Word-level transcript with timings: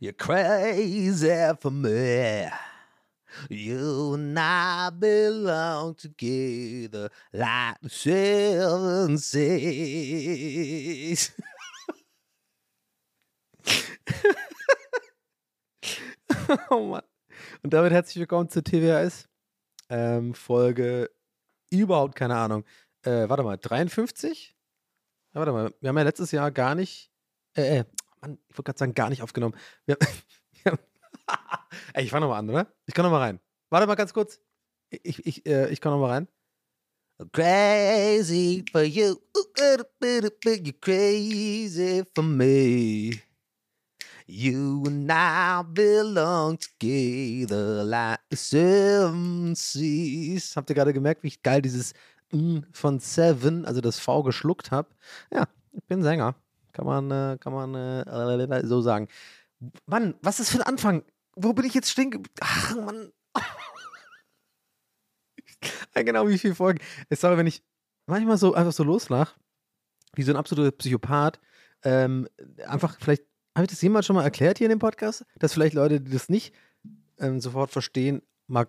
You're 0.00 0.12
crazy 0.12 1.52
for 1.60 1.72
me. 1.72 2.48
You 3.50 4.14
and 4.14 4.38
I 4.38 4.90
belong 4.90 5.96
together 5.96 7.10
like 7.32 7.78
the 7.82 7.88
seven 7.88 9.18
seas. 9.18 11.32
oh 16.70 16.86
Mann. 16.86 17.02
Und 17.64 17.74
damit 17.74 17.92
herzlich 17.92 18.20
willkommen 18.20 18.48
zu 18.48 18.62
TWS. 18.62 19.28
Ähm, 19.88 20.32
Folge 20.32 21.10
überhaupt 21.70 22.14
keine 22.14 22.36
Ahnung. 22.36 22.64
Äh, 23.02 23.28
warte 23.28 23.42
mal, 23.42 23.56
53? 23.56 24.54
Ja, 25.34 25.40
warte 25.40 25.50
mal, 25.50 25.74
wir 25.80 25.88
haben 25.88 25.98
ja 25.98 26.04
letztes 26.04 26.30
Jahr 26.30 26.52
gar 26.52 26.76
nicht, 26.76 27.10
äh, 27.56 27.80
äh 27.80 27.84
Mann, 28.20 28.38
ich 28.48 28.56
wollte 28.56 28.64
gerade 28.64 28.78
sagen, 28.78 28.94
gar 28.94 29.08
nicht 29.10 29.22
aufgenommen. 29.22 29.56
Wir, 29.86 29.96
wir 30.64 30.78
Ey, 31.94 32.04
ich 32.04 32.10
fange 32.10 32.22
nochmal 32.22 32.40
an, 32.40 32.50
oder? 32.50 32.72
Ich 32.86 32.94
kann 32.94 33.04
nochmal 33.04 33.20
rein. 33.22 33.40
Warte 33.70 33.86
mal 33.86 33.94
ganz 33.94 34.12
kurz. 34.12 34.40
Ich, 34.90 35.26
ich, 35.26 35.46
äh, 35.46 35.68
ich 35.70 35.80
kann 35.80 35.92
nochmal 35.92 36.10
rein. 36.10 36.28
Crazy 37.32 38.64
for 38.70 38.82
you. 38.82 39.16
You're 39.56 40.72
crazy 40.80 42.04
for 42.14 42.22
me. 42.22 43.20
You 44.26 44.84
and 44.86 45.10
I 45.10 45.62
belong 45.64 46.58
together 46.58 47.82
like 47.82 48.20
seven 48.32 49.54
seas. 49.54 50.54
Habt 50.54 50.70
ihr 50.70 50.76
gerade 50.76 50.92
gemerkt, 50.92 51.22
wie 51.22 51.34
geil 51.42 51.62
dieses 51.62 51.92
N 52.30 52.66
von 52.72 53.00
Seven, 53.00 53.64
also 53.64 53.80
das 53.80 53.98
V 53.98 54.22
geschluckt 54.22 54.70
habe? 54.70 54.88
Ja, 55.32 55.48
ich 55.72 55.82
bin 55.86 56.02
Sänger. 56.02 56.36
Kann 56.78 56.86
man, 56.86 57.10
äh, 57.10 57.38
kann 57.40 57.52
man 57.52 57.74
äh, 57.74 58.64
so 58.64 58.80
sagen. 58.80 59.08
Mann, 59.86 60.14
was 60.22 60.38
ist 60.38 60.50
für 60.50 60.58
ein 60.58 60.74
Anfang? 60.74 61.02
Wo 61.34 61.52
bin 61.52 61.64
ich 61.64 61.74
jetzt 61.74 61.90
stehen? 61.90 62.22
Ach, 62.40 62.76
Mann. 62.76 63.10
genau, 65.94 66.28
wie 66.28 66.38
viele 66.38 66.54
Folgen. 66.54 66.78
Sorry, 67.10 67.36
wenn 67.36 67.48
ich 67.48 67.64
manchmal 68.06 68.38
so 68.38 68.54
einfach 68.54 68.72
so 68.72 68.84
loslach, 68.84 69.36
wie 70.14 70.22
so 70.22 70.30
ein 70.30 70.36
absoluter 70.36 70.70
Psychopath, 70.70 71.40
ähm, 71.82 72.28
einfach 72.64 72.96
vielleicht 73.00 73.24
habe 73.56 73.64
ich 73.64 73.70
das 73.70 73.82
jemand 73.82 74.04
schon 74.04 74.14
mal 74.14 74.22
erklärt 74.22 74.58
hier 74.58 74.66
in 74.66 74.70
dem 74.70 74.78
Podcast? 74.78 75.26
Dass 75.40 75.54
vielleicht 75.54 75.74
Leute, 75.74 76.00
die 76.00 76.12
das 76.12 76.28
nicht 76.28 76.54
ähm, 77.18 77.40
sofort 77.40 77.72
verstehen, 77.72 78.22
mal 78.46 78.68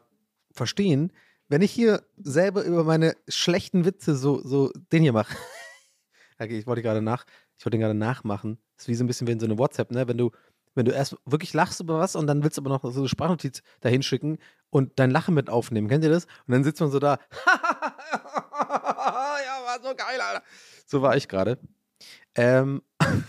verstehen, 0.52 1.14
wenn 1.48 1.62
ich 1.62 1.72
hier 1.72 2.04
selber 2.18 2.64
über 2.64 2.84
meine 2.84 3.16
schlechten 3.28 3.86
Witze 3.86 4.16
so, 4.16 4.42
so 4.42 4.72
den 4.92 5.04
hier 5.04 5.14
mache. 5.14 5.38
okay, 6.40 6.58
ich 6.58 6.66
wollte 6.66 6.82
gerade 6.82 7.04
nach, 7.04 7.24
ich 7.60 7.66
wollte 7.66 7.78
den 7.78 7.82
gerade 7.82 7.94
nachmachen. 7.94 8.58
Das 8.78 8.86
ist 8.86 8.88
wie 8.88 8.96
so 8.96 9.04
ein 9.04 9.08
bisschen 9.08 9.28
wie 9.28 9.34
in 9.34 9.40
so 9.42 9.46
eine 9.46 9.58
WhatsApp, 9.58 9.92
ne? 9.92 10.08
Wenn 10.08 10.18
du, 10.18 10.32
wenn 10.76 10.86
du 10.86 10.94
erst 10.94 11.18
wirklich 11.26 11.54
lachst 11.54 11.82
über 11.82 12.00
was 12.00 12.16
und 12.16 12.26
dann 12.26 12.42
willst 12.42 12.58
du 12.58 12.62
aber 12.62 12.70
noch 12.70 12.82
so 12.90 13.02
eine 13.02 13.10
Sprachnotiz 13.10 13.62
dahin 13.82 14.02
schicken 14.02 14.38
und 14.70 14.98
dein 14.98 15.12
Lachen 15.12 15.36
mit 15.36 15.50
aufnehmen. 15.50 15.90
Kennt 15.90 16.06
ihr 16.06 16.10
das? 16.10 16.24
Und 16.48 16.54
dann 16.54 16.64
sitzt 16.64 16.80
man 16.80 16.90
so 16.90 17.00
da. 17.00 17.20
ja, 17.46 17.60
war 19.66 19.78
so 19.84 19.94
geil, 19.94 20.22
Alter. 20.22 20.42
So 20.88 21.02
war 21.02 21.18
ich 21.18 21.28
gerade. 21.28 21.60
Ähm. 22.34 22.82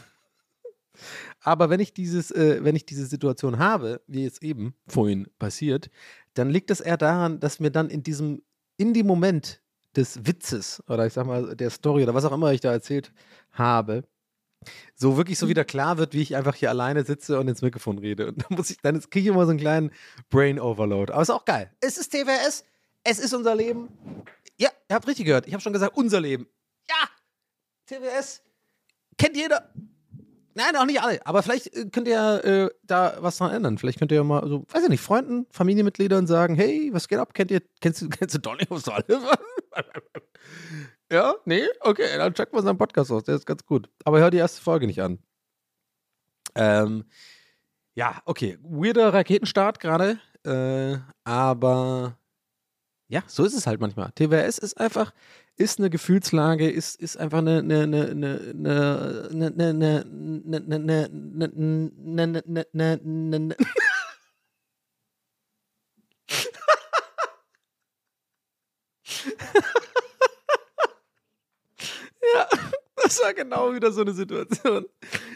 Aber 1.42 1.70
wenn 1.70 1.80
ich 1.80 1.92
dieses, 1.92 2.30
äh, 2.30 2.62
wenn 2.62 2.76
ich 2.76 2.84
diese 2.84 3.06
Situation 3.06 3.58
habe, 3.58 4.02
wie 4.06 4.26
es 4.26 4.42
eben 4.42 4.74
vorhin 4.86 5.26
passiert, 5.38 5.90
dann 6.34 6.50
liegt 6.50 6.70
es 6.70 6.80
eher 6.80 6.98
daran, 6.98 7.40
dass 7.40 7.58
mir 7.58 7.70
dann 7.70 7.88
in 7.88 8.02
diesem, 8.02 8.42
in 8.76 8.92
dem 8.92 9.06
Moment 9.06 9.60
des 9.96 10.26
Witzes 10.26 10.82
oder 10.88 11.06
ich 11.06 11.14
sag 11.14 11.26
mal 11.26 11.56
der 11.56 11.70
Story 11.70 12.02
oder 12.02 12.14
was 12.14 12.24
auch 12.24 12.32
immer 12.32 12.52
ich 12.52 12.60
da 12.60 12.70
erzählt 12.70 13.12
habe, 13.52 14.04
so 14.94 15.16
wirklich 15.16 15.38
so 15.38 15.48
wieder 15.48 15.64
klar 15.64 15.98
wird, 15.98 16.14
wie 16.14 16.22
ich 16.22 16.36
einfach 16.36 16.54
hier 16.54 16.70
alleine 16.70 17.04
sitze 17.04 17.38
und 17.38 17.48
ins 17.48 17.62
Mikrofon 17.62 17.98
rede. 17.98 18.28
Und 18.28 18.38
dann 18.42 18.56
muss 18.56 18.70
ich, 18.70 18.78
dann 18.78 19.00
kriege 19.00 19.20
ich 19.20 19.26
immer 19.26 19.44
so 19.44 19.50
einen 19.50 19.60
kleinen 19.60 19.90
Brain 20.28 20.60
Overload. 20.60 21.12
Aber 21.12 21.22
ist 21.22 21.30
auch 21.30 21.44
geil. 21.44 21.70
Es 21.80 21.98
ist 21.98 22.12
TWS, 22.12 22.64
es 23.04 23.18
ist 23.18 23.34
unser 23.34 23.54
Leben. 23.54 23.88
Ja, 24.58 24.70
ihr 24.88 24.94
habt 24.94 25.06
richtig 25.06 25.26
gehört. 25.26 25.46
Ich 25.46 25.52
habe 25.52 25.62
schon 25.62 25.72
gesagt, 25.72 25.96
unser 25.96 26.20
Leben. 26.20 26.46
Ja, 26.88 27.08
TWS 27.86 28.42
kennt 29.16 29.36
jeder. 29.36 29.72
Nein, 30.54 30.76
auch 30.76 30.84
nicht 30.84 31.00
alle. 31.00 31.24
Aber 31.26 31.42
vielleicht 31.42 31.74
äh, 31.74 31.86
könnt 31.90 32.08
ihr 32.08 32.44
äh, 32.44 32.70
da 32.82 33.16
was 33.20 33.38
dran 33.38 33.52
ändern. 33.52 33.78
Vielleicht 33.78 33.98
könnt 33.98 34.12
ihr 34.12 34.16
ja 34.16 34.24
mal 34.24 34.46
so, 34.48 34.66
weiß 34.68 34.82
ich 34.82 34.88
nicht, 34.88 35.00
Freunden, 35.00 35.46
Familienmitgliedern 35.50 36.26
sagen, 36.26 36.54
hey, 36.54 36.90
was 36.92 37.08
geht 37.08 37.18
ab? 37.18 37.34
Kennt 37.34 37.50
ihr, 37.50 37.62
kennst 37.80 38.02
du, 38.02 38.08
kennst 38.10 38.34
du 38.34 38.38
Donny 38.38 38.64
O'Sullivan? 38.64 39.38
Ja? 41.10 41.34
Nee? 41.44 41.64
Okay, 41.80 42.16
dann 42.16 42.34
check 42.34 42.52
mal 42.52 42.62
seinen 42.62 42.78
Podcast 42.78 43.10
aus. 43.10 43.24
Der 43.24 43.34
ist 43.36 43.46
ganz 43.46 43.64
gut. 43.64 43.88
Aber 44.04 44.18
hör 44.20 44.30
die 44.30 44.38
erste 44.38 44.62
Folge 44.62 44.86
nicht 44.86 45.02
an. 45.02 45.18
Ähm, 46.54 47.04
ja, 47.94 48.22
okay. 48.24 48.58
Weirder 48.62 49.12
Raketenstart 49.12 49.80
gerade. 49.80 50.18
Äh, 50.44 50.98
aber 51.24 52.16
ja, 53.08 53.22
so 53.26 53.44
ist 53.44 53.54
es 53.54 53.66
halt 53.66 53.80
manchmal. 53.80 54.12
TWS 54.12 54.58
ist 54.58 54.80
einfach, 54.80 55.12
ist 55.56 55.80
eine 55.80 55.90
Gefühlslage, 55.90 56.70
ist, 56.70 56.94
ist 57.00 57.16
einfach 57.16 57.38
eine, 57.38 57.58
das 73.10 73.20
war 73.22 73.34
genau 73.34 73.74
wieder 73.74 73.90
so 73.90 74.02
eine 74.02 74.12
Situation. 74.12 74.86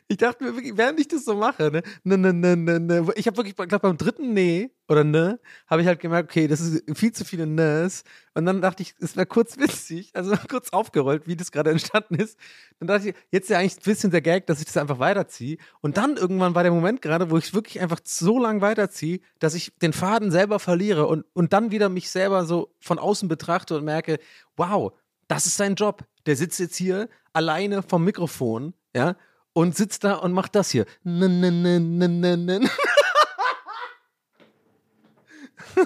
Ich 0.07 0.19
dachte 0.19 0.45
mir 0.45 0.55
wirklich, 0.55 0.77
während 0.77 1.01
ich 1.01 1.09
das 1.09 1.25
so 1.25 1.35
mache, 1.35 1.71
ne, 1.73 1.83
ne, 2.05 2.17
ne, 2.17 2.33
ne, 2.33 2.57
ne, 2.57 2.81
ne 2.81 3.13
ich 3.17 3.27
habe 3.27 3.37
wirklich, 3.37 3.59
ich 3.59 3.69
glaube 3.69 3.89
beim 3.89 3.99
dritten 3.99 4.33
Nee 4.33 4.71
oder 4.87 5.03
Ne, 5.03 5.41
habe 5.67 5.81
ich 5.83 5.89
halt 5.89 5.99
gemerkt, 5.99 6.31
okay, 6.31 6.47
das 6.47 6.61
ist 6.61 6.85
viel 6.97 7.13
zu 7.13 7.25
viele 7.25 7.47
Nes. 7.47 8.05
Und 8.35 8.45
dann 8.47 8.61
dachte 8.61 8.83
ich, 8.83 8.95
es 9.01 9.17
wäre 9.17 9.27
kurz 9.27 9.59
witzig, 9.59 10.11
also 10.15 10.35
kurz 10.49 10.71
aufgerollt, 10.73 11.27
wie 11.27 11.37
das 11.37 11.53
gerade 11.53 11.71
entstanden 11.71 12.17
ist. 12.17 12.39
Dann 12.79 12.89
dachte 12.89 13.09
ich, 13.09 13.15
jetzt 13.31 13.45
ist 13.45 13.51
ja 13.51 13.59
eigentlich 13.59 13.79
ein 13.79 13.85
bisschen 13.85 14.11
der 14.11 14.21
Gag, 14.21 14.47
dass 14.47 14.59
ich 14.59 14.67
das 14.67 14.77
einfach 14.77 14.99
weiterziehe. 14.99 15.57
Und 15.81 15.97
dann 15.97 16.17
irgendwann 16.17 16.55
war 16.55 16.63
der 16.63 16.73
Moment 16.73 17.01
gerade, 17.01 17.31
wo 17.31 17.39
ich 17.39 17.55
wirklich 17.55 17.81
einfach 17.81 18.01
so 18.05 18.39
lang 18.39 18.61
weiterziehe, 18.61 19.21
dass 19.39 19.55
ich 19.55 19.73
den 19.81 19.93
Faden 19.93 20.31
selber 20.31 20.59
verliere 20.59 21.07
und, 21.07 21.25
und 21.33 21.53
dann 21.53 21.71
wieder 21.71 21.89
mich 21.89 22.11
selber 22.11 22.45
so 22.45 22.75
von 22.79 22.99
außen 22.99 23.29
betrachte 23.29 23.77
und 23.77 23.85
merke, 23.85 24.19
wow, 24.57 24.93
das 25.29 25.47
ist 25.47 25.57
sein 25.57 25.75
Job. 25.75 26.05
Der 26.27 26.37
sitzt 26.37 26.59
jetzt 26.59 26.77
hier 26.77 27.09
alleine 27.33 27.83
vom 27.83 28.05
Mikrofon, 28.05 28.75
ja, 28.95 29.17
und 29.53 29.77
sitzt 29.77 30.05
da 30.05 30.15
und 30.15 30.33
macht 30.33 30.55
das 30.55 30.71
hier. 30.71 30.87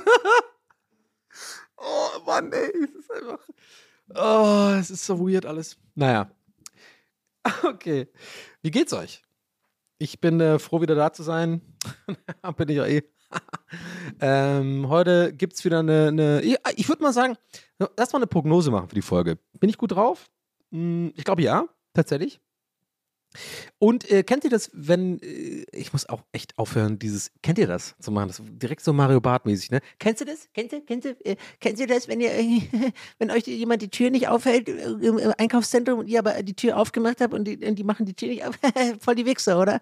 Oh 1.81 2.21
Mann, 2.27 2.53
ey, 2.53 2.73
es 2.85 2.95
ist 2.95 3.11
einfach. 3.11 3.39
Oh, 4.15 4.75
es 4.79 4.91
ist 4.91 5.07
so 5.07 5.19
weird 5.21 5.47
alles. 5.47 5.77
Naja. 5.95 6.31
Okay. 7.63 8.09
Wie 8.61 8.71
geht's 8.71 8.93
euch? 8.93 9.23
Ich 9.97 10.21
bin 10.21 10.39
äh, 10.41 10.59
froh, 10.59 10.83
wieder 10.83 10.95
da 10.95 11.13
zu 11.13 11.23
sein. 11.23 11.63
bin 12.57 12.69
ich 12.69 12.77
ja 12.77 12.87
eh. 12.87 13.03
ähm, 14.21 14.89
heute 14.89 15.33
gibt 15.33 15.55
es 15.55 15.65
wieder 15.65 15.81
eine. 15.81 16.09
eine 16.09 16.43
ich 16.77 16.89
würde 16.89 17.03
mal 17.03 17.13
sagen, 17.13 17.37
lass 17.97 18.13
mal 18.13 18.19
eine 18.19 18.27
Prognose 18.27 18.71
machen 18.71 18.89
für 18.89 18.95
die 18.95 19.03
Folge. 19.03 19.39
Bin 19.61 19.71
ich 19.71 19.79
gut 19.79 19.93
drauf? 19.93 20.29
Hm, 20.73 21.13
ich 21.17 21.25
glaube 21.25 21.43
ja, 21.43 21.65
tatsächlich. 21.95 22.41
Und 23.79 24.11
äh, 24.11 24.23
kennt 24.23 24.45
ihr 24.45 24.51
das, 24.51 24.71
wenn, 24.73 25.21
äh, 25.21 25.65
ich 25.73 25.93
muss 25.93 26.09
auch 26.09 26.23
echt 26.33 26.59
aufhören, 26.59 26.99
dieses, 26.99 27.31
kennt 27.43 27.59
ihr 27.59 27.67
das 27.67 27.95
zu 28.01 28.11
machen? 28.11 28.29
Das 28.29 28.43
direkt 28.43 28.83
so 28.83 28.93
Mario 28.93 29.21
Bart-mäßig, 29.21 29.71
ne? 29.71 29.81
Kennst 29.99 30.21
du 30.23 30.25
das? 30.25 30.49
Kennst 30.55 30.73
du, 30.73 30.81
kennst 30.81 31.05
du, 31.05 31.11
äh, 31.25 31.37
kennst 31.61 31.81
du 31.81 31.87
das, 31.87 32.09
wenn 32.09 32.21
ihr, 32.21 32.31
wenn 33.19 33.31
euch 33.31 33.47
jemand 33.47 33.83
die 33.83 33.91
Tür 33.91 34.11
nicht 34.11 34.29
aufhält 34.29 34.69
äh, 34.69 34.83
im, 34.83 35.19
im 35.19 35.33
Einkaufszentrum 35.37 36.01
und 36.01 36.09
ihr 36.09 36.19
aber 36.19 36.43
die 36.43 36.55
Tür 36.55 36.79
aufgemacht 36.79 37.21
habt 37.21 37.35
und 37.35 37.45
die, 37.45 37.65
und 37.65 37.79
die 37.79 37.85
machen 37.85 38.07
die 38.07 38.15
Tür 38.15 38.29
nicht 38.29 38.47
auf? 38.47 38.59
Voll 39.01 39.15
die 39.15 39.27
Wichser, 39.27 39.61
oder? 39.61 39.81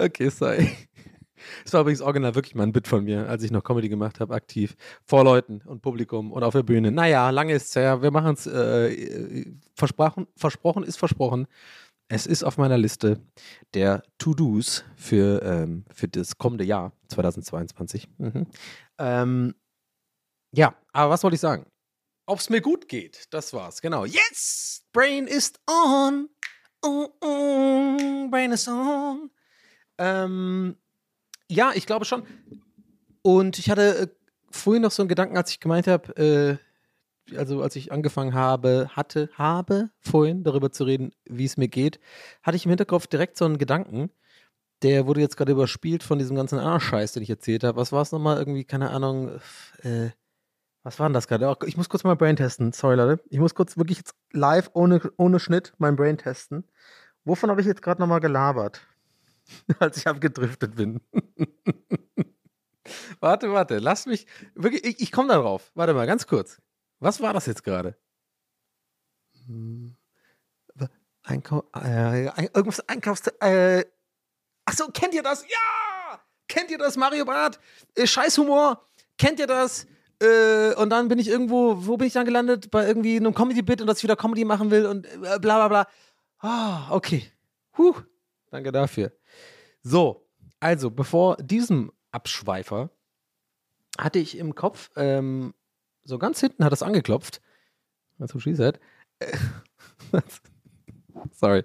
Okay, 0.00 0.28
sorry. 0.30 0.70
Das 1.64 1.72
war 1.72 1.80
übrigens 1.82 2.02
original 2.02 2.34
wirklich 2.34 2.54
mal 2.54 2.64
ein 2.64 2.72
Bit 2.72 2.88
von 2.88 3.04
mir, 3.04 3.28
als 3.28 3.42
ich 3.42 3.50
noch 3.50 3.64
Comedy 3.64 3.88
gemacht 3.88 4.20
habe, 4.20 4.34
aktiv. 4.34 4.76
Vor 5.04 5.24
Leuten 5.24 5.62
und 5.62 5.80
Publikum 5.80 6.32
und 6.32 6.42
auf 6.42 6.52
der 6.52 6.62
Bühne. 6.62 6.90
Naja, 6.90 7.30
lange 7.30 7.54
ist 7.54 7.68
es 7.70 7.76
her. 7.76 8.02
Wir 8.02 8.10
machen 8.10 8.34
es. 8.34 8.46
Äh, 8.46 9.46
versprochen, 9.74 10.26
versprochen 10.36 10.82
ist 10.82 10.98
versprochen. 10.98 11.46
Es 12.08 12.26
ist 12.26 12.42
auf 12.42 12.58
meiner 12.58 12.76
Liste 12.76 13.20
der 13.72 14.02
To-Dos 14.18 14.84
für, 14.96 15.42
ähm, 15.42 15.84
für 15.94 16.08
das 16.08 16.36
kommende 16.38 16.64
Jahr 16.64 16.92
2022. 17.08 18.08
Mhm. 18.18 18.46
Ähm, 18.98 19.54
ja, 20.52 20.74
aber 20.92 21.10
was 21.12 21.22
wollte 21.22 21.36
ich 21.36 21.40
sagen? 21.40 21.66
Ob 22.26 22.40
es 22.40 22.50
mir 22.50 22.60
gut 22.60 22.88
geht, 22.88 23.26
das 23.30 23.52
war's, 23.52 23.80
genau. 23.80 24.04
Yes! 24.04 24.84
Brain 24.92 25.28
ist 25.28 25.60
on! 25.68 26.28
Oh, 26.82 27.08
oh, 27.20 28.28
Brain 28.28 28.52
is 28.52 28.66
on! 28.66 29.30
Ähm, 30.00 30.76
ja, 31.48 31.72
ich 31.74 31.86
glaube 31.86 32.06
schon. 32.06 32.24
Und 33.22 33.58
ich 33.58 33.70
hatte 33.70 33.98
äh, 33.98 34.08
vorhin 34.50 34.82
noch 34.82 34.90
so 34.90 35.02
einen 35.02 35.08
Gedanken, 35.08 35.36
als 35.36 35.50
ich 35.50 35.60
gemeint 35.60 35.86
habe, 35.86 36.58
äh, 37.28 37.36
also 37.36 37.62
als 37.62 37.76
ich 37.76 37.92
angefangen 37.92 38.34
habe, 38.34 38.88
hatte, 38.96 39.28
habe 39.34 39.90
vorhin 40.00 40.42
darüber 40.42 40.72
zu 40.72 40.84
reden, 40.84 41.12
wie 41.26 41.44
es 41.44 41.58
mir 41.58 41.68
geht, 41.68 42.00
hatte 42.42 42.56
ich 42.56 42.64
im 42.64 42.70
Hinterkopf 42.70 43.06
direkt 43.06 43.36
so 43.36 43.44
einen 43.44 43.58
Gedanken, 43.58 44.10
der 44.82 45.06
wurde 45.06 45.20
jetzt 45.20 45.36
gerade 45.36 45.52
überspielt 45.52 46.02
von 46.02 46.18
diesem 46.18 46.34
ganzen 46.34 46.58
anderen 46.58 46.80
Scheiß, 46.80 47.12
den 47.12 47.22
ich 47.22 47.30
erzählt 47.30 47.62
habe. 47.62 47.78
Was 47.78 47.92
war 47.92 48.02
es 48.02 48.12
nochmal? 48.12 48.38
Irgendwie, 48.38 48.64
keine 48.64 48.90
Ahnung, 48.90 49.38
äh, 49.82 50.10
was 50.82 50.98
war 50.98 51.08
denn 51.08 51.14
das 51.14 51.28
gerade? 51.28 51.46
Oh, 51.46 51.56
ich 51.66 51.76
muss 51.76 51.90
kurz 51.90 52.04
mal 52.04 52.16
Brain 52.16 52.36
testen. 52.36 52.72
Sorry, 52.72 52.96
Leute. 52.96 53.22
Ich 53.28 53.38
muss 53.38 53.54
kurz 53.54 53.76
wirklich 53.76 53.98
jetzt 53.98 54.14
live, 54.32 54.70
ohne, 54.72 55.00
ohne 55.18 55.38
Schnitt, 55.38 55.74
mein 55.76 55.96
Brain 55.96 56.16
testen. 56.16 56.64
Wovon 57.24 57.50
habe 57.50 57.60
ich 57.60 57.66
jetzt 57.66 57.82
gerade 57.82 58.00
nochmal 58.00 58.20
gelabert? 58.20 58.86
Als 59.78 59.98
ich 59.98 60.06
abgedriftet 60.06 60.76
bin. 60.76 61.00
warte, 63.20 63.52
warte. 63.52 63.78
Lass 63.78 64.06
mich. 64.06 64.26
Wirklich, 64.54 64.84
ich, 64.84 65.00
ich 65.00 65.12
komme 65.12 65.28
da 65.28 65.38
drauf. 65.38 65.70
Warte 65.74 65.94
mal, 65.94 66.06
ganz 66.06 66.26
kurz. 66.26 66.60
Was 66.98 67.20
war 67.20 67.32
das 67.32 67.46
jetzt 67.46 67.64
gerade? 67.64 67.96
Hm, 69.46 69.96
Einkau 71.22 71.64
äh, 71.74 72.26
irgendwas 72.54 72.80
Einkaufs... 72.88 73.26
Äh, 73.40 73.84
Achso, 74.64 74.88
kennt 74.92 75.14
ihr 75.14 75.22
das? 75.22 75.42
Ja! 75.42 76.20
Kennt 76.48 76.70
ihr 76.70 76.78
das, 76.78 76.96
Mario 76.96 77.24
Barth? 77.24 77.58
Äh, 77.94 78.06
Scheißhumor. 78.06 78.86
Kennt 79.18 79.40
ihr 79.40 79.46
das? 79.46 79.86
Äh, 80.20 80.74
und 80.74 80.90
dann 80.90 81.08
bin 81.08 81.18
ich 81.18 81.28
irgendwo, 81.28 81.86
wo 81.86 81.96
bin 81.96 82.06
ich 82.06 82.12
dann 82.12 82.24
gelandet? 82.24 82.70
Bei 82.70 82.86
irgendwie 82.86 83.16
einem 83.16 83.34
Comedy-Bit 83.34 83.80
und 83.80 83.86
dass 83.86 83.98
ich 83.98 84.04
wieder 84.04 84.16
Comedy 84.16 84.44
machen 84.44 84.70
will 84.70 84.86
und 84.86 85.06
äh, 85.06 85.38
bla 85.38 85.38
bla 85.38 85.68
bla. 85.68 85.86
Ah, 86.38 86.90
okay. 86.90 87.30
Huh, 87.76 87.94
danke 88.50 88.72
dafür. 88.72 89.12
So, 89.82 90.28
also 90.60 90.90
bevor 90.90 91.36
diesem 91.36 91.92
Abschweifer 92.12 92.90
hatte 93.98 94.18
ich 94.18 94.36
im 94.36 94.54
Kopf, 94.54 94.90
ähm, 94.96 95.54
so 96.04 96.18
ganz 96.18 96.40
hinten 96.40 96.64
hat 96.64 96.72
es 96.72 96.82
angeklopft. 96.82 97.40
That's 98.18 98.34
what 98.34 98.42
she 98.42 98.54
said. 98.54 98.80
Sorry. 101.32 101.64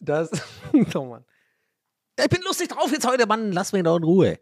Das, 0.00 0.30
oh 0.94 1.04
Mann. 1.04 1.24
Ich 2.18 2.28
bin 2.28 2.42
lustig 2.42 2.68
drauf 2.68 2.90
jetzt 2.90 3.06
heute, 3.06 3.26
Mann. 3.26 3.52
Lass 3.52 3.72
mich 3.72 3.82
doch 3.82 3.96
in 3.96 4.04
Ruhe. 4.04 4.38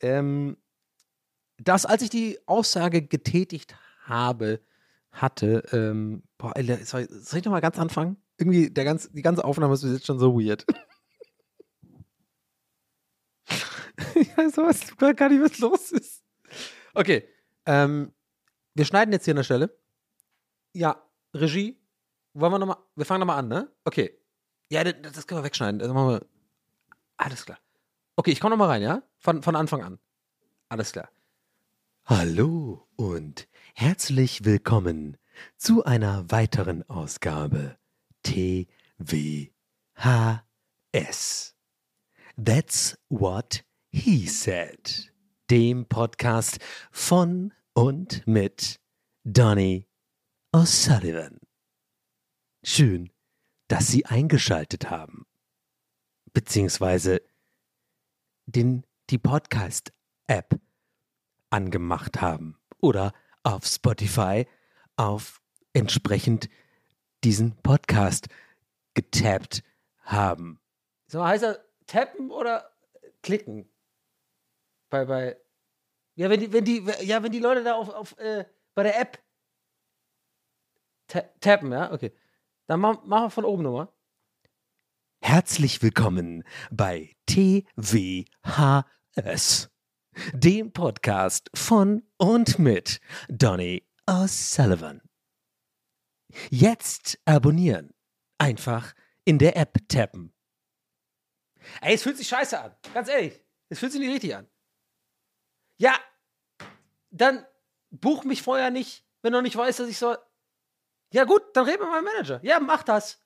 Ähm, 0.00 0.56
dass, 1.58 1.86
als 1.86 2.02
ich 2.02 2.10
die 2.10 2.38
Aussage 2.46 3.02
getätigt 3.02 3.76
habe, 4.04 4.60
hatte, 5.12 5.62
ähm, 5.72 6.22
boah, 6.38 6.56
Alter, 6.56 6.78
soll, 6.84 7.06
soll 7.10 7.38
ich 7.38 7.44
nochmal 7.44 7.60
ganz 7.60 7.78
anfangen? 7.78 8.16
Irgendwie, 8.38 8.70
der 8.70 8.84
ganz, 8.84 9.10
die 9.12 9.22
ganze 9.22 9.44
Aufnahme 9.44 9.74
ist 9.74 9.84
jetzt 9.84 10.06
schon 10.06 10.18
so 10.18 10.38
weird. 10.38 10.64
weiß 14.36 14.56
was, 14.58 15.16
gar 15.16 15.28
nicht, 15.28 15.42
was 15.42 15.58
los 15.58 15.92
ist. 15.92 16.22
Okay, 16.94 17.28
ähm, 17.66 18.12
wir 18.74 18.84
schneiden 18.84 19.12
jetzt 19.12 19.24
hier 19.24 19.32
an 19.32 19.36
der 19.36 19.44
Stelle. 19.44 19.78
Ja, 20.72 21.02
Regie, 21.34 21.80
wollen 22.34 22.52
wir 22.52 22.58
nochmal, 22.58 22.78
wir 22.96 23.04
fangen 23.04 23.20
nochmal 23.20 23.38
an, 23.38 23.48
ne? 23.48 23.72
Okay. 23.84 24.18
Ja, 24.70 24.84
das, 24.84 24.94
das 25.12 25.26
können 25.26 25.40
wir 25.40 25.44
wegschneiden. 25.44 25.80
Also 25.82 25.92
machen 25.92 26.08
wir, 26.08 26.26
alles 27.16 27.44
klar. 27.44 27.58
Okay, 28.16 28.30
ich 28.30 28.40
komme 28.40 28.52
nochmal 28.56 28.68
rein, 28.68 28.82
ja? 28.82 29.02
Von, 29.18 29.42
von 29.42 29.56
Anfang 29.56 29.82
an. 29.82 29.98
Alles 30.68 30.92
klar. 30.92 31.10
Hallo 32.06 32.88
und 32.96 33.48
herzlich 33.74 34.44
willkommen 34.44 35.18
zu 35.56 35.84
einer 35.84 36.30
weiteren 36.30 36.88
Ausgabe 36.88 37.76
TWHS. 38.22 39.54
That's 42.42 42.98
what 43.08 43.64
he 43.92 44.26
said. 44.26 45.12
Dem 45.50 45.86
Podcast 45.86 46.58
von 46.90 47.52
und 47.74 48.26
mit 48.26 48.80
Donny 49.22 49.86
O'Sullivan. 50.52 51.38
Schön, 52.64 53.10
dass 53.68 53.88
Sie 53.88 54.06
eingeschaltet 54.06 54.90
haben. 54.90 55.26
Beziehungsweise 56.32 57.20
den, 58.46 58.86
die 59.10 59.18
Podcast-App 59.18 60.58
angemacht 61.50 62.22
haben 62.22 62.56
oder 62.78 63.12
auf 63.42 63.66
Spotify 63.66 64.46
auf 64.96 65.42
entsprechend 65.74 66.48
diesen 67.24 67.56
Podcast 67.62 68.28
getappt 68.94 69.62
haben. 70.00 70.60
So 71.08 71.22
heißt 71.22 71.44
er 71.44 71.64
tappen 71.86 72.30
oder 72.30 72.70
klicken? 73.22 73.71
Bei, 74.92 75.06
bei, 75.06 75.40
ja, 76.16 76.28
wenn 76.28 76.38
die, 76.38 76.52
wenn 76.52 76.66
die, 76.66 76.84
ja, 77.00 77.22
wenn 77.22 77.32
die 77.32 77.38
Leute 77.38 77.64
da 77.64 77.76
auf, 77.76 77.88
auf 77.88 78.18
äh, 78.18 78.44
bei 78.74 78.82
der 78.82 79.00
App 79.00 79.24
ta 81.06 81.22
tappen, 81.40 81.72
ja, 81.72 81.90
okay. 81.90 82.12
Dann 82.66 82.80
machen 82.80 83.00
mach 83.06 83.22
wir 83.22 83.30
von 83.30 83.46
oben 83.46 83.62
nochmal. 83.62 83.88
Herzlich 85.22 85.80
willkommen 85.80 86.44
bei 86.70 87.16
TWHS 87.24 88.26
dem 90.34 90.74
Podcast 90.74 91.50
von 91.54 92.02
und 92.18 92.58
mit 92.58 93.00
Donny 93.30 93.88
O'Sullivan. 94.06 95.00
Jetzt 96.50 97.18
abonnieren. 97.24 97.94
Einfach 98.36 98.92
in 99.24 99.38
der 99.38 99.56
App 99.56 99.78
tappen. 99.88 100.34
Ey, 101.80 101.94
es 101.94 102.02
fühlt 102.02 102.18
sich 102.18 102.28
scheiße 102.28 102.60
an. 102.60 102.76
Ganz 102.92 103.08
ehrlich. 103.08 103.40
Es 103.70 103.78
fühlt 103.78 103.92
sich 103.92 104.00
nicht 104.02 104.12
richtig 104.12 104.36
an. 104.36 104.51
Ja, 105.78 105.94
dann 107.10 107.46
buch 107.90 108.24
mich 108.24 108.42
vorher 108.42 108.70
nicht, 108.70 109.04
wenn 109.22 109.32
du 109.32 109.40
nicht 109.40 109.56
weißt, 109.56 109.80
dass 109.80 109.88
ich 109.88 109.98
soll. 109.98 110.18
Ja, 111.12 111.24
gut, 111.24 111.42
dann 111.54 111.66
rede 111.66 111.78
mit 111.78 111.88
meinem 111.88 112.04
Manager. 112.04 112.40
Ja, 112.42 112.58
mach 112.60 112.82
das. 112.82 113.20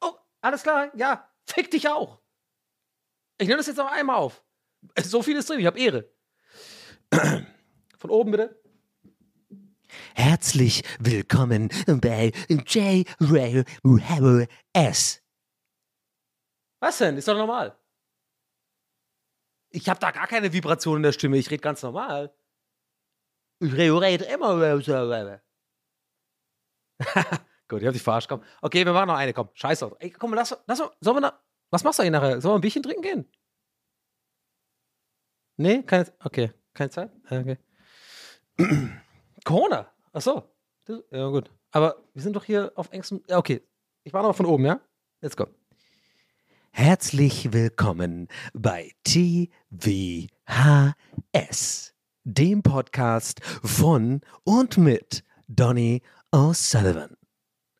Oh, 0.00 0.14
alles 0.40 0.62
klar, 0.62 0.90
ja. 0.96 1.30
Fick 1.46 1.70
dich 1.70 1.88
auch. 1.88 2.20
Ich 3.38 3.46
nehme 3.48 3.58
das 3.58 3.66
jetzt 3.66 3.76
noch 3.76 3.90
einmal 3.90 4.16
auf. 4.16 4.42
So 5.02 5.22
viel 5.22 5.36
ist 5.36 5.48
drin, 5.48 5.60
ich 5.60 5.66
habe 5.66 5.78
Ehre. 5.78 6.10
Von 7.98 8.10
oben 8.10 8.30
bitte. 8.32 8.60
Herzlich 10.14 10.82
willkommen 10.98 11.70
bei 11.86 12.32
J-Rail-S. 12.48 13.12
Was 16.80 16.98
denn? 16.98 17.16
Ist 17.16 17.28
doch 17.28 17.36
normal. 17.36 17.78
Ich 19.74 19.88
habe 19.88 19.98
da 19.98 20.12
gar 20.12 20.28
keine 20.28 20.52
Vibration 20.52 20.98
in 20.98 21.02
der 21.02 21.10
Stimme. 21.10 21.36
Ich 21.36 21.50
rede 21.50 21.60
ganz 21.60 21.82
normal. 21.82 22.32
Ich 23.58 23.72
rede 23.72 24.24
immer. 24.26 24.60
Gut, 27.68 27.80
ich 27.80 27.86
hab 27.86 27.92
dich 27.92 28.02
verarscht. 28.02 28.28
Komm. 28.28 28.44
Okay, 28.62 28.86
wir 28.86 28.92
machen 28.92 29.08
noch 29.08 29.16
eine. 29.16 29.32
Komm, 29.32 29.48
scheiß 29.52 29.80
drauf. 29.80 29.96
Ey, 29.98 30.10
komm, 30.10 30.32
lass, 30.34 30.56
lass, 30.68 30.78
sollen 30.78 31.16
wir 31.16 31.20
noch, 31.22 31.32
was 31.70 31.82
machst 31.82 31.98
du 31.98 32.04
eigentlich 32.04 32.12
nachher? 32.12 32.40
Sollen 32.40 32.52
wir 32.52 32.58
ein 32.58 32.60
Bierchen 32.60 32.84
trinken 32.84 33.02
gehen? 33.02 33.32
Nee, 35.56 35.82
keine, 35.82 36.06
okay, 36.22 36.52
keine 36.72 36.90
Zeit? 36.90 37.10
Ah, 37.28 37.40
okay. 37.40 37.58
Corona, 39.44 39.92
ach 40.12 40.22
so. 40.22 40.54
Ja, 41.10 41.28
gut. 41.30 41.50
Aber 41.72 41.96
wir 42.12 42.22
sind 42.22 42.36
doch 42.36 42.44
hier 42.44 42.70
auf 42.76 42.92
engstem, 42.92 43.24
ja, 43.28 43.38
okay. 43.38 43.66
Ich 44.04 44.12
war 44.12 44.22
noch 44.22 44.36
von 44.36 44.46
oben, 44.46 44.66
ja? 44.66 44.80
Let's 45.20 45.36
go. 45.36 45.48
Herzlich 46.76 47.52
willkommen 47.52 48.26
bei 48.52 48.90
TWHS, 49.04 50.34
dem 52.24 52.64
Podcast 52.64 53.40
von 53.62 54.22
und 54.42 54.76
mit 54.76 55.22
Donny 55.46 56.02
O'Sullivan. 56.32 57.16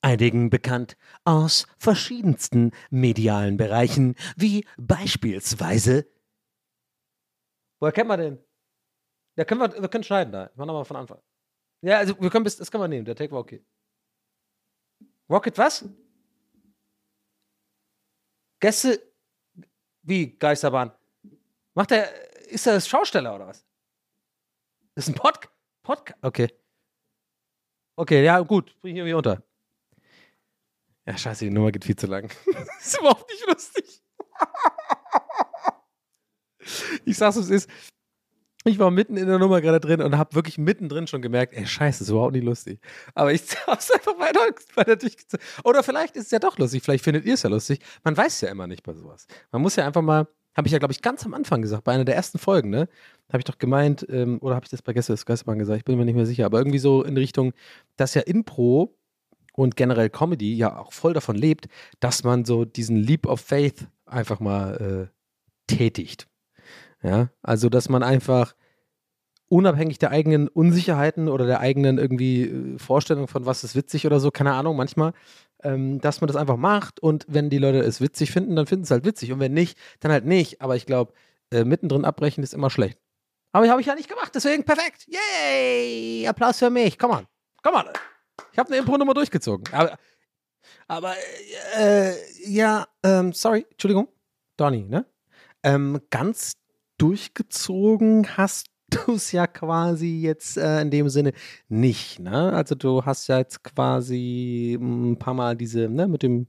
Einigen 0.01 0.49
bekannt 0.49 0.97
aus 1.25 1.67
verschiedensten 1.77 2.71
medialen 2.89 3.57
Bereichen, 3.57 4.15
wie 4.37 4.65
beispielsweise 4.77 6.07
Woher 7.81 7.91
kennt 7.91 8.07
man 8.07 8.21
den? 8.21 8.39
Ja, 9.37 9.45
können 9.45 9.61
wir, 9.61 9.73
wir 9.83 9.89
können 9.89 10.05
schneiden 10.05 10.33
da. 10.33 10.47
Ich 10.47 10.57
mach 10.57 10.67
nochmal 10.67 10.85
von 10.85 10.99
Anfang. 10.99 11.21
Ja, 11.83 11.99
also 11.99 12.15
wir 12.21 12.31
können 12.31 12.45
bis, 12.45 12.59
das 12.59 12.71
können 12.71 12.85
wir 12.85 12.89
nehmen. 12.89 13.07
Der 13.07 13.17
Take 13.17 13.33
war 13.33 13.41
okay. 13.41 13.67
Rocket 15.29 15.59
was? 15.59 15.85
Gäste, 18.65 19.13
wie 20.05 20.39
Geisterbahn? 20.39 20.91
Macht 21.75 21.91
er, 21.91 22.09
ist 22.49 22.67
er 22.67 22.81
Schausteller 22.81 23.35
oder 23.35 23.49
was? 23.49 23.63
Das 24.95 25.07
ist 25.07 25.15
ein 25.15 25.21
Pod, 25.21 25.51
Podcast, 25.83 26.19
okay. 26.25 26.49
Okay, 27.95 28.25
ja, 28.25 28.41
gut, 28.41 28.75
bring 28.81 28.95
ich 28.95 29.01
irgendwie 29.01 29.13
unter. 29.13 29.43
Ja, 31.05 31.15
scheiße, 31.15 31.45
die 31.45 31.51
Nummer 31.51 31.73
geht 31.73 31.85
viel 31.85 31.95
zu 31.95 32.07
lang. 32.07 32.33
das 32.55 32.87
ist 32.87 32.99
überhaupt 32.99 33.29
nicht 33.29 33.47
lustig. 33.47 34.03
ich 37.05 37.19
sag's, 37.19 37.37
es 37.37 37.51
ist. 37.51 37.71
Ich 38.67 38.79
war 38.79 38.91
mitten 38.91 39.19
in 39.19 39.27
der 39.27 39.39
Nummer 39.39 39.61
gerade 39.61 39.79
drin 39.79 40.01
und 40.01 40.17
habe 40.17 40.35
wirklich 40.35 40.57
mittendrin 40.57 41.07
schon 41.07 41.21
gemerkt, 41.21 41.53
ey, 41.53 41.67
scheiße, 41.67 41.99
das 41.99 42.09
ist 42.09 42.11
überhaupt 42.11 42.33
nicht 42.33 42.45
lustig. 42.45 42.81
Aber 43.15 43.31
ich 43.31 43.43
hab's 43.67 43.91
einfach 43.91 44.19
weiter, 44.19 44.41
weiter 44.75 44.97
durchgezogen. 44.97 45.45
Oder 45.65 45.83
vielleicht 45.83 46.17
ist 46.17 46.27
es 46.27 46.31
ja 46.31 46.39
doch 46.39 46.57
lustig, 46.57 46.83
vielleicht 46.83 47.05
findet 47.05 47.27
ihr 47.27 47.35
es 47.35 47.43
ja 47.43 47.51
lustig. 47.51 47.81
Man 48.05 48.17
weiß 48.17 48.41
ja 48.41 48.51
immer 48.51 48.67
nicht 48.67 48.83
bei 48.83 48.95
sowas. 48.95 49.27
Man 49.53 49.61
muss 49.61 49.77
ja 49.77 49.87
einfach 49.87 50.01
mal, 50.01 50.27
habe 50.57 50.67
ich 50.67 50.73
ja, 50.73 50.79
glaube 50.79 50.93
ich, 50.93 51.03
ganz 51.03 51.27
am 51.27 51.35
Anfang 51.35 51.61
gesagt, 51.61 51.85
bei 51.85 51.93
einer 51.93 52.07
der 52.07 52.17
ersten 52.17 52.39
Folgen, 52.39 52.71
ne? 52.71 52.89
Habe 53.29 53.39
ich 53.39 53.45
doch 53.45 53.59
gemeint, 53.59 54.07
ähm, 54.09 54.39
oder 54.41 54.55
habe 54.55 54.65
ich 54.65 54.71
das 54.71 54.81
bei 54.81 54.95
Gäste 54.95 55.13
des 55.13 55.27
Geisterbahn 55.27 55.59
gesagt? 55.59 55.79
Ich 55.79 55.85
bin 55.85 55.99
mir 55.99 56.07
nicht 56.07 56.15
mehr 56.15 56.27
sicher, 56.27 56.47
aber 56.47 56.59
irgendwie 56.59 56.79
so 56.79 57.03
in 57.03 57.19
Richtung, 57.19 57.53
dass 57.97 58.15
ja 58.15 58.23
Impro 58.23 58.97
und 59.57 59.77
generell 59.77 60.09
Comedy 60.09 60.55
ja 60.55 60.79
auch 60.79 60.93
voll 60.93 61.13
davon 61.13 61.37
lebt, 61.37 61.69
dass 62.01 62.25
man 62.25 62.47
so 62.47 62.65
diesen 62.65 62.97
Leap 62.97 63.27
of 63.27 63.41
Faith 63.41 63.89
einfach 64.07 64.41
mal 64.41 65.11
äh, 65.11 65.75
tätigt. 65.75 66.29
Ja, 67.05 67.29
also 67.43 67.69
dass 67.69 67.91
man 67.91 68.03
einfach 68.03 68.55
unabhängig 69.49 69.99
der 69.99 70.11
eigenen 70.11 70.49
Unsicherheiten 70.49 71.29
oder 71.29 71.47
der 71.47 71.61
eigenen 71.61 71.99
irgendwie 71.99 72.45
äh, 72.45 72.79
Vorstellung 72.79 73.29
von 73.29 73.45
was 73.45 73.63
ist 73.63 73.77
witzig 73.77 74.07
oder 74.07 74.19
so, 74.19 74.31
keine 74.31 74.55
Ahnung, 74.55 74.77
manchmal, 74.77 75.13
ähm, 75.63 76.01
dass 76.01 76.23
man 76.23 76.29
das 76.29 76.37
einfach 76.37 76.57
macht 76.57 77.01
und 77.01 77.27
wenn 77.29 77.51
die 77.51 77.59
Leute 77.59 77.81
es 77.81 78.01
witzig 78.01 78.33
finden, 78.33 78.57
dann 78.57 78.67
finden 78.67 78.85
sie 78.85 78.89
es 78.89 78.91
halt 78.93 79.05
witzig 79.05 79.33
und 79.33 79.41
wenn 79.41 79.53
nicht, 79.53 79.79
dann 80.01 80.13
halt 80.13 80.25
nicht. 80.25 80.63
Aber 80.63 80.77
ich 80.77 80.87
glaube, 80.87 81.13
äh, 81.51 81.65
mittendrin 81.65 82.07
abbrechen 82.07 82.43
ist 82.43 82.55
immer 82.55 82.71
schlecht. 82.71 82.99
Aber 83.53 83.69
habe 83.69 83.81
ich 83.83 83.87
ja 83.87 83.95
nicht 83.95 84.09
gemacht, 84.09 84.35
deswegen 84.35 84.65
perfekt. 84.65 85.07
Yay! 85.07 86.27
Applaus 86.27 86.59
für 86.59 86.71
mich. 86.71 86.99
Komm 86.99 87.13
on. 87.13 87.27
Komm 87.63 87.75
on. 87.75 87.85
Ich 88.53 88.59
habe 88.59 88.71
eine 88.71 88.79
Impro-Nummer 88.79 89.15
durchgezogen. 89.15 89.73
Aber, 89.73 89.97
aber 90.89 91.15
äh, 91.79 92.15
ja, 92.47 92.87
ähm, 93.05 93.33
sorry, 93.33 93.67
Entschuldigung. 93.71 94.09
Donny, 94.57 94.85
ne? 94.85 95.07
Ähm, 95.63 96.01
ganz 96.11 96.55
durchgezogen 96.99 98.37
hast 98.37 98.69
du 98.91 99.15
es 99.15 99.33
ja 99.33 99.47
quasi 99.47 100.21
jetzt 100.21 100.57
äh, 100.57 100.81
in 100.81 100.91
dem 100.91 101.09
Sinne 101.09 101.33
nicht, 101.69 102.21
ne? 102.21 102.53
Also 102.53 102.75
du 102.75 103.05
hast 103.05 103.29
ja 103.29 103.39
jetzt 103.39 103.65
quasi 103.65 104.79
ein 104.81 105.19
paar 105.19 105.35
Mal 105.35 105.57
diese, 105.57 105.89
ne, 105.89 106.07
mit 106.09 106.23
dem 106.23 106.49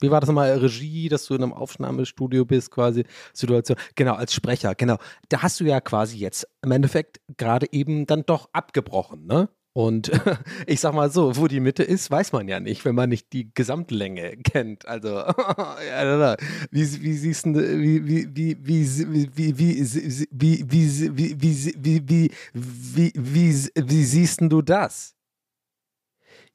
wie 0.00 0.10
war 0.10 0.20
das 0.20 0.28
nochmal, 0.28 0.52
Regie, 0.58 1.08
dass 1.08 1.26
du 1.26 1.34
in 1.34 1.42
einem 1.42 1.52
Aufnahmestudio 1.52 2.44
bist, 2.44 2.70
quasi, 2.70 3.04
Situation. 3.32 3.78
Genau, 3.94 4.14
als 4.14 4.34
Sprecher, 4.34 4.74
genau. 4.74 4.98
Da 5.28 5.42
hast 5.42 5.60
du 5.60 5.64
ja 5.64 5.80
quasi 5.80 6.18
jetzt 6.18 6.46
im 6.62 6.72
Endeffekt 6.72 7.20
gerade 7.36 7.66
eben 7.72 8.04
dann 8.06 8.24
doch 8.26 8.48
abgebrochen, 8.52 9.26
ne? 9.26 9.48
Und 9.74 10.12
ich 10.68 10.80
sag 10.80 10.94
mal 10.94 11.10
so, 11.10 11.36
wo 11.36 11.48
die 11.48 11.58
Mitte 11.58 11.82
ist, 11.82 12.08
weiß 12.08 12.30
man 12.32 12.46
ja 12.46 12.60
nicht, 12.60 12.84
wenn 12.84 12.94
man 12.94 13.08
nicht 13.08 13.32
die 13.32 13.52
Gesamtlänge 13.52 14.36
kennt. 14.36 14.86
Also, 14.86 15.10
wie, 16.70 16.84
siehst 16.84 17.46
du, 17.46 17.54
wie, 17.54 18.06
wie, 18.06 18.28
wie, 18.34 18.56
wie, 18.64 19.36
wie, 19.36 19.90
wie, 22.54 23.70
wie, 23.74 24.04
siehst 24.04 24.40
du 24.40 24.62
das? 24.62 25.16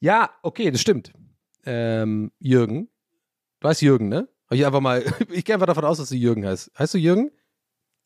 Ja, 0.00 0.30
okay, 0.42 0.70
das 0.70 0.80
stimmt. 0.80 1.12
Ähm, 1.66 2.32
Jürgen. 2.38 2.88
Du 3.60 3.68
heißt 3.68 3.82
Jürgen, 3.82 4.08
ne? 4.08 4.28
Ich 4.50 4.64
einfach 4.64 4.80
mal, 4.80 5.04
ich 5.30 5.44
gehe 5.44 5.54
einfach 5.54 5.66
davon 5.66 5.84
aus, 5.84 5.98
dass 5.98 6.08
du 6.08 6.16
Jürgen 6.16 6.46
heißt. 6.46 6.70
Heißt 6.78 6.94
du 6.94 6.98
Jürgen? 6.98 7.30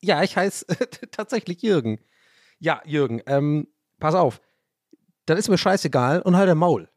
Ja, 0.03 0.25
ich 0.25 0.37
heiße 0.37 0.67
tatsächlich 1.13 1.63
Jürgen. 1.63 2.01
Ja, 2.59 2.83
Jürgen, 2.85 3.23
ähm, 3.27 3.69
pass 4.01 4.17
auf 4.17 4.41
dann 5.27 5.39
ist 5.39 5.49
mir 5.49 5.59
scheißegal 5.59 6.23
und 6.23 6.37
halt 6.37 6.49
der 6.49 6.55
Maul. 6.55 6.89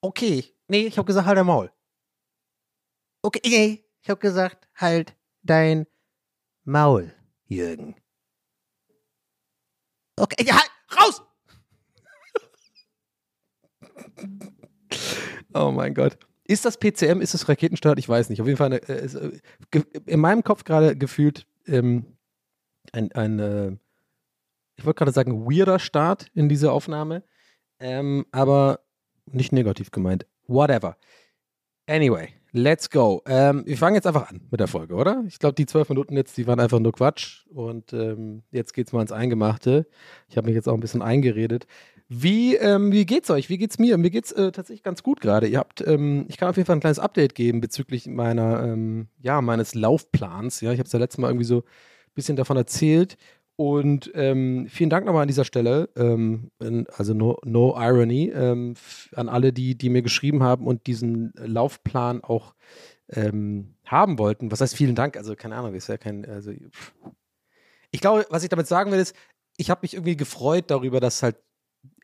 Okay, 0.00 0.44
nee, 0.68 0.86
ich 0.86 0.98
hab 0.98 1.06
gesagt, 1.06 1.26
halt 1.26 1.36
der 1.36 1.44
Maul. 1.44 1.70
Okay, 3.22 3.40
nee, 3.44 3.84
ich 4.02 4.10
hab 4.10 4.20
gesagt, 4.20 4.68
halt 4.74 5.16
dein 5.42 5.86
Maul, 6.64 7.14
Jürgen. 7.46 7.94
Okay, 10.16 10.44
ja, 10.44 10.54
halt, 10.54 10.70
raus! 11.00 11.22
oh 15.54 15.70
mein 15.70 15.94
Gott. 15.94 16.18
Ist 16.44 16.64
das 16.64 16.76
PCM, 16.76 17.20
ist 17.20 17.34
das 17.34 17.48
Raketenstart? 17.48 17.98
Ich 17.98 18.08
weiß 18.08 18.28
nicht. 18.28 18.40
Auf 18.40 18.46
jeden 18.46 18.58
Fall 18.58 18.66
eine, 18.66 18.82
äh, 18.88 19.06
äh 19.06 19.40
in 20.06 20.20
meinem 20.20 20.42
Kopf 20.42 20.64
gerade 20.64 20.96
gefühlt 20.96 21.46
ähm, 21.66 22.16
ein, 22.92 23.12
ein 23.12 23.38
äh, 23.38 23.76
ich 24.82 24.86
wollte 24.86 24.98
gerade 24.98 25.12
sagen, 25.12 25.46
weirder 25.46 25.78
Start 25.78 26.26
in 26.34 26.48
diese 26.48 26.72
Aufnahme, 26.72 27.22
ähm, 27.78 28.26
aber 28.32 28.80
nicht 29.26 29.52
negativ 29.52 29.92
gemeint. 29.92 30.26
Whatever. 30.48 30.96
Anyway, 31.86 32.30
let's 32.50 32.90
go. 32.90 33.22
Ähm, 33.26 33.62
wir 33.64 33.78
fangen 33.78 33.94
jetzt 33.94 34.08
einfach 34.08 34.28
an 34.28 34.40
mit 34.50 34.58
der 34.58 34.66
Folge, 34.66 34.94
oder? 34.94 35.22
Ich 35.28 35.38
glaube, 35.38 35.54
die 35.54 35.66
zwölf 35.66 35.88
Minuten 35.88 36.16
jetzt, 36.16 36.36
die 36.36 36.48
waren 36.48 36.58
einfach 36.58 36.80
nur 36.80 36.90
Quatsch. 36.90 37.46
Und 37.46 37.92
ähm, 37.92 38.42
jetzt 38.50 38.74
geht's 38.74 38.92
mal 38.92 39.02
ins 39.02 39.12
Eingemachte. 39.12 39.86
Ich 40.28 40.36
habe 40.36 40.46
mich 40.48 40.56
jetzt 40.56 40.68
auch 40.68 40.74
ein 40.74 40.80
bisschen 40.80 41.00
eingeredet. 41.00 41.68
Wie, 42.08 42.56
ähm, 42.56 42.90
wie 42.90 43.06
geht's 43.06 43.30
euch? 43.30 43.48
Wie 43.48 43.58
geht's 43.58 43.78
mir? 43.78 43.96
Mir 43.98 44.10
geht's 44.10 44.32
äh, 44.32 44.50
tatsächlich 44.50 44.82
ganz 44.82 45.04
gut 45.04 45.20
gerade. 45.20 45.46
Ihr 45.46 45.60
habt, 45.60 45.80
ähm, 45.86 46.26
ich 46.28 46.38
kann 46.38 46.48
auf 46.48 46.56
jeden 46.56 46.66
Fall 46.66 46.76
ein 46.76 46.80
kleines 46.80 46.98
Update 46.98 47.36
geben 47.36 47.60
bezüglich 47.60 48.08
meiner, 48.08 48.64
ähm, 48.64 49.06
ja, 49.20 49.40
meines 49.42 49.76
Laufplans. 49.76 50.60
Ja, 50.60 50.72
ich 50.72 50.80
habe 50.80 50.88
es 50.88 50.92
ja 50.92 50.98
letztes 50.98 51.18
Mal 51.18 51.28
irgendwie 51.28 51.46
so 51.46 51.58
ein 51.58 52.14
bisschen 52.16 52.36
davon 52.36 52.56
erzählt. 52.56 53.16
Und 53.62 54.10
ähm, 54.14 54.66
vielen 54.68 54.90
Dank 54.90 55.06
nochmal 55.06 55.22
an 55.22 55.28
dieser 55.28 55.44
Stelle, 55.44 55.88
ähm, 55.94 56.50
also 56.96 57.14
no, 57.14 57.38
no 57.44 57.76
irony, 57.78 58.28
ähm, 58.34 58.74
an 59.14 59.28
alle, 59.28 59.52
die, 59.52 59.78
die 59.78 59.88
mir 59.88 60.02
geschrieben 60.02 60.42
haben 60.42 60.66
und 60.66 60.88
diesen 60.88 61.32
Laufplan 61.36 62.24
auch 62.24 62.56
ähm, 63.08 63.76
haben 63.86 64.18
wollten. 64.18 64.50
Was 64.50 64.60
heißt 64.60 64.74
vielen 64.74 64.96
Dank? 64.96 65.16
Also 65.16 65.36
keine 65.36 65.54
Ahnung, 65.54 65.74
ist 65.74 65.86
ja 65.86 65.96
kein, 65.96 66.28
also 66.28 66.50
ich 67.92 68.00
glaube, 68.00 68.26
was 68.30 68.42
ich 68.42 68.48
damit 68.48 68.66
sagen 68.66 68.90
will, 68.90 68.98
ist, 68.98 69.14
ich 69.56 69.70
habe 69.70 69.82
mich 69.82 69.94
irgendwie 69.94 70.16
gefreut 70.16 70.64
darüber, 70.66 70.98
dass 70.98 71.22
halt 71.22 71.36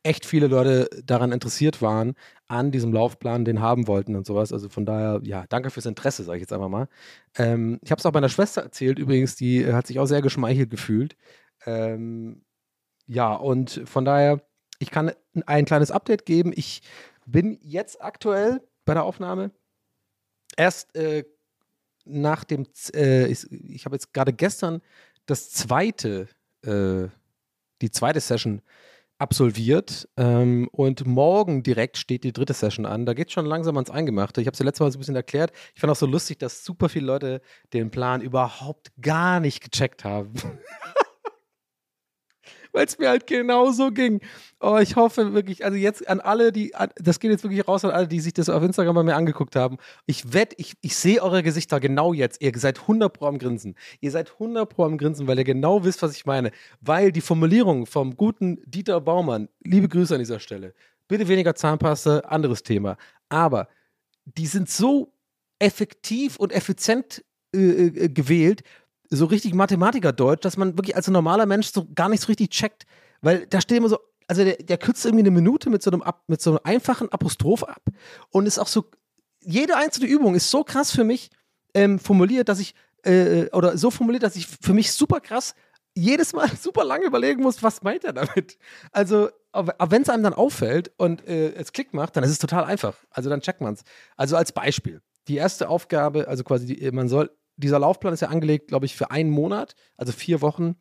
echt 0.04 0.26
viele 0.26 0.46
Leute 0.46 0.88
daran 1.04 1.32
interessiert 1.32 1.82
waren, 1.82 2.14
an 2.46 2.70
diesem 2.70 2.92
Laufplan 2.92 3.44
den 3.44 3.60
haben 3.60 3.88
wollten 3.88 4.14
und 4.14 4.26
sowas. 4.28 4.52
Also 4.52 4.68
von 4.68 4.86
daher, 4.86 5.20
ja, 5.24 5.44
danke 5.48 5.70
fürs 5.70 5.86
Interesse, 5.86 6.22
sage 6.22 6.36
ich 6.38 6.42
jetzt 6.42 6.52
einfach 6.52 6.68
mal. 6.68 6.86
Ähm, 7.36 7.80
ich 7.82 7.90
habe 7.90 7.98
es 7.98 8.06
auch 8.06 8.12
meiner 8.12 8.28
Schwester 8.28 8.62
erzählt, 8.62 9.00
übrigens, 9.00 9.34
die 9.34 9.66
hat 9.72 9.88
sich 9.88 9.98
auch 9.98 10.06
sehr 10.06 10.22
geschmeichelt 10.22 10.70
gefühlt. 10.70 11.16
Ähm, 11.66 12.44
ja, 13.06 13.34
und 13.34 13.82
von 13.84 14.04
daher, 14.04 14.42
ich 14.78 14.90
kann 14.90 15.12
ein 15.46 15.64
kleines 15.64 15.90
Update 15.90 16.26
geben. 16.26 16.52
Ich 16.54 16.82
bin 17.26 17.58
jetzt 17.62 18.02
aktuell 18.02 18.60
bei 18.84 18.94
der 18.94 19.04
Aufnahme 19.04 19.50
erst 20.56 20.94
äh, 20.96 21.24
nach 22.04 22.44
dem, 22.44 22.66
äh, 22.94 23.26
ich, 23.26 23.50
ich 23.50 23.84
habe 23.84 23.96
jetzt 23.96 24.12
gerade 24.12 24.32
gestern 24.32 24.82
das 25.26 25.50
zweite, 25.50 26.28
äh, 26.64 27.08
die 27.82 27.90
zweite 27.90 28.20
Session 28.20 28.62
absolviert 29.18 30.08
ähm, 30.16 30.68
und 30.70 31.06
morgen 31.06 31.62
direkt 31.62 31.96
steht 31.96 32.24
die 32.24 32.32
dritte 32.32 32.54
Session 32.54 32.86
an. 32.86 33.04
Da 33.04 33.14
geht 33.14 33.28
es 33.28 33.34
schon 33.34 33.46
langsam 33.46 33.76
ans 33.76 33.90
Eingemachte. 33.90 34.40
Ich 34.40 34.46
habe 34.46 34.54
es 34.54 34.58
ja 34.58 34.64
letztes 34.64 34.80
Mal 34.80 34.92
so 34.92 34.98
ein 34.98 35.00
bisschen 35.00 35.16
erklärt. 35.16 35.52
Ich 35.74 35.80
fand 35.80 35.90
auch 35.90 35.96
so 35.96 36.06
lustig, 36.06 36.38
dass 36.38 36.64
super 36.64 36.88
viele 36.88 37.06
Leute 37.06 37.42
den 37.72 37.90
Plan 37.90 38.20
überhaupt 38.20 38.92
gar 39.00 39.40
nicht 39.40 39.60
gecheckt 39.60 40.04
haben. 40.04 40.32
weil 42.72 42.86
es 42.86 42.98
mir 42.98 43.08
halt 43.08 43.26
genauso 43.26 43.90
ging. 43.90 44.20
Oh, 44.60 44.78
ich 44.78 44.96
hoffe 44.96 45.34
wirklich, 45.34 45.64
also 45.64 45.76
jetzt 45.76 46.08
an 46.08 46.20
alle, 46.20 46.52
die, 46.52 46.72
das 46.96 47.20
geht 47.20 47.30
jetzt 47.30 47.44
wirklich 47.44 47.66
raus 47.66 47.84
an 47.84 47.90
alle, 47.90 48.08
die 48.08 48.20
sich 48.20 48.32
das 48.32 48.48
auf 48.48 48.62
Instagram 48.62 48.94
bei 48.94 49.02
mir 49.02 49.16
angeguckt 49.16 49.56
haben. 49.56 49.78
Ich 50.06 50.32
wette, 50.32 50.56
ich, 50.58 50.74
ich 50.80 50.96
sehe 50.96 51.22
eure 51.22 51.42
Gesichter 51.42 51.80
genau 51.80 52.12
jetzt. 52.12 52.40
Ihr 52.40 52.52
seid 52.56 52.80
100 52.80 53.12
Pro 53.12 53.26
am 53.26 53.38
Grinsen. 53.38 53.74
Ihr 54.00 54.10
seid 54.10 54.32
100 54.32 54.68
Pro 54.68 54.84
am 54.84 54.98
Grinsen, 54.98 55.26
weil 55.26 55.38
ihr 55.38 55.44
genau 55.44 55.84
wisst, 55.84 56.02
was 56.02 56.14
ich 56.16 56.26
meine. 56.26 56.50
Weil 56.80 57.12
die 57.12 57.20
Formulierung 57.20 57.86
vom 57.86 58.16
guten 58.16 58.62
Dieter 58.66 59.00
Baumann, 59.00 59.48
liebe 59.62 59.88
Grüße 59.88 60.14
an 60.14 60.20
dieser 60.20 60.40
Stelle, 60.40 60.74
bitte 61.08 61.28
weniger 61.28 61.54
Zahnpasta, 61.54 62.20
anderes 62.20 62.62
Thema. 62.62 62.96
Aber 63.28 63.68
die 64.24 64.46
sind 64.46 64.68
so 64.68 65.12
effektiv 65.58 66.36
und 66.36 66.52
effizient 66.52 67.24
äh, 67.54 67.58
äh, 67.58 68.08
gewählt, 68.08 68.62
so 69.10 69.26
richtig 69.26 69.54
Mathematiker-Deutsch, 69.54 70.42
dass 70.42 70.56
man 70.56 70.76
wirklich 70.76 70.96
als 70.96 71.08
normaler 71.08 71.46
Mensch 71.46 71.72
so 71.72 71.86
gar 71.94 72.08
nicht 72.08 72.20
so 72.20 72.26
richtig 72.26 72.50
checkt. 72.50 72.86
Weil 73.20 73.46
da 73.46 73.60
steht 73.60 73.78
immer 73.78 73.88
so, 73.88 73.98
also 74.26 74.44
der, 74.44 74.56
der 74.56 74.78
kürzt 74.78 75.04
irgendwie 75.04 75.22
eine 75.22 75.30
Minute 75.30 75.70
mit 75.70 75.82
so 75.82 75.90
einem, 75.90 76.02
mit 76.26 76.40
so 76.40 76.50
einem 76.50 76.60
einfachen 76.62 77.10
Apostroph 77.10 77.64
ab 77.64 77.82
und 78.30 78.46
ist 78.46 78.58
auch 78.58 78.66
so, 78.66 78.84
jede 79.40 79.76
einzelne 79.76 80.08
Übung 80.08 80.34
ist 80.34 80.50
so 80.50 80.64
krass 80.64 80.90
für 80.90 81.04
mich 81.04 81.30
ähm, 81.74 81.98
formuliert, 81.98 82.48
dass 82.48 82.60
ich, 82.60 82.74
äh, 83.04 83.46
oder 83.52 83.78
so 83.78 83.90
formuliert, 83.90 84.22
dass 84.22 84.36
ich 84.36 84.46
für 84.46 84.74
mich 84.74 84.92
super 84.92 85.20
krass 85.20 85.54
jedes 85.94 86.32
Mal 86.32 86.48
super 86.60 86.84
lange 86.84 87.06
überlegen 87.06 87.42
muss, 87.42 87.62
was 87.62 87.82
meint 87.82 88.04
er 88.04 88.12
damit. 88.12 88.58
Also, 88.92 89.30
wenn 89.52 90.02
es 90.02 90.08
einem 90.08 90.22
dann 90.22 90.34
auffällt 90.34 90.92
und 90.98 91.26
äh, 91.26 91.52
es 91.54 91.72
Klick 91.72 91.94
macht, 91.94 92.16
dann 92.16 92.22
ist 92.22 92.30
es 92.30 92.38
total 92.38 92.64
einfach. 92.64 92.96
Also 93.10 93.30
dann 93.30 93.40
checkt 93.40 93.60
man 93.60 93.74
es. 93.74 93.82
Also 94.16 94.36
als 94.36 94.52
Beispiel. 94.52 95.00
Die 95.26 95.36
erste 95.36 95.68
Aufgabe, 95.68 96.28
also 96.28 96.44
quasi, 96.44 96.66
die, 96.66 96.90
man 96.92 97.08
soll 97.08 97.30
dieser 97.58 97.78
Laufplan 97.78 98.14
ist 98.14 98.20
ja 98.20 98.28
angelegt, 98.28 98.68
glaube 98.68 98.86
ich, 98.86 98.96
für 98.96 99.10
einen 99.10 99.30
Monat, 99.30 99.74
also 99.96 100.12
vier 100.12 100.40
Wochen. 100.40 100.76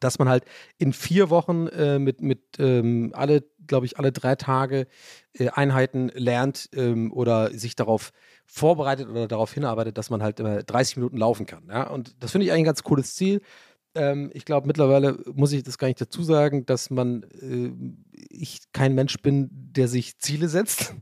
dass 0.00 0.18
man 0.18 0.28
halt 0.28 0.44
in 0.78 0.92
vier 0.94 1.28
Wochen 1.28 1.68
äh, 1.68 1.98
mit, 1.98 2.22
mit 2.22 2.58
ähm, 2.58 3.12
alle, 3.14 3.44
glaube 3.66 3.84
ich, 3.86 3.98
alle 3.98 4.10
drei 4.10 4.36
Tage 4.36 4.86
äh, 5.34 5.50
Einheiten 5.50 6.10
lernt 6.14 6.70
ähm, 6.72 7.12
oder 7.12 7.50
sich 7.56 7.76
darauf 7.76 8.12
vorbereitet 8.46 9.08
oder 9.08 9.28
darauf 9.28 9.52
hinarbeitet, 9.52 9.98
dass 9.98 10.08
man 10.08 10.22
halt 10.22 10.40
immer 10.40 10.62
30 10.62 10.96
Minuten 10.96 11.18
laufen 11.18 11.46
kann. 11.46 11.68
Ja? 11.68 11.88
Und 11.88 12.16
das 12.22 12.32
finde 12.32 12.46
ich 12.46 12.52
eigentlich 12.52 12.62
ein 12.62 12.66
ganz 12.66 12.82
cooles 12.82 13.14
Ziel. 13.14 13.42
Ähm, 13.94 14.30
ich 14.32 14.44
glaube, 14.44 14.66
mittlerweile 14.66 15.18
muss 15.34 15.52
ich 15.52 15.62
das 15.62 15.78
gar 15.78 15.88
nicht 15.88 16.00
dazu 16.00 16.22
sagen, 16.22 16.64
dass 16.66 16.90
man, 16.90 17.24
äh, 17.40 17.70
ich 18.30 18.60
kein 18.72 18.94
Mensch 18.94 19.18
bin, 19.20 19.50
der 19.52 19.88
sich 19.88 20.18
Ziele 20.18 20.48
setzt. 20.48 20.94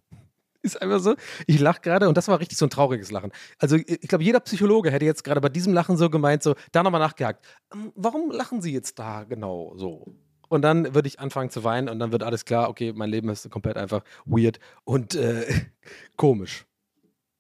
Ist 0.63 0.81
einfach 0.81 1.01
so. 1.01 1.15
Ich 1.47 1.59
lache 1.59 1.81
gerade 1.81 2.09
und 2.09 2.17
das 2.17 2.29
war 2.29 2.39
richtig 2.39 2.59
so 2.59 2.67
ein 2.67 2.71
trauriges 2.71 3.11
Lachen. 3.11 3.33
Also 3.59 3.77
ich 3.77 4.09
glaube, 4.09 4.25
jeder 4.25 4.41
Psychologe 4.41 4.91
hätte 4.91 5.07
jetzt 5.07 5.25
gerade 5.25 5.41
bei 5.41 5.49
diesem 5.49 5.73
Lachen 5.73 5.97
so 5.97 6.11
gemeint, 6.11 6.43
so, 6.43 6.55
da 6.73 6.83
nochmal 6.83 7.01
nachgehakt. 7.01 7.47
Ähm, 7.73 7.93
warum 7.95 8.31
lachen 8.31 8.61
Sie 8.61 8.73
jetzt 8.73 8.99
da 8.99 9.25
genau 9.25 9.73
so? 9.77 10.15
Und 10.49 10.63
dann 10.63 10.95
würde 10.95 11.09
ich 11.09 11.21
anfangen 11.21 11.49
zu 11.51 11.65
weinen 11.65 11.89
und 11.89 11.99
dann 11.99 12.13
wird 12.13 12.23
alles 12.23 12.45
klar, 12.45 12.69
okay, 12.69 12.93
mein 12.93 13.09
Leben 13.09 13.29
ist 13.29 13.49
komplett 13.51 13.77
einfach 13.77 14.03
weird 14.27 14.59
und 14.85 15.15
äh, 15.15 15.47
komisch. 16.17 16.67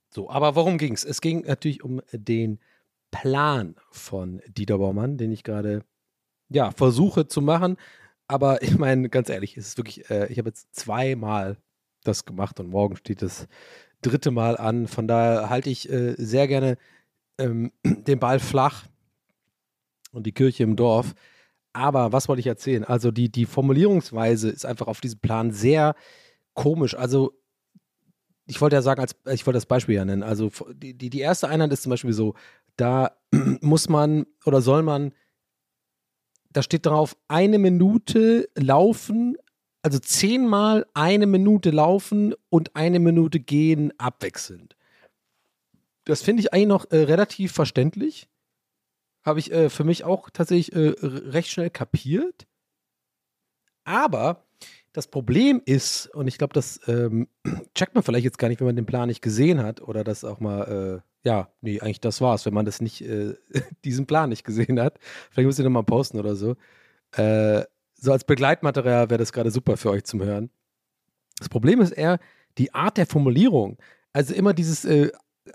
So, 0.08 0.30
aber 0.30 0.54
worum 0.54 0.78
ging 0.78 0.94
es? 0.94 1.04
Es 1.04 1.20
ging 1.20 1.42
natürlich 1.42 1.84
um 1.84 2.00
den 2.12 2.58
Plan 3.10 3.76
von 3.90 4.40
Dieter 4.48 4.78
Baumann, 4.78 5.18
den 5.18 5.32
ich 5.32 5.44
gerade 5.44 5.84
ja, 6.48 6.70
versuche 6.70 7.26
zu 7.28 7.42
machen. 7.42 7.76
Aber 8.28 8.62
ich 8.62 8.78
meine, 8.78 9.08
ganz 9.08 9.28
ehrlich, 9.28 9.56
es 9.56 9.68
ist 9.68 9.76
wirklich, 9.76 10.08
äh, 10.10 10.26
ich 10.28 10.38
habe 10.38 10.48
jetzt 10.48 10.74
zweimal 10.74 11.56
das 12.04 12.24
gemacht 12.24 12.60
und 12.60 12.70
morgen 12.70 12.96
steht 12.96 13.22
das 13.22 13.46
dritte 14.02 14.30
Mal 14.30 14.56
an. 14.56 14.86
Von 14.86 15.06
daher 15.06 15.50
halte 15.50 15.70
ich 15.70 15.90
äh, 15.90 16.14
sehr 16.16 16.48
gerne 16.48 16.78
ähm, 17.38 17.72
den 17.84 18.18
Ball 18.18 18.38
flach 18.38 18.86
und 20.12 20.26
die 20.26 20.32
Kirche 20.32 20.62
im 20.62 20.76
Dorf. 20.76 21.14
Aber 21.72 22.12
was 22.12 22.28
wollte 22.28 22.40
ich 22.40 22.46
erzählen? 22.46 22.84
Also 22.84 23.10
die, 23.10 23.30
die 23.30 23.46
Formulierungsweise 23.46 24.50
ist 24.50 24.66
einfach 24.66 24.88
auf 24.88 25.00
diesem 25.00 25.20
Plan 25.20 25.52
sehr 25.52 25.94
komisch. 26.54 26.96
Also 26.96 27.32
ich 28.46 28.60
wollte 28.60 28.76
ja 28.76 28.82
sagen, 28.82 29.00
als, 29.00 29.14
ich 29.32 29.46
wollte 29.46 29.58
das 29.58 29.66
Beispiel 29.66 29.94
ja 29.94 30.04
nennen. 30.04 30.24
Also 30.24 30.50
die, 30.74 30.94
die, 30.94 31.10
die 31.10 31.20
erste 31.20 31.48
Einheit 31.48 31.72
ist 31.72 31.82
zum 31.82 31.90
Beispiel 31.90 32.12
so, 32.12 32.34
da 32.76 33.12
muss 33.60 33.88
man 33.88 34.26
oder 34.44 34.60
soll 34.60 34.82
man, 34.82 35.12
da 36.52 36.62
steht 36.62 36.86
drauf, 36.86 37.16
eine 37.28 37.58
Minute 37.58 38.48
laufen, 38.56 39.36
also 39.82 39.98
zehnmal 39.98 40.86
eine 40.94 41.26
Minute 41.26 41.70
laufen 41.70 42.34
und 42.48 42.76
eine 42.76 42.98
Minute 42.98 43.40
gehen 43.40 43.92
abwechselnd. 43.98 44.76
Das 46.04 46.22
finde 46.22 46.40
ich 46.40 46.52
eigentlich 46.52 46.66
noch 46.66 46.90
äh, 46.90 46.98
relativ 46.98 47.52
verständlich. 47.52 48.28
Habe 49.24 49.38
ich 49.38 49.52
äh, 49.52 49.70
für 49.70 49.84
mich 49.84 50.04
auch 50.04 50.30
tatsächlich 50.30 50.74
äh, 50.74 50.94
recht 51.02 51.50
schnell 51.50 51.70
kapiert. 51.70 52.46
Aber 53.84 54.46
das 54.92 55.06
Problem 55.06 55.62
ist, 55.64 56.06
und 56.14 56.26
ich 56.26 56.38
glaube, 56.38 56.52
das 56.52 56.80
ähm, 56.86 57.28
checkt 57.74 57.94
man 57.94 58.02
vielleicht 58.02 58.24
jetzt 58.24 58.38
gar 58.38 58.48
nicht, 58.48 58.60
wenn 58.60 58.66
man 58.66 58.76
den 58.76 58.86
Plan 58.86 59.08
nicht 59.08 59.22
gesehen 59.22 59.62
hat 59.62 59.80
oder 59.80 60.04
das 60.04 60.24
auch 60.24 60.40
mal, 60.40 61.02
äh, 61.24 61.28
ja, 61.28 61.52
nee, 61.60 61.80
eigentlich 61.80 62.00
das 62.00 62.20
war's, 62.20 62.46
wenn 62.46 62.54
man 62.54 62.66
das 62.66 62.80
nicht, 62.80 63.02
äh, 63.02 63.34
diesen 63.84 64.06
Plan 64.06 64.30
nicht 64.30 64.44
gesehen 64.44 64.80
hat. 64.80 64.98
Vielleicht 65.30 65.46
muss 65.46 65.58
ich 65.58 65.64
nochmal 65.64 65.84
posten 65.84 66.18
oder 66.18 66.34
so. 66.34 66.56
Äh, 67.12 67.64
so 68.00 68.12
als 68.12 68.24
Begleitmaterial 68.24 69.10
wäre 69.10 69.18
das 69.18 69.32
gerade 69.32 69.50
super 69.50 69.76
für 69.76 69.90
euch 69.90 70.04
zum 70.04 70.22
Hören. 70.22 70.50
Das 71.38 71.48
Problem 71.48 71.80
ist 71.80 71.92
eher 71.92 72.18
die 72.58 72.74
Art 72.74 72.96
der 72.96 73.06
Formulierung. 73.06 73.78
Also 74.12 74.34
immer 74.34 74.54
dieses 74.54 74.84
äh, 74.84 75.10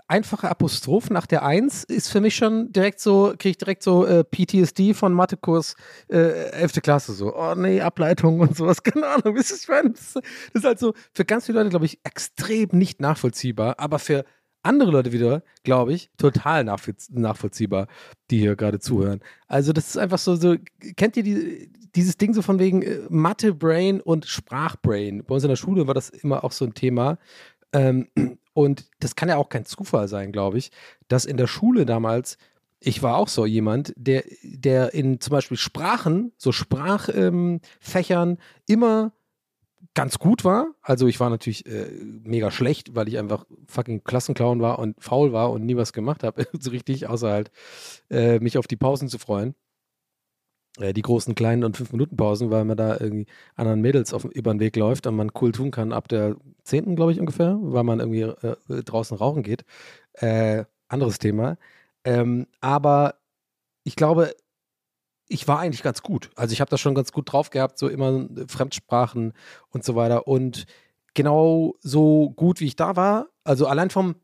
einfache 0.08 0.48
Apostroph 0.48 1.10
nach 1.10 1.26
der 1.26 1.44
Eins 1.44 1.84
ist 1.84 2.08
für 2.08 2.20
mich 2.20 2.36
schon 2.36 2.72
direkt 2.72 3.00
so, 3.00 3.34
kriege 3.38 3.50
ich 3.50 3.58
direkt 3.58 3.82
so 3.82 4.06
äh, 4.06 4.24
PTSD 4.24 4.94
von 4.94 5.12
Mathekurs 5.12 5.74
äh, 6.08 6.50
11. 6.50 6.82
Klasse 6.82 7.12
so. 7.12 7.34
Oh 7.34 7.54
nee, 7.54 7.80
Ableitung 7.80 8.40
und 8.40 8.56
sowas, 8.56 8.82
keine 8.82 9.06
Ahnung. 9.06 9.36
Das 9.36 9.50
ist, 9.50 9.68
das 9.68 10.16
ist 10.52 10.64
halt 10.64 10.78
so 10.78 10.94
für 11.12 11.24
ganz 11.24 11.46
viele 11.46 11.58
Leute, 11.58 11.70
glaube 11.70 11.86
ich, 11.86 12.00
extrem 12.04 12.70
nicht 12.72 13.00
nachvollziehbar, 13.00 13.78
aber 13.78 13.98
für 13.98 14.24
andere 14.66 14.90
Leute 14.90 15.12
wieder, 15.12 15.42
glaube 15.62 15.92
ich, 15.92 16.10
total 16.18 16.64
nachvollziehbar, 16.64 17.88
die 18.30 18.38
hier 18.38 18.56
gerade 18.56 18.78
zuhören. 18.78 19.20
Also 19.48 19.72
das 19.72 19.88
ist 19.88 19.96
einfach 19.96 20.18
so, 20.18 20.36
so 20.36 20.56
kennt 20.96 21.16
ihr 21.16 21.22
die, 21.22 21.70
dieses 21.94 22.16
Ding 22.16 22.34
so 22.34 22.42
von 22.42 22.58
wegen 22.58 22.82
äh, 22.82 23.00
Mathe-Brain 23.08 24.00
und 24.00 24.26
Sprachbrain? 24.26 25.24
Bei 25.24 25.34
uns 25.34 25.44
in 25.44 25.48
der 25.48 25.56
Schule 25.56 25.86
war 25.86 25.94
das 25.94 26.10
immer 26.10 26.44
auch 26.44 26.52
so 26.52 26.64
ein 26.64 26.74
Thema. 26.74 27.18
Ähm, 27.72 28.08
und 28.52 28.86
das 29.00 29.16
kann 29.16 29.28
ja 29.28 29.36
auch 29.36 29.48
kein 29.48 29.64
Zufall 29.64 30.08
sein, 30.08 30.32
glaube 30.32 30.58
ich, 30.58 30.70
dass 31.08 31.24
in 31.24 31.36
der 31.36 31.46
Schule 31.46 31.86
damals 31.86 32.38
ich 32.78 33.02
war 33.02 33.16
auch 33.16 33.28
so 33.28 33.46
jemand, 33.46 33.92
der, 33.96 34.24
der 34.42 34.94
in 34.94 35.20
zum 35.20 35.32
Beispiel 35.32 35.56
Sprachen, 35.56 36.32
so 36.36 36.52
Sprachfächern 36.52 38.30
ähm, 38.30 38.38
immer 38.66 39.12
ganz 39.96 40.18
gut 40.18 40.44
war. 40.44 40.68
Also 40.82 41.08
ich 41.08 41.18
war 41.18 41.30
natürlich 41.30 41.66
äh, 41.66 41.90
mega 42.22 42.52
schlecht, 42.52 42.94
weil 42.94 43.08
ich 43.08 43.18
einfach 43.18 43.46
fucking 43.66 44.04
Klassenclown 44.04 44.60
war 44.60 44.78
und 44.78 45.02
faul 45.02 45.32
war 45.32 45.50
und 45.50 45.64
nie 45.64 45.76
was 45.76 45.92
gemacht 45.92 46.22
habe, 46.22 46.46
so 46.60 46.70
richtig, 46.70 47.08
außer 47.08 47.30
halt 47.30 47.50
äh, 48.10 48.38
mich 48.38 48.58
auf 48.58 48.68
die 48.68 48.76
Pausen 48.76 49.08
zu 49.08 49.18
freuen. 49.18 49.54
Äh, 50.78 50.92
die 50.92 51.02
großen, 51.02 51.34
kleinen 51.34 51.64
und 51.64 51.76
fünf 51.76 51.92
Minuten 51.92 52.16
Pausen, 52.16 52.50
weil 52.50 52.64
man 52.66 52.76
da 52.76 52.98
irgendwie 53.00 53.26
anderen 53.56 53.80
Mädels 53.80 54.12
auf, 54.12 54.26
über 54.26 54.52
den 54.52 54.60
Weg 54.60 54.76
läuft 54.76 55.06
und 55.06 55.16
man 55.16 55.32
cool 55.40 55.52
tun 55.52 55.70
kann 55.70 55.92
ab 55.92 56.08
der 56.08 56.36
zehnten, 56.62 56.94
glaube 56.94 57.12
ich 57.12 57.20
ungefähr, 57.20 57.56
weil 57.60 57.84
man 57.84 57.98
irgendwie 58.00 58.20
äh, 58.22 58.82
draußen 58.84 59.16
rauchen 59.16 59.42
geht. 59.42 59.64
Äh, 60.12 60.64
anderes 60.88 61.18
Thema. 61.18 61.56
Ähm, 62.04 62.46
aber 62.60 63.14
ich 63.84 63.96
glaube, 63.96 64.34
ich 65.28 65.48
war 65.48 65.58
eigentlich 65.58 65.82
ganz 65.82 66.02
gut. 66.02 66.30
Also 66.36 66.52
ich 66.52 66.60
habe 66.60 66.70
das 66.70 66.80
schon 66.80 66.94
ganz 66.94 67.12
gut 67.12 67.32
drauf 67.32 67.50
gehabt, 67.50 67.78
so 67.78 67.88
immer 67.88 68.28
Fremdsprachen 68.48 69.32
und 69.70 69.84
so 69.84 69.96
weiter. 69.96 70.26
Und 70.28 70.66
genau 71.14 71.74
so 71.80 72.30
gut, 72.30 72.60
wie 72.60 72.66
ich 72.66 72.76
da 72.76 72.96
war, 72.96 73.26
also 73.44 73.66
allein 73.66 73.90
vom, 73.90 74.16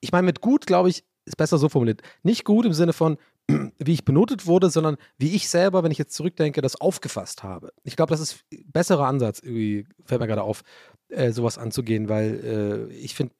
ich 0.00 0.12
meine, 0.12 0.26
mit 0.26 0.40
gut, 0.40 0.66
glaube 0.66 0.90
ich, 0.90 1.04
ist 1.24 1.36
besser 1.36 1.58
so 1.58 1.68
formuliert. 1.68 2.02
Nicht 2.22 2.44
gut 2.44 2.66
im 2.66 2.72
Sinne 2.72 2.92
von, 2.92 3.18
wie 3.78 3.92
ich 3.92 4.04
benotet 4.04 4.46
wurde, 4.46 4.70
sondern 4.70 4.96
wie 5.18 5.34
ich 5.34 5.48
selber, 5.48 5.82
wenn 5.82 5.92
ich 5.92 5.98
jetzt 5.98 6.14
zurückdenke, 6.14 6.60
das 6.60 6.80
aufgefasst 6.80 7.42
habe. 7.42 7.72
Ich 7.82 7.96
glaube, 7.96 8.10
das 8.10 8.20
ist 8.20 8.44
ein 8.52 8.70
besserer 8.70 9.06
Ansatz, 9.06 9.40
irgendwie, 9.40 9.86
fällt 10.04 10.20
mir 10.20 10.26
gerade 10.26 10.42
auf, 10.42 10.62
äh, 11.08 11.32
sowas 11.32 11.58
anzugehen, 11.58 12.08
weil 12.08 12.88
äh, 12.90 12.94
ich 12.94 13.14
finde 13.14 13.34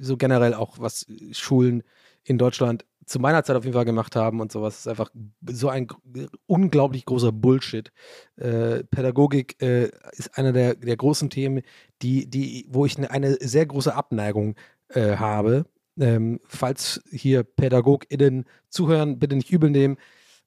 so 0.00 0.16
generell 0.16 0.54
auch, 0.54 0.78
was 0.78 1.06
Schulen 1.32 1.82
in 2.24 2.38
Deutschland 2.38 2.84
zu 3.06 3.18
meiner 3.18 3.42
Zeit 3.42 3.56
auf 3.56 3.64
jeden 3.64 3.74
Fall 3.74 3.84
gemacht 3.84 4.14
haben 4.16 4.40
und 4.40 4.52
sowas, 4.52 4.80
ist 4.80 4.88
einfach 4.88 5.10
so 5.48 5.68
ein 5.68 5.88
unglaublich 6.46 7.04
großer 7.04 7.32
Bullshit. 7.32 7.92
Äh, 8.36 8.84
Pädagogik 8.84 9.60
äh, 9.62 9.90
ist 10.12 10.36
einer 10.38 10.52
der, 10.52 10.74
der 10.76 10.96
großen 10.96 11.30
Themen, 11.30 11.62
die, 12.02 12.28
die, 12.28 12.66
wo 12.70 12.86
ich 12.86 12.96
eine, 12.98 13.10
eine 13.10 13.34
sehr 13.40 13.66
große 13.66 13.94
Abneigung 13.94 14.54
äh, 14.88 15.16
habe. 15.16 15.64
Ähm, 15.98 16.40
falls 16.46 17.02
hier 17.10 17.42
PädagogInnen 17.42 18.44
zuhören, 18.68 19.18
bitte 19.18 19.36
nicht 19.36 19.50
übel 19.50 19.70
nehmen. 19.70 19.96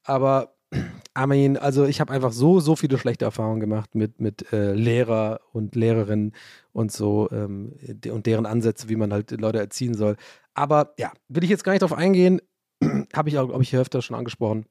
Aber 0.03 0.55
Armin, 1.13 1.57
also 1.57 1.85
ich 1.85 2.01
habe 2.01 2.13
einfach 2.13 2.31
so, 2.31 2.59
so 2.59 2.75
viele 2.75 2.97
schlechte 2.97 3.25
Erfahrungen 3.25 3.59
gemacht 3.59 3.95
mit, 3.95 4.19
mit 4.19 4.51
äh, 4.51 4.73
Lehrer 4.73 5.41
und 5.51 5.75
Lehrerinnen 5.75 6.33
und 6.71 6.91
so 6.91 7.29
ähm, 7.31 7.73
und 8.09 8.25
deren 8.25 8.45
Ansätze, 8.45 8.89
wie 8.89 8.95
man 8.95 9.13
halt 9.13 9.31
Leute 9.31 9.59
erziehen 9.59 9.93
soll. 9.93 10.15
Aber 10.53 10.93
ja, 10.97 11.11
will 11.27 11.43
ich 11.43 11.49
jetzt 11.49 11.63
gar 11.63 11.71
nicht 11.71 11.81
drauf 11.81 11.93
eingehen. 11.93 12.41
habe 13.13 13.29
ich 13.29 13.37
auch, 13.37 13.47
glaube 13.47 13.63
ich, 13.63 13.75
öfter 13.75 14.01
schon 14.01 14.15
angesprochen. 14.15 14.65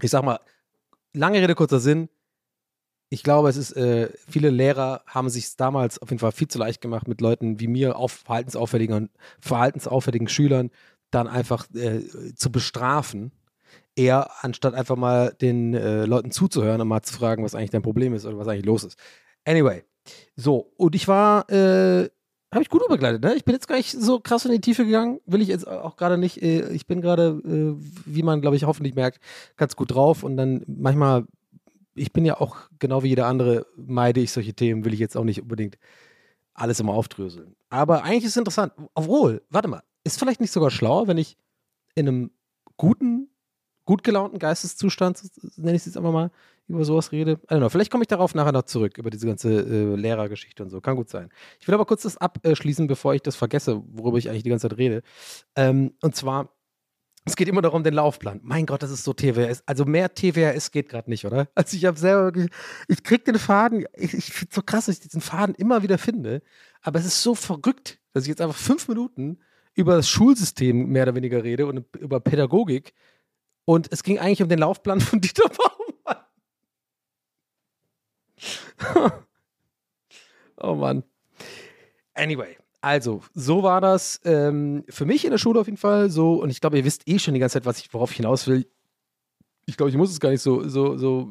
Ich 0.00 0.10
sag 0.10 0.24
mal, 0.24 0.40
lange 1.12 1.40
Rede, 1.40 1.54
kurzer 1.54 1.80
Sinn. 1.80 2.08
Ich 3.12 3.24
glaube, 3.24 3.48
es 3.48 3.56
ist, 3.56 3.72
äh, 3.72 4.10
viele 4.28 4.50
Lehrer 4.50 5.02
haben 5.06 5.30
sich 5.30 5.56
damals 5.56 6.00
auf 6.00 6.10
jeden 6.10 6.20
Fall 6.20 6.32
viel 6.32 6.46
zu 6.46 6.58
leicht 6.58 6.80
gemacht, 6.80 7.08
mit 7.08 7.20
Leuten 7.20 7.58
wie 7.58 7.66
mir, 7.66 7.96
auf 7.96 8.12
verhaltensauffälligen, 8.12 9.10
verhaltensauffälligen 9.40 10.28
Schülern, 10.28 10.70
dann 11.10 11.26
einfach 11.26 11.66
äh, 11.74 12.02
zu 12.36 12.52
bestrafen. 12.52 13.32
Eher 13.96 14.30
anstatt 14.44 14.74
einfach 14.74 14.96
mal 14.96 15.34
den 15.40 15.74
äh, 15.74 16.04
Leuten 16.04 16.30
zuzuhören 16.30 16.80
und 16.80 16.88
mal 16.88 17.02
zu 17.02 17.12
fragen, 17.12 17.42
was 17.42 17.56
eigentlich 17.56 17.70
dein 17.70 17.82
Problem 17.82 18.14
ist 18.14 18.24
oder 18.24 18.38
was 18.38 18.46
eigentlich 18.46 18.66
los 18.66 18.84
ist. 18.84 18.96
Anyway, 19.44 19.82
so, 20.36 20.72
und 20.76 20.94
ich 20.94 21.08
war 21.08 21.50
äh, 21.50 22.08
habe 22.52 22.62
ich 22.62 22.68
gut 22.68 22.82
übergleitet, 22.84 23.22
ne? 23.22 23.34
Ich 23.34 23.44
bin 23.44 23.54
jetzt 23.54 23.68
gar 23.68 23.76
nicht 23.76 23.92
so 23.92 24.18
krass 24.18 24.44
in 24.44 24.50
die 24.50 24.60
Tiefe 24.60 24.84
gegangen. 24.84 25.20
Will 25.26 25.40
ich 25.40 25.48
jetzt 25.48 25.68
auch 25.68 25.96
gerade 25.96 26.18
nicht. 26.18 26.42
Äh, 26.42 26.68
ich 26.72 26.86
bin 26.86 27.00
gerade, 27.00 27.40
äh, 27.44 27.74
wie 28.06 28.22
man, 28.22 28.40
glaube 28.40 28.56
ich, 28.56 28.64
hoffentlich 28.64 28.94
merkt, 28.94 29.20
ganz 29.56 29.76
gut 29.76 29.94
drauf. 29.94 30.24
Und 30.24 30.36
dann 30.36 30.64
manchmal, 30.66 31.26
ich 31.94 32.12
bin 32.12 32.24
ja 32.24 32.40
auch 32.40 32.56
genau 32.78 33.02
wie 33.02 33.08
jeder 33.08 33.26
andere, 33.26 33.66
meide 33.76 34.20
ich 34.20 34.32
solche 34.32 34.54
Themen, 34.54 34.84
will 34.84 34.94
ich 34.94 35.00
jetzt 35.00 35.16
auch 35.16 35.24
nicht 35.24 35.42
unbedingt 35.42 35.78
alles 36.54 36.80
immer 36.80 36.92
aufdröseln. 36.92 37.54
Aber 37.68 38.02
eigentlich 38.02 38.24
ist 38.24 38.30
es 38.30 38.36
interessant. 38.36 38.72
Obwohl, 38.94 39.42
warte 39.48 39.68
mal, 39.68 39.82
ist 40.02 40.18
vielleicht 40.18 40.40
nicht 40.40 40.52
sogar 40.52 40.70
schlauer, 40.70 41.06
wenn 41.06 41.18
ich 41.18 41.36
in 41.94 42.08
einem 42.08 42.30
guten, 42.76 43.28
gut 43.84 44.02
gelaunten 44.02 44.38
Geisteszustand, 44.38 45.22
nenne 45.56 45.76
ich 45.76 45.82
es 45.82 45.86
jetzt 45.86 45.96
einfach 45.96 46.12
mal, 46.12 46.30
über 46.70 46.84
sowas 46.84 47.12
rede. 47.12 47.32
I 47.32 47.54
don't 47.54 47.58
know, 47.58 47.68
vielleicht 47.68 47.90
komme 47.90 48.04
ich 48.04 48.08
darauf 48.08 48.34
nachher 48.34 48.52
noch 48.52 48.62
zurück, 48.62 48.98
über 48.98 49.10
diese 49.10 49.26
ganze 49.26 49.50
äh, 49.60 49.94
Lehrergeschichte 49.96 50.62
und 50.62 50.70
so. 50.70 50.80
Kann 50.80 50.96
gut 50.96 51.08
sein. 51.08 51.30
Ich 51.60 51.68
will 51.68 51.74
aber 51.74 51.86
kurz 51.86 52.02
das 52.02 52.16
abschließen, 52.16 52.86
bevor 52.86 53.14
ich 53.14 53.22
das 53.22 53.36
vergesse, 53.36 53.82
worüber 53.86 54.18
ich 54.18 54.28
eigentlich 54.28 54.42
die 54.42 54.50
ganze 54.50 54.68
Zeit 54.68 54.78
rede. 54.78 55.02
Ähm, 55.56 55.94
und 56.02 56.16
zwar 56.16 56.54
Es 57.26 57.36
geht 57.36 57.48
immer 57.48 57.62
darum, 57.62 57.84
den 57.84 57.94
Laufplan. 57.94 58.40
Mein 58.42 58.66
Gott, 58.66 58.82
das 58.82 58.90
ist 58.90 59.04
so 59.04 59.12
TWS. 59.12 59.62
Also 59.66 59.84
mehr 59.84 60.14
TWS 60.14 60.70
geht 60.70 60.88
gerade 60.88 61.10
nicht, 61.10 61.26
oder? 61.26 61.48
Also 61.54 61.76
ich 61.76 61.84
habe 61.84 61.98
selber 61.98 62.32
ich 62.88 63.02
krieg 63.02 63.24
den 63.24 63.38
Faden, 63.38 63.86
ich, 63.94 64.14
ich 64.14 64.32
finde 64.32 64.54
so 64.54 64.62
krass, 64.62 64.86
dass 64.86 64.96
ich 64.96 65.00
diesen 65.00 65.20
Faden 65.20 65.54
immer 65.54 65.82
wieder 65.82 65.98
finde. 65.98 66.42
Aber 66.82 66.98
es 66.98 67.06
ist 67.06 67.22
so 67.22 67.34
verrückt, 67.34 67.98
dass 68.12 68.24
ich 68.24 68.28
jetzt 68.28 68.40
einfach 68.40 68.56
fünf 68.56 68.88
Minuten 68.88 69.38
über 69.74 69.96
das 69.96 70.08
Schulsystem 70.08 70.88
mehr 70.88 71.04
oder 71.04 71.14
weniger 71.14 71.44
rede 71.44 71.66
und 71.66 71.84
über 71.98 72.20
Pädagogik. 72.20 72.94
Und 73.64 73.88
es 73.92 74.02
ging 74.02 74.18
eigentlich 74.18 74.42
um 74.42 74.48
den 74.48 74.58
Laufplan 74.58 75.00
von 75.00 75.20
Dieter 75.20 75.48
Baumann. 75.48 75.79
oh 80.56 80.74
Mann. 80.74 81.02
Anyway, 82.14 82.56
also, 82.80 83.22
so 83.34 83.62
war 83.62 83.80
das 83.80 84.20
ähm, 84.24 84.84
für 84.88 85.04
mich 85.04 85.24
in 85.24 85.30
der 85.30 85.38
Schule 85.38 85.60
auf 85.60 85.66
jeden 85.66 85.76
Fall 85.76 86.10
so. 86.10 86.34
Und 86.34 86.50
ich 86.50 86.60
glaube, 86.60 86.78
ihr 86.78 86.84
wisst 86.84 87.06
eh 87.08 87.18
schon 87.18 87.34
die 87.34 87.40
ganze 87.40 87.54
Zeit, 87.54 87.66
was 87.66 87.78
ich, 87.78 87.92
worauf 87.92 88.10
ich 88.10 88.16
hinaus 88.16 88.46
will. 88.46 88.66
Ich 89.66 89.76
glaube, 89.76 89.90
ich 89.90 89.96
muss 89.96 90.10
es 90.10 90.20
gar 90.20 90.30
nicht 90.30 90.42
so, 90.42 90.66
so, 90.68 90.96
so 90.96 91.28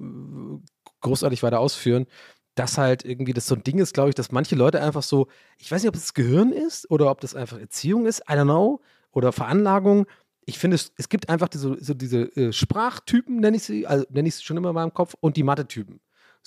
großartig 1.02 1.42
weiter 1.44 1.60
ausführen, 1.60 2.06
dass 2.56 2.78
halt 2.78 3.04
irgendwie 3.04 3.34
das 3.34 3.48
so 3.48 3.56
ein 3.56 3.64
Ding 3.64 3.80
ist, 3.80 3.94
glaube 3.94 4.10
ich, 4.10 4.16
dass 4.16 4.32
manche 4.32 4.56
Leute 4.56 4.82
einfach 4.82 5.04
so, 5.04 5.28
ich 5.58 5.72
weiß 5.72 5.82
nicht, 5.82 5.90
ob 5.90 5.96
das 5.96 6.14
Gehirn 6.14 6.52
ist 6.52 6.90
oder 6.92 7.10
ob 7.10 7.22
das 7.22 7.36
einfach 7.36 7.60
Erziehung 7.60 8.06
ist, 8.06 8.22
I 8.30 8.34
don't 8.34 8.44
know, 8.44 8.82
oder 9.12 9.32
Veranlagung. 9.32 10.06
Ich 10.46 10.60
finde, 10.60 10.76
es, 10.76 10.92
es 10.98 11.10
gibt 11.10 11.30
einfach 11.30 11.48
diese, 11.48 11.78
so 11.80 11.94
diese 11.94 12.36
äh, 12.36 12.54
Sprachtypen, 12.54 13.38
nenne 13.38 13.58
ich 13.58 13.64
sie, 13.64 13.88
also 13.88 14.06
nenne 14.10 14.28
ich 14.28 14.36
sie 14.36 14.44
schon 14.44 14.58
immer 14.58 14.70
in 14.70 14.76
meinem 14.76 14.94
Kopf, 14.94 15.16
und 15.20 15.38
die 15.38 15.44
Mathe-Typen. 15.44 16.00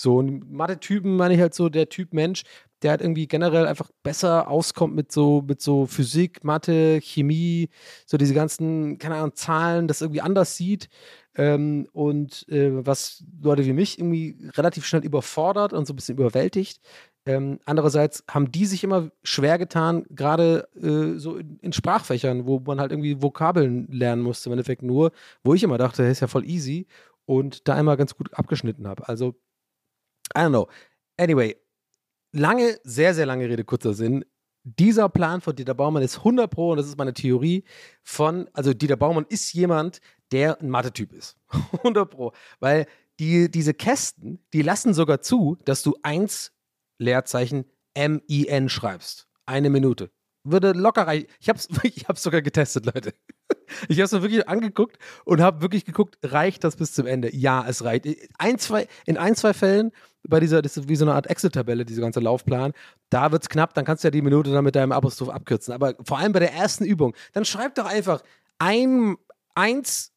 So, 0.03 0.17
und 0.17 0.51
Mathe-Typen 0.51 1.17
meine 1.17 1.35
ich 1.35 1.41
halt 1.41 1.55
so 1.55 1.69
der 1.69 1.89
Typ 1.89 2.13
Mensch, 2.13 2.43
der 2.83 2.91
halt 2.91 3.03
irgendwie 3.03 3.29
generell 3.29 3.69
einfach 3.69 3.89
besser 4.03 4.49
auskommt 4.49 4.97
mit 4.97 5.13
so, 5.13 5.45
mit 5.47 5.63
so 5.63 5.87
Physik, 5.87 6.43
Mathe, 6.43 7.01
Chemie, 7.01 7.69
so 8.05 8.17
diese 8.17 8.35
ganzen, 8.35 8.99
keine 8.99 9.15
Ahnung, 9.15 9.37
Zahlen, 9.37 9.87
das 9.87 10.01
irgendwie 10.01 10.21
anders 10.21 10.57
sieht. 10.57 10.89
Ähm, 11.37 11.87
und 11.93 12.49
äh, 12.49 12.85
was 12.85 13.23
Leute 13.41 13.65
wie 13.65 13.73
mich 13.73 14.01
irgendwie 14.01 14.37
relativ 14.57 14.87
schnell 14.87 15.05
überfordert 15.05 15.73
und 15.73 15.87
so 15.87 15.93
ein 15.93 15.97
bisschen 15.97 16.17
überwältigt. 16.17 16.81
Ähm, 17.25 17.61
andererseits 17.65 18.25
haben 18.29 18.51
die 18.51 18.67
sich 18.67 18.83
immer 18.83 19.13
schwer 19.23 19.57
getan, 19.57 20.05
gerade 20.11 20.69
äh, 20.75 21.17
so 21.17 21.37
in, 21.37 21.61
in, 21.61 21.73
Sprachfächern, 21.73 22.47
wo 22.49 22.59
man 22.59 22.81
halt 22.81 22.91
irgendwie 22.91 23.23
Vokabeln 23.23 23.87
lernen 23.89 24.23
musste, 24.23 24.49
im 24.49 24.55
Endeffekt 24.55 24.83
nur, 24.83 25.13
wo 25.45 25.55
ich 25.55 25.63
immer 25.63 25.79
dachte, 25.79 26.03
ist 26.03 26.19
ja 26.21 26.27
voll 26.27 26.45
easy 26.45 26.89
und 27.25 27.69
da 27.69 27.79
immer 27.79 27.97
ganz 27.97 28.17
gut 28.17 28.35
abgeschnitten 28.35 28.89
habe. 28.89 29.09
Also, 29.09 29.37
I 30.37 30.41
don't 30.41 30.51
know. 30.51 30.69
Anyway, 31.17 31.57
lange, 32.33 32.79
sehr, 32.85 33.15
sehr 33.15 33.27
lange 33.27 33.49
Rede, 33.49 33.65
kurzer 33.65 33.95
Sinn. 33.95 34.25
Dieser 34.65 35.09
Plan 35.09 35.41
von 35.41 35.57
Dieter 35.57 35.75
Baumann 35.75 36.03
ist 36.03 36.19
100 36.19 36.51
Pro, 36.51 36.71
und 36.71 36.77
das 36.77 36.87
ist 36.87 36.97
meine 36.97 37.15
Theorie, 37.15 37.65
von, 38.03 38.49
also 38.53 38.73
Dieter 38.73 38.97
Baumann 38.97 39.27
ist 39.29 39.53
jemand, 39.53 40.01
der 40.31 40.61
ein 40.61 40.71
Mathe-Typ 40.71 41.13
ist. 41.13 41.37
100 41.73 42.11
Pro. 42.11 42.33
Weil 42.61 42.87
die, 43.19 43.51
diese 43.51 43.75
Kästen, 43.75 44.45
die 44.53 44.63
lassen 44.63 44.95
sogar 44.95 45.21
zu, 45.21 45.59
dass 45.65 45.83
du 45.83 45.97
eins 46.03 46.53
Leerzeichen 46.99 47.65
M-I-N 47.95 48.69
schreibst. 48.69 49.29
Eine 49.47 49.71
Minute. 49.71 50.11
Würde 50.45 50.73
locker 50.73 51.07
reichen. 51.07 51.27
Ich 51.41 51.49
hab's, 51.49 51.69
ich 51.83 52.09
hab's 52.09 52.23
sogar 52.23 52.43
getestet, 52.43 52.87
Leute. 52.87 53.15
Ich 53.89 53.97
habe 53.97 54.05
es 54.05 54.13
mir 54.13 54.21
wirklich 54.21 54.47
angeguckt 54.49 54.99
und 55.25 55.41
habe 55.41 55.63
wirklich 55.63 55.87
geguckt, 55.87 56.19
reicht 56.23 56.63
das 56.63 56.77
bis 56.77 56.93
zum 56.93 57.07
Ende? 57.07 57.35
Ja, 57.35 57.65
es 57.67 57.83
reicht. 57.83 58.07
Ein, 58.39 58.59
zwei, 58.59 58.87
in 59.07 59.17
ein, 59.17 59.35
zwei 59.35 59.55
Fällen 59.55 59.93
bei 60.29 60.41
dieser, 60.41 60.63
das 60.63 60.77
ist 60.77 60.89
wie 60.89 60.97
so 60.97 61.05
eine 61.05 61.15
Art 61.15 61.27
Excel-Tabelle, 61.27 61.85
diese 61.85 62.01
ganze 62.01 62.21
Laufplan, 62.21 62.73
da 63.11 63.33
wird 63.33 63.43
es 63.43 63.49
knapp, 63.49 63.75
dann 63.75 63.85
kannst 63.85 64.05
du 64.05 64.09
ja 64.09 64.11
die 64.11 64.23
Minute 64.23 64.53
dann 64.53 64.65
mit 64.65 64.77
deinem 64.77 64.93
Apostroph 64.93 65.31
abkürzen. 65.31 65.75
Aber 65.75 65.95
vor 66.05 66.19
allem 66.19 66.33
bei 66.33 66.39
der 66.39 66.53
ersten 66.53 66.85
Übung, 66.85 67.15
dann 67.33 67.45
schreib 67.45 67.75
doch 67.75 67.87
einfach 67.87 68.23
ein, 68.59 69.17
eins 69.55 70.13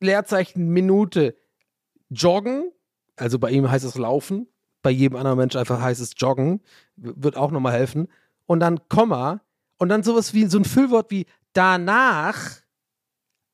Leerzeichen 0.00 0.68
Minute 0.68 1.36
joggen, 2.10 2.70
also 3.16 3.38
bei 3.38 3.50
ihm 3.50 3.70
heißt 3.70 3.84
es 3.84 3.96
laufen, 3.96 4.46
bei 4.82 4.90
jedem 4.90 5.16
anderen 5.16 5.38
Mensch 5.38 5.56
einfach 5.56 5.80
heißt 5.80 6.00
es 6.00 6.12
joggen, 6.16 6.60
wird 6.96 7.36
auch 7.36 7.50
nochmal 7.50 7.72
helfen. 7.72 8.08
Und 8.46 8.60
dann 8.60 8.88
Komma 8.88 9.42
und 9.78 9.88
dann 9.88 10.02
sowas 10.02 10.34
wie 10.34 10.46
so 10.46 10.58
ein 10.58 10.64
Füllwort 10.64 11.10
wie 11.10 11.26
danach 11.52 12.60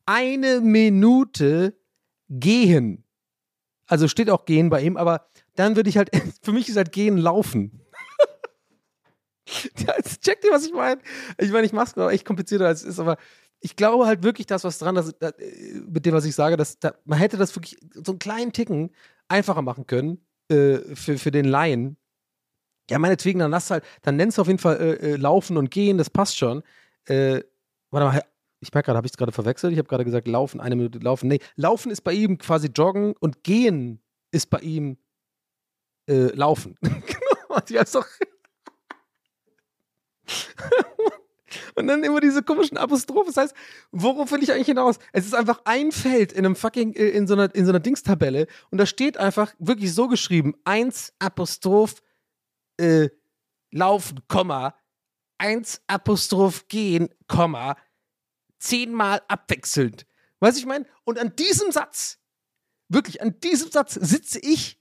eine 0.06 0.60
Minute 0.60 1.78
gehen. 2.28 3.04
Also 3.86 4.08
steht 4.08 4.30
auch 4.30 4.44
gehen 4.44 4.70
bei 4.70 4.82
ihm, 4.82 4.96
aber 4.96 5.26
dann 5.54 5.76
würde 5.76 5.90
ich 5.90 5.96
halt, 5.96 6.10
für 6.42 6.52
mich 6.52 6.68
ist 6.68 6.76
halt 6.76 6.92
gehen 6.92 7.16
laufen. 7.16 7.80
ja, 9.78 9.94
jetzt 9.96 10.22
checkt 10.22 10.44
ihr, 10.44 10.50
was 10.50 10.66
ich 10.66 10.72
meine? 10.72 11.00
Ich 11.38 11.50
meine, 11.50 11.66
ich 11.66 11.72
mache 11.72 12.00
es 12.00 12.12
echt 12.12 12.24
komplizierter 12.24 12.66
als 12.66 12.82
es 12.82 12.90
ist, 12.90 12.98
aber 12.98 13.16
ich 13.60 13.76
glaube 13.76 14.06
halt 14.06 14.22
wirklich, 14.22 14.46
dass 14.46 14.64
was 14.64 14.78
dran, 14.78 14.94
dass, 14.94 15.16
dass, 15.18 15.32
mit 15.86 16.04
dem, 16.04 16.14
was 16.14 16.26
ich 16.26 16.34
sage, 16.34 16.56
dass 16.56 16.78
da, 16.78 16.94
man 17.04 17.18
hätte 17.18 17.36
das 17.36 17.56
wirklich 17.56 17.78
so 17.94 18.12
einen 18.12 18.18
kleinen 18.18 18.52
Ticken 18.52 18.90
einfacher 19.28 19.62
machen 19.62 19.86
können 19.86 20.24
äh, 20.48 20.78
für, 20.94 21.18
für 21.18 21.30
den 21.30 21.46
Laien. 21.46 21.96
Ja, 22.90 22.98
meinetwegen, 22.98 23.38
dann 23.38 23.50
lass 23.50 23.70
halt, 23.70 23.84
dann 24.02 24.16
nennst 24.16 24.36
du 24.36 24.42
auf 24.42 24.48
jeden 24.48 24.58
Fall 24.58 24.76
äh, 24.76 25.12
äh, 25.12 25.16
Laufen 25.16 25.56
und 25.56 25.70
Gehen, 25.70 25.96
das 25.96 26.10
passt 26.10 26.36
schon. 26.36 26.62
Äh, 27.06 27.40
warte 27.90 28.06
mal, 28.06 28.22
ich 28.60 28.72
merke 28.72 28.86
gerade, 28.86 28.98
habe 28.98 29.06
ich 29.06 29.12
es 29.12 29.16
gerade 29.16 29.32
verwechselt? 29.32 29.72
Ich 29.72 29.78
habe 29.78 29.88
gerade 29.88 30.04
gesagt, 30.04 30.28
laufen, 30.28 30.60
eine 30.60 30.76
Minute 30.76 30.98
laufen. 30.98 31.28
Nee, 31.28 31.40
laufen 31.56 31.90
ist 31.90 32.02
bei 32.02 32.12
ihm 32.12 32.36
quasi 32.36 32.68
joggen 32.68 33.14
und 33.18 33.44
gehen 33.44 34.02
ist 34.30 34.50
bei 34.50 34.58
ihm 34.58 34.98
äh, 36.08 36.34
laufen. 36.34 36.76
genau, 36.82 37.60
die 37.68 37.78
heißt 37.78 37.94
doch. 37.94 38.06
Und 41.76 41.86
dann 41.86 42.02
immer 42.04 42.20
diese 42.20 42.42
komischen 42.42 42.76
Apostrophe. 42.76 43.26
Das 43.32 43.36
heißt, 43.36 43.54
worauf 43.90 44.30
will 44.32 44.42
ich 44.42 44.52
eigentlich 44.52 44.66
hinaus? 44.66 44.98
Es 45.12 45.24
ist 45.26 45.34
einfach 45.34 45.60
ein 45.64 45.92
Feld 45.92 46.32
in 46.32 46.44
einem 46.46 46.56
fucking, 46.56 46.94
äh, 46.94 47.08
in 47.08 47.26
so 47.26 47.34
einer, 47.34 47.54
in 47.54 47.64
so 47.64 47.70
einer 47.72 47.80
Dingstabelle 47.80 48.46
und 48.70 48.78
da 48.78 48.86
steht 48.86 49.18
einfach 49.18 49.54
wirklich 49.58 49.92
so 49.94 50.08
geschrieben: 50.08 50.54
eins 50.64 51.12
Apostroph 51.18 52.02
äh, 52.76 53.08
laufen, 53.70 54.20
Komma, 54.28 54.74
eins 55.38 55.82
Apostroph 55.86 56.68
gehen, 56.68 57.08
Komma, 57.28 57.76
zehnmal 58.58 59.22
abwechselnd. 59.28 60.06
Weißt 60.40 60.56
du, 60.56 60.60
ich 60.60 60.66
meine? 60.66 60.86
Und 61.04 61.18
an 61.18 61.34
diesem 61.36 61.72
Satz, 61.72 62.18
wirklich 62.88 63.22
an 63.22 63.38
diesem 63.40 63.70
Satz 63.70 63.94
sitze 63.94 64.38
ich 64.40 64.80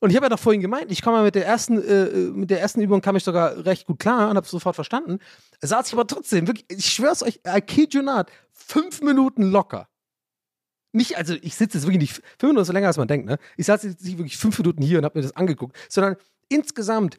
und 0.00 0.10
ich 0.10 0.16
habe 0.16 0.26
ja 0.26 0.30
doch 0.30 0.38
vorhin 0.38 0.60
gemeint, 0.60 0.90
ich 0.90 1.02
komme 1.02 1.22
mit 1.22 1.34
der 1.34 1.46
ersten, 1.46 1.80
äh, 1.82 2.06
mit 2.30 2.50
der 2.50 2.60
ersten 2.60 2.80
Übung 2.80 3.00
kam 3.00 3.16
ich 3.16 3.24
sogar 3.24 3.64
recht 3.64 3.86
gut 3.86 3.98
klar 3.98 4.30
und 4.30 4.36
habe 4.36 4.46
sofort 4.46 4.74
verstanden. 4.74 5.18
Saß 5.60 5.88
ich 5.88 5.92
aber 5.92 6.06
trotzdem, 6.06 6.46
wirklich, 6.46 6.66
ich 6.68 6.86
schwör's 6.86 7.22
euch, 7.22 7.40
I 7.46 7.60
kid 7.60 7.94
you 7.94 8.02
not, 8.02 8.26
fünf 8.52 9.02
Minuten 9.02 9.50
locker. 9.50 9.88
Nicht, 10.92 11.16
also 11.16 11.34
ich 11.34 11.54
sitze 11.54 11.78
jetzt 11.78 11.86
wirklich 11.86 12.00
nicht, 12.00 12.14
fünf 12.14 12.50
Minuten 12.50 12.62
ist 12.62 12.72
länger 12.72 12.88
als 12.88 12.96
man 12.96 13.08
denkt, 13.08 13.26
ne? 13.26 13.38
Ich 13.56 13.66
saß 13.66 13.82
jetzt 13.84 14.04
nicht 14.04 14.18
wirklich 14.18 14.36
fünf 14.36 14.58
Minuten 14.58 14.82
hier 14.82 14.98
und 14.98 15.04
habe 15.04 15.18
mir 15.18 15.22
das 15.22 15.36
angeguckt, 15.36 15.76
sondern 15.88 16.16
insgesamt 16.48 17.18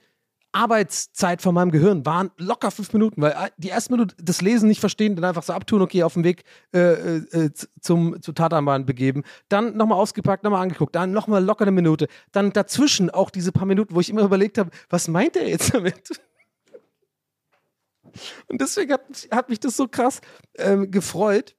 Arbeitszeit 0.53 1.41
von 1.41 1.55
meinem 1.55 1.71
Gehirn 1.71 2.05
waren 2.05 2.31
locker 2.37 2.71
fünf 2.71 2.91
Minuten, 2.93 3.21
weil 3.21 3.31
äh, 3.31 3.49
die 3.57 3.69
erste 3.69 3.93
Minute 3.93 4.15
das 4.21 4.41
Lesen 4.41 4.67
nicht 4.67 4.79
verstehen, 4.79 5.15
dann 5.15 5.25
einfach 5.25 5.43
so 5.43 5.53
abtun, 5.53 5.81
okay, 5.81 6.03
auf 6.03 6.13
dem 6.13 6.23
Weg 6.23 6.43
äh, 6.73 6.79
äh, 6.79 7.23
äh 7.31 7.49
zum, 7.79 8.21
zur 8.21 8.35
Tatanbahn 8.35 8.85
begeben, 8.85 9.23
dann 9.49 9.77
nochmal 9.77 9.97
ausgepackt, 9.97 10.43
nochmal 10.43 10.61
angeguckt, 10.61 10.95
dann 10.95 11.11
nochmal 11.11 11.43
locker 11.43 11.63
eine 11.63 11.71
Minute, 11.71 12.07
dann 12.31 12.51
dazwischen 12.51 13.09
auch 13.09 13.29
diese 13.29 13.51
paar 13.51 13.65
Minuten, 13.65 13.95
wo 13.95 13.99
ich 13.99 14.09
immer 14.09 14.23
überlegt 14.23 14.57
habe, 14.57 14.71
was 14.89 15.07
meint 15.07 15.35
er 15.35 15.47
jetzt 15.47 15.73
damit? 15.73 16.09
Und 18.47 18.59
deswegen 18.59 18.91
hat, 18.91 19.27
hat 19.31 19.49
mich 19.49 19.59
das 19.59 19.77
so 19.77 19.87
krass 19.87 20.19
ähm, 20.57 20.91
gefreut, 20.91 21.55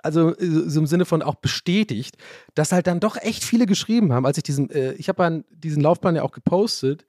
also 0.00 0.36
äh, 0.36 0.68
so 0.68 0.80
im 0.80 0.86
Sinne 0.86 1.04
von 1.04 1.22
auch 1.22 1.34
bestätigt, 1.36 2.16
dass 2.54 2.72
halt 2.72 2.86
dann 2.86 3.00
doch 3.00 3.16
echt 3.16 3.44
viele 3.44 3.66
geschrieben 3.66 4.12
haben, 4.12 4.26
als 4.26 4.36
ich 4.36 4.44
diesen, 4.44 4.70
äh, 4.70 4.92
ich 4.92 5.08
habe 5.08 5.44
diesen 5.50 5.82
Laufplan 5.82 6.16
ja 6.16 6.22
auch 6.22 6.32
gepostet, 6.32 7.06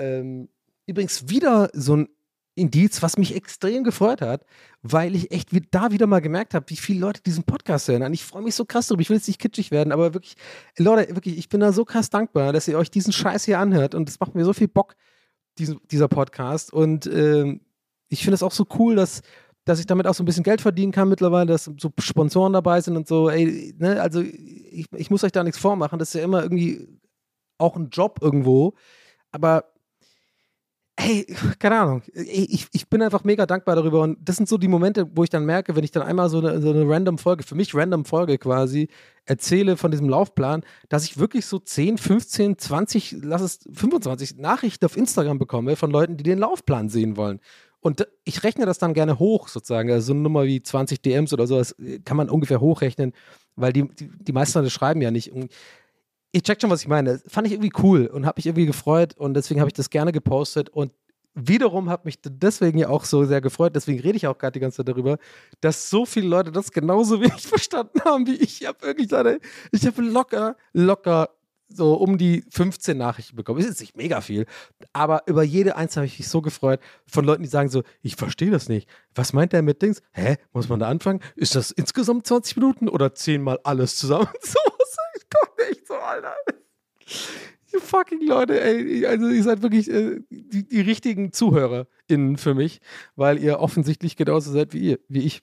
ähm, 0.00 0.48
übrigens 0.86 1.28
wieder 1.28 1.70
so 1.72 1.96
ein 1.96 2.08
Indiz, 2.54 3.02
was 3.02 3.16
mich 3.16 3.34
extrem 3.34 3.84
gefreut 3.84 4.20
hat, 4.20 4.44
weil 4.82 5.14
ich 5.14 5.30
echt 5.30 5.48
da 5.70 5.92
wieder 5.92 6.06
mal 6.06 6.20
gemerkt 6.20 6.52
habe, 6.52 6.68
wie 6.68 6.76
viele 6.76 7.00
Leute 7.00 7.22
diesen 7.22 7.44
Podcast 7.44 7.88
hören. 7.88 8.02
Und 8.02 8.12
ich 8.12 8.24
freue 8.24 8.42
mich 8.42 8.54
so 8.54 8.64
krass 8.64 8.88
darüber. 8.88 9.02
Ich 9.02 9.08
will 9.08 9.16
jetzt 9.16 9.28
nicht 9.28 9.40
kitschig 9.40 9.70
werden, 9.70 9.92
aber 9.92 10.14
wirklich, 10.14 10.34
Leute, 10.76 11.14
wirklich, 11.14 11.38
ich 11.38 11.48
bin 11.48 11.60
da 11.60 11.72
so 11.72 11.84
krass 11.84 12.10
dankbar, 12.10 12.52
dass 12.52 12.68
ihr 12.68 12.76
euch 12.76 12.90
diesen 12.90 13.12
Scheiß 13.12 13.44
hier 13.44 13.58
anhört. 13.58 13.94
Und 13.94 14.08
es 14.08 14.18
macht 14.20 14.34
mir 14.34 14.44
so 14.44 14.52
viel 14.52 14.68
Bock, 14.68 14.94
diesen, 15.58 15.80
dieser 15.90 16.08
Podcast. 16.08 16.72
Und 16.72 17.06
ähm, 17.06 17.60
ich 18.08 18.22
finde 18.22 18.34
es 18.34 18.42
auch 18.42 18.52
so 18.52 18.66
cool, 18.78 18.96
dass, 18.96 19.22
dass 19.64 19.78
ich 19.78 19.86
damit 19.86 20.06
auch 20.06 20.14
so 20.14 20.22
ein 20.22 20.26
bisschen 20.26 20.44
Geld 20.44 20.60
verdienen 20.60 20.92
kann 20.92 21.08
mittlerweile, 21.08 21.46
dass 21.46 21.70
so 21.78 21.92
Sponsoren 21.98 22.52
dabei 22.52 22.80
sind 22.80 22.96
und 22.96 23.06
so. 23.06 23.30
Ey, 23.30 23.74
ne, 23.78 24.02
also 24.02 24.20
ich, 24.20 24.86
ich 24.94 25.10
muss 25.10 25.24
euch 25.24 25.32
da 25.32 25.44
nichts 25.44 25.60
vormachen. 25.60 25.98
Das 25.98 26.08
ist 26.08 26.14
ja 26.14 26.24
immer 26.24 26.42
irgendwie 26.42 26.88
auch 27.58 27.76
ein 27.76 27.90
Job 27.90 28.18
irgendwo. 28.20 28.74
Aber 29.30 29.69
hey, 31.00 31.26
keine 31.58 31.80
Ahnung, 31.80 32.02
ich, 32.12 32.66
ich 32.72 32.88
bin 32.88 33.02
einfach 33.02 33.24
mega 33.24 33.46
dankbar 33.46 33.74
darüber 33.74 34.02
und 34.02 34.18
das 34.20 34.36
sind 34.36 34.48
so 34.48 34.58
die 34.58 34.68
Momente, 34.68 35.08
wo 35.14 35.24
ich 35.24 35.30
dann 35.30 35.46
merke, 35.46 35.74
wenn 35.74 35.84
ich 35.84 35.90
dann 35.90 36.02
einmal 36.02 36.28
so 36.28 36.38
eine, 36.38 36.60
so 36.60 36.70
eine 36.70 36.88
random 36.88 37.18
Folge, 37.18 37.42
für 37.42 37.54
mich 37.54 37.74
random 37.74 38.04
Folge 38.04 38.38
quasi, 38.38 38.88
erzähle 39.24 39.76
von 39.76 39.90
diesem 39.90 40.08
Laufplan, 40.08 40.62
dass 40.88 41.04
ich 41.04 41.18
wirklich 41.18 41.46
so 41.46 41.58
10, 41.58 41.98
15, 41.98 42.58
20, 42.58 43.16
lass 43.22 43.42
es 43.42 43.60
25 43.72 44.36
Nachrichten 44.36 44.84
auf 44.84 44.96
Instagram 44.96 45.38
bekomme 45.38 45.76
von 45.76 45.90
Leuten, 45.90 46.16
die 46.16 46.24
den 46.24 46.38
Laufplan 46.38 46.88
sehen 46.88 47.16
wollen. 47.16 47.40
Und 47.80 48.06
ich 48.24 48.44
rechne 48.44 48.66
das 48.66 48.78
dann 48.78 48.92
gerne 48.92 49.18
hoch, 49.18 49.48
sozusagen. 49.48 49.90
Also 49.90 50.08
so 50.08 50.12
eine 50.12 50.20
Nummer 50.20 50.44
wie 50.44 50.62
20 50.62 51.00
DMs 51.00 51.32
oder 51.32 51.46
so, 51.46 51.56
das 51.56 51.74
kann 52.04 52.16
man 52.16 52.28
ungefähr 52.28 52.60
hochrechnen, 52.60 53.14
weil 53.56 53.72
die, 53.72 53.88
die, 53.88 54.10
die 54.20 54.32
meisten 54.32 54.58
Leute 54.58 54.70
schreiben 54.70 55.00
ja 55.00 55.10
nicht. 55.10 55.32
Ich 56.32 56.42
check 56.42 56.60
schon, 56.60 56.70
was 56.70 56.82
ich 56.82 56.88
meine. 56.88 57.18
Das 57.18 57.22
fand 57.26 57.46
ich 57.46 57.52
irgendwie 57.52 57.72
cool 57.82 58.06
und 58.06 58.24
habe 58.24 58.38
mich 58.38 58.46
irgendwie 58.46 58.66
gefreut 58.66 59.14
und 59.16 59.34
deswegen 59.34 59.60
habe 59.60 59.68
ich 59.68 59.74
das 59.74 59.90
gerne 59.90 60.12
gepostet 60.12 60.68
und 60.70 60.92
wiederum 61.34 61.90
hat 61.90 62.04
mich 62.04 62.18
deswegen 62.22 62.78
ja 62.78 62.88
auch 62.88 63.04
so 63.04 63.24
sehr 63.24 63.40
gefreut, 63.40 63.74
deswegen 63.74 64.00
rede 64.00 64.16
ich 64.16 64.26
auch 64.26 64.36
gerade 64.36 64.52
die 64.52 64.60
ganze 64.60 64.78
Zeit 64.78 64.88
darüber, 64.88 65.18
dass 65.60 65.90
so 65.90 66.04
viele 66.04 66.28
Leute 66.28 66.52
das 66.52 66.72
genauso 66.72 67.20
wenig 67.20 67.46
verstanden 67.46 68.00
haben 68.04 68.26
wie 68.26 68.34
ich. 68.34 68.62
Ich 68.62 68.66
habe 68.66 68.82
wirklich 68.82 69.10
ich 69.72 69.86
habe 69.86 70.02
locker, 70.02 70.56
locker 70.72 71.30
so 71.72 71.94
um 71.94 72.18
die 72.18 72.44
15 72.50 72.98
Nachrichten 72.98 73.36
bekommen. 73.36 73.60
Ist 73.60 73.66
jetzt 73.66 73.80
nicht 73.80 73.96
mega 73.96 74.20
viel, 74.20 74.46
aber 74.92 75.22
über 75.26 75.42
jede 75.42 75.76
einzelne 75.76 76.02
habe 76.02 76.12
ich 76.12 76.18
mich 76.18 76.28
so 76.28 76.42
gefreut 76.42 76.80
von 77.06 77.24
Leuten, 77.24 77.42
die 77.42 77.48
sagen 77.48 77.68
so, 77.68 77.82
ich 78.02 78.16
verstehe 78.16 78.50
das 78.50 78.68
nicht. 78.68 78.88
Was 79.14 79.32
meint 79.32 79.52
der 79.52 79.62
mit 79.62 79.80
Dings? 79.80 80.02
Hä, 80.12 80.36
muss 80.52 80.68
man 80.68 80.80
da 80.80 80.88
anfangen? 80.88 81.20
Ist 81.36 81.54
das 81.54 81.70
insgesamt 81.70 82.26
20 82.26 82.56
Minuten 82.56 82.88
oder 82.88 83.14
zehnmal 83.14 83.60
alles 83.64 83.96
zusammen? 83.96 84.28
So, 84.42 84.58
ich 85.30 85.38
komme 85.38 85.68
nicht 85.68 85.86
so, 85.86 85.94
Alter. 85.94 86.34
Ihr 87.72 87.80
fucking 87.80 88.26
Leute, 88.26 88.60
ey, 88.60 89.06
also 89.06 89.28
ihr 89.28 89.42
seid 89.42 89.62
wirklich 89.62 89.88
äh, 89.90 90.20
die, 90.28 90.66
die 90.66 90.80
richtigen 90.80 91.32
ZuhörerInnen 91.32 92.36
für 92.36 92.54
mich, 92.54 92.80
weil 93.14 93.38
ihr 93.38 93.60
offensichtlich 93.60 94.16
genauso 94.16 94.50
seid 94.52 94.72
wie 94.72 94.90
ihr, 94.90 94.98
wie 95.08 95.20
ich. 95.20 95.42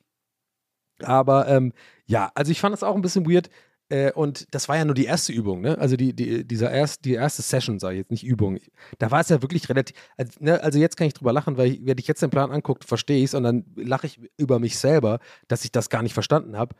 Aber 1.01 1.47
ähm, 1.47 1.73
ja, 2.05 2.31
also 2.35 2.51
ich 2.51 2.59
fand 2.59 2.73
das 2.73 2.83
auch 2.83 2.95
ein 2.95 3.01
bisschen 3.01 3.29
weird. 3.29 3.49
Äh, 3.89 4.11
und 4.11 4.53
das 4.53 4.67
war 4.67 4.75
ja 4.75 4.83
nur 4.83 4.95
die 4.95 5.05
erste 5.05 5.31
Übung, 5.31 5.61
ne? 5.61 5.77
Also 5.77 5.95
die, 5.95 6.13
die, 6.13 6.45
dieser 6.45 6.71
erst, 6.71 7.05
die 7.05 7.13
erste 7.13 7.41
Session, 7.41 7.79
sage 7.79 7.95
ich 7.95 7.99
jetzt, 7.99 8.11
nicht 8.11 8.25
Übung. 8.25 8.59
Da 8.97 9.11
war 9.11 9.21
es 9.21 9.29
ja 9.29 9.41
wirklich 9.41 9.69
relativ. 9.69 9.95
Also, 10.17 10.31
ne, 10.41 10.61
also 10.61 10.77
jetzt 10.79 10.97
kann 10.97 11.07
ich 11.07 11.13
drüber 11.13 11.31
lachen, 11.31 11.55
weil 11.55 11.71
ich, 11.71 11.85
wenn 11.85 11.97
ich 11.97 12.07
jetzt 12.07 12.21
den 12.21 12.29
Plan 12.29 12.51
angucke, 12.51 12.85
verstehe 12.85 13.19
ich 13.19 13.25
es 13.25 13.33
und 13.33 13.43
dann 13.43 13.63
lache 13.75 14.07
ich 14.07 14.19
über 14.35 14.59
mich 14.59 14.77
selber, 14.77 15.19
dass 15.47 15.63
ich 15.63 15.71
das 15.71 15.89
gar 15.89 16.03
nicht 16.03 16.13
verstanden 16.13 16.57
habe 16.57 16.75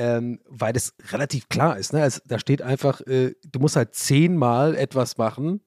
ähm, 0.00 0.40
weil 0.48 0.72
das 0.72 0.94
relativ 1.12 1.50
klar 1.50 1.76
ist. 1.76 1.92
Ne? 1.92 2.02
Also, 2.02 2.22
da 2.24 2.38
steht 2.38 2.62
einfach, 2.62 3.02
äh, 3.02 3.34
du 3.46 3.60
musst 3.60 3.76
halt 3.76 3.94
zehnmal 3.94 4.74
etwas 4.74 5.18
machen, 5.18 5.60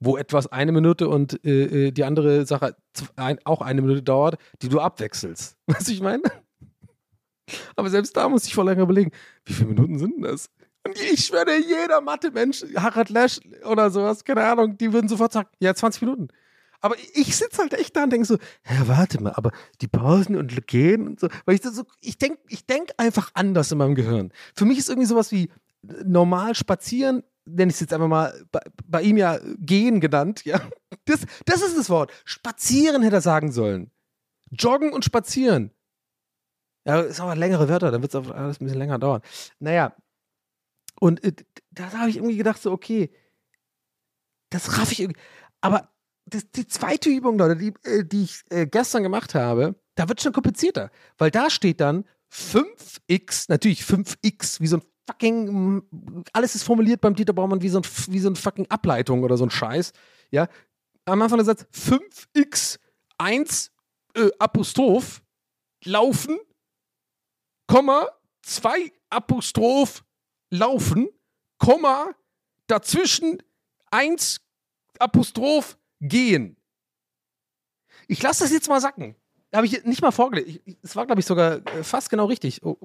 wo 0.00 0.16
etwas 0.16 0.48
eine 0.48 0.72
Minute 0.72 1.08
und 1.08 1.44
äh, 1.44 1.86
äh 1.86 1.90
die 1.92 2.02
andere 2.02 2.44
Sache 2.44 2.74
ein, 3.14 3.38
auch 3.44 3.60
eine 3.60 3.82
Minute 3.82 4.02
dauert, 4.02 4.36
die 4.62 4.68
du 4.68 4.80
abwechselst. 4.80 5.56
Was 5.68 5.86
ich 5.86 6.00
meine? 6.00 6.24
Aber 7.76 7.88
selbst 7.88 8.16
da 8.16 8.28
muss 8.28 8.46
ich 8.46 8.54
vor 8.54 8.64
länger 8.64 8.82
überlegen, 8.82 9.12
wie 9.44 9.52
viele 9.52 9.68
Minuten 9.68 9.98
sind 9.98 10.16
denn 10.16 10.22
das? 10.22 10.50
Und 10.84 11.00
ich 11.00 11.26
schwöre, 11.26 11.56
jeder 11.56 12.00
Mathe-Mensch, 12.00 12.64
Harald 12.76 13.10
Lesch 13.10 13.38
oder 13.64 13.90
sowas, 13.90 14.24
keine 14.24 14.44
Ahnung, 14.44 14.76
die 14.76 14.92
würden 14.92 15.08
sofort 15.08 15.32
sagen, 15.32 15.48
ja, 15.60 15.72
20 15.72 16.02
Minuten. 16.02 16.28
Aber 16.80 16.96
ich 17.14 17.36
sitze 17.36 17.58
halt 17.58 17.74
echt 17.74 17.94
da 17.94 18.04
und 18.04 18.10
denke 18.10 18.26
so, 18.26 18.38
ja, 18.68 18.88
warte 18.88 19.22
mal, 19.22 19.32
aber 19.32 19.52
die 19.80 19.88
Pausen 19.88 20.36
und 20.36 20.66
gehen 20.66 21.06
und 21.06 21.20
so, 21.20 21.28
weil 21.44 21.54
ich 21.54 21.62
so, 21.62 21.84
ich 22.00 22.16
denke 22.18 22.40
ich 22.48 22.66
denk 22.66 22.90
einfach 22.96 23.30
anders 23.34 23.70
in 23.70 23.78
meinem 23.78 23.94
Gehirn. 23.94 24.32
Für 24.54 24.64
mich 24.64 24.78
ist 24.78 24.88
irgendwie 24.88 25.06
sowas 25.06 25.30
wie 25.30 25.50
normal 25.82 26.54
spazieren, 26.54 27.22
nenne 27.44 27.70
ich 27.70 27.76
es 27.76 27.80
jetzt 27.80 27.92
einfach 27.92 28.08
mal, 28.08 28.32
bei, 28.50 28.60
bei, 28.86 29.02
ihm 29.02 29.16
ja 29.16 29.38
gehen 29.58 30.00
genannt, 30.00 30.42
ja. 30.44 30.60
Das, 31.04 31.20
das 31.44 31.62
ist 31.62 31.76
das 31.76 31.90
Wort. 31.90 32.12
Spazieren 32.24 33.02
hätte 33.02 33.16
er 33.16 33.22
sagen 33.22 33.52
sollen. 33.52 33.90
Joggen 34.50 34.92
und 34.92 35.04
spazieren. 35.04 35.70
Ja, 36.86 37.00
ist 37.00 37.20
aber 37.20 37.36
längere 37.36 37.68
Wörter, 37.68 37.90
dann 37.90 38.02
wird 38.02 38.14
es 38.14 38.30
alles 38.30 38.60
ein 38.60 38.64
bisschen 38.64 38.78
länger 38.78 38.98
dauern. 38.98 39.20
Naja. 39.58 39.94
Und 40.98 41.22
äh, 41.24 41.32
da 41.70 41.92
habe 41.92 42.10
ich 42.10 42.16
irgendwie 42.16 42.36
gedacht, 42.36 42.60
so, 42.60 42.72
okay, 42.72 43.10
das 44.50 44.78
raff 44.78 44.92
ich 44.92 45.00
irgendwie. 45.00 45.20
Aber 45.60 45.90
das, 46.30 46.50
die 46.50 46.66
zweite 46.66 47.10
Übung, 47.10 47.38
Leute, 47.38 47.56
die, 47.56 47.74
äh, 47.88 48.04
die 48.04 48.24
ich 48.24 48.40
äh, 48.50 48.66
gestern 48.66 49.02
gemacht 49.02 49.34
habe, 49.34 49.74
da 49.94 50.08
wird 50.08 50.20
schon 50.20 50.32
komplizierter. 50.32 50.90
Weil 51.18 51.30
da 51.30 51.50
steht 51.50 51.80
dann 51.80 52.04
5x, 52.32 53.46
natürlich 53.48 53.82
5x, 53.82 54.60
wie 54.60 54.66
so 54.66 54.78
ein 54.78 54.82
fucking, 55.06 55.82
alles 56.32 56.54
ist 56.54 56.62
formuliert 56.62 57.00
beim 57.00 57.14
Dieter 57.14 57.32
Baumann 57.32 57.62
wie 57.62 57.68
so 57.68 57.78
ein, 57.78 57.84
wie 58.08 58.20
so 58.20 58.30
ein 58.30 58.36
fucking 58.36 58.66
Ableitung 58.70 59.22
oder 59.22 59.36
so 59.36 59.44
ein 59.44 59.50
Scheiß. 59.50 59.92
Ja, 60.30 60.48
am 61.04 61.22
Anfang 61.22 61.38
der 61.38 61.46
Satz 61.46 61.66
5x 61.72 62.78
1 63.18 63.72
äh, 64.14 64.30
Apostroph 64.38 65.22
laufen, 65.84 66.38
Komma 67.66 68.08
2 68.42 68.92
Apostroph 69.10 70.04
laufen, 70.50 71.08
Komma 71.58 72.14
dazwischen 72.66 73.42
1 73.90 74.40
Apostroph 74.98 75.76
gehen. 76.00 76.56
Ich 78.08 78.22
lasse 78.22 78.44
das 78.44 78.52
jetzt 78.52 78.68
mal 78.68 78.80
sacken. 78.80 79.14
Habe 79.54 79.66
ich 79.66 79.84
nicht 79.84 80.02
mal 80.02 80.10
vorgelegt. 80.10 80.62
Es 80.82 80.96
war, 80.96 81.06
glaube 81.06 81.20
ich, 81.20 81.26
sogar 81.26 81.66
äh, 81.66 81.82
fast 81.82 82.10
genau 82.10 82.26
richtig. 82.26 82.64
Oh, 82.64 82.76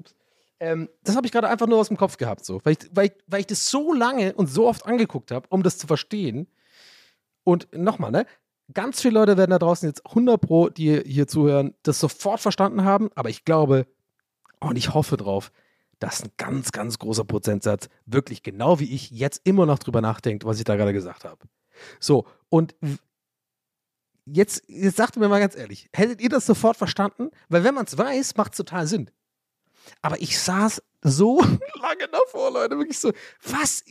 ähm, 0.58 0.88
das 1.04 1.16
habe 1.16 1.26
ich 1.26 1.32
gerade 1.32 1.48
einfach 1.48 1.66
nur 1.66 1.78
aus 1.78 1.88
dem 1.88 1.96
Kopf 1.96 2.16
gehabt, 2.16 2.44
so. 2.44 2.60
Weil 2.64 2.72
ich, 2.72 2.90
weil, 2.92 3.06
ich, 3.06 3.12
weil 3.26 3.40
ich 3.40 3.46
das 3.46 3.70
so 3.70 3.92
lange 3.92 4.34
und 4.34 4.48
so 4.48 4.66
oft 4.66 4.86
angeguckt 4.86 5.30
habe, 5.30 5.46
um 5.50 5.62
das 5.62 5.78
zu 5.78 5.86
verstehen. 5.86 6.48
Und 7.44 7.68
nochmal, 7.72 8.10
ne? 8.10 8.26
Ganz 8.72 9.00
viele 9.00 9.14
Leute 9.14 9.36
werden 9.36 9.52
da 9.52 9.60
draußen 9.60 9.88
jetzt 9.88 10.04
100 10.06 10.40
Pro, 10.40 10.68
die 10.68 11.00
hier 11.06 11.28
zuhören, 11.28 11.74
das 11.84 12.00
sofort 12.00 12.40
verstanden 12.40 12.84
haben. 12.84 13.10
Aber 13.14 13.28
ich 13.28 13.44
glaube 13.44 13.86
und 14.60 14.76
ich 14.76 14.92
hoffe 14.92 15.16
drauf, 15.16 15.52
dass 15.98 16.22
ein 16.22 16.30
ganz, 16.36 16.72
ganz 16.72 16.98
großer 16.98 17.24
Prozentsatz 17.24 17.88
wirklich 18.04 18.42
genau 18.42 18.80
wie 18.80 18.92
ich 18.92 19.10
jetzt 19.10 19.42
immer 19.44 19.66
noch 19.66 19.78
drüber 19.78 20.00
nachdenkt, 20.00 20.44
was 20.44 20.58
ich 20.58 20.64
da 20.64 20.76
gerade 20.76 20.92
gesagt 20.92 21.24
habe. 21.24 21.38
So, 22.00 22.26
und 22.48 22.74
jetzt, 24.26 24.62
jetzt 24.68 24.96
sagt 24.96 25.16
mir 25.16 25.28
mal 25.28 25.40
ganz 25.40 25.56
ehrlich, 25.56 25.88
hättet 25.92 26.20
ihr 26.20 26.28
das 26.28 26.46
sofort 26.46 26.76
verstanden? 26.76 27.30
Weil 27.48 27.64
wenn 27.64 27.74
man 27.74 27.86
es 27.86 27.96
weiß, 27.96 28.36
macht 28.36 28.52
es 28.52 28.58
total 28.58 28.86
Sinn. 28.86 29.10
Aber 30.02 30.20
ich 30.20 30.38
saß 30.38 30.82
so 31.02 31.40
lange 31.80 32.08
davor, 32.10 32.52
Leute, 32.52 32.76
wirklich 32.78 32.98
so, 32.98 33.12
was? 33.44 33.84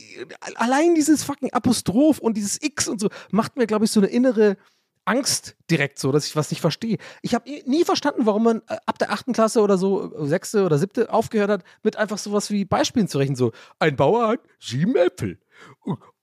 Allein 0.55 0.95
dieses 0.95 1.23
fucking 1.23 1.53
Apostroph 1.53 2.19
und 2.19 2.35
dieses 2.35 2.61
X 2.61 2.87
und 2.87 2.99
so 2.99 3.09
macht 3.31 3.55
mir, 3.55 3.67
glaube 3.67 3.85
ich, 3.85 3.91
so 3.91 3.99
eine 3.99 4.07
innere 4.07 4.57
Angst 5.05 5.55
direkt 5.69 5.99
so, 5.99 6.11
dass 6.11 6.25
ich 6.25 6.35
was 6.35 6.49
nicht 6.49 6.61
verstehe. 6.61 6.97
Ich 7.21 7.35
habe 7.35 7.49
nie 7.65 7.85
verstanden, 7.85 8.25
warum 8.25 8.43
man 8.43 8.57
äh, 8.67 8.77
ab 8.87 8.97
der 8.97 9.11
achten 9.11 9.33
Klasse 9.33 9.61
oder 9.61 9.77
so, 9.77 10.13
äh, 10.15 10.25
sechste 10.25 10.65
oder 10.65 10.79
siebte, 10.79 11.13
aufgehört 11.13 11.51
hat, 11.51 11.63
mit 11.83 11.95
einfach 11.95 12.17
sowas 12.17 12.49
wie 12.49 12.65
Beispielen 12.65 13.07
zu 13.07 13.19
rechnen. 13.19 13.35
So, 13.35 13.51
ein 13.79 13.95
Bauer 13.95 14.27
hat 14.27 14.39
sieben 14.59 14.95
Äpfel. 14.95 15.39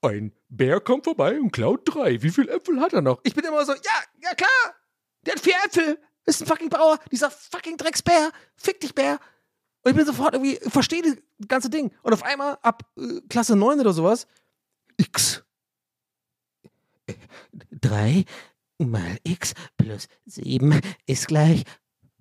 Ein 0.01 0.33
Bär 0.55 0.79
kommt 0.79 1.05
vorbei 1.05 1.39
und 1.39 1.51
klaut 1.51 1.81
drei. 1.85 2.21
Wie 2.21 2.29
viele 2.29 2.51
Äpfel 2.51 2.79
hat 2.79 2.93
er 2.93 3.01
noch? 3.01 3.19
Ich 3.23 3.33
bin 3.33 3.43
immer 3.43 3.65
so, 3.65 3.73
ja, 3.73 4.03
ja 4.21 4.35
klar, 4.35 4.75
der 5.25 5.33
hat 5.33 5.41
vier 5.41 5.55
Äpfel. 5.65 5.99
Ist 6.25 6.41
ein 6.41 6.47
fucking 6.47 6.69
Bauer, 6.69 6.99
dieser 7.11 7.31
fucking 7.31 7.77
Drecksbär. 7.77 8.31
Fick 8.55 8.79
dich, 8.79 8.93
Bär. 8.93 9.19
Und 9.81 9.91
ich 9.91 9.97
bin 9.97 10.05
sofort 10.05 10.33
irgendwie, 10.33 10.57
verstehe 10.69 11.01
das 11.01 11.17
ganze 11.47 11.69
Ding. 11.69 11.91
Und 12.03 12.13
auf 12.13 12.23
einmal, 12.23 12.57
ab 12.61 12.83
äh, 12.97 13.19
Klasse 13.29 13.55
9 13.55 13.79
oder 13.79 13.93
sowas, 13.93 14.27
X. 14.97 15.43
Drei 17.71 18.23
mal 18.77 19.17
x 19.23 19.53
plus 19.77 20.07
7 20.25 20.79
ist 21.05 21.27
gleich 21.27 21.63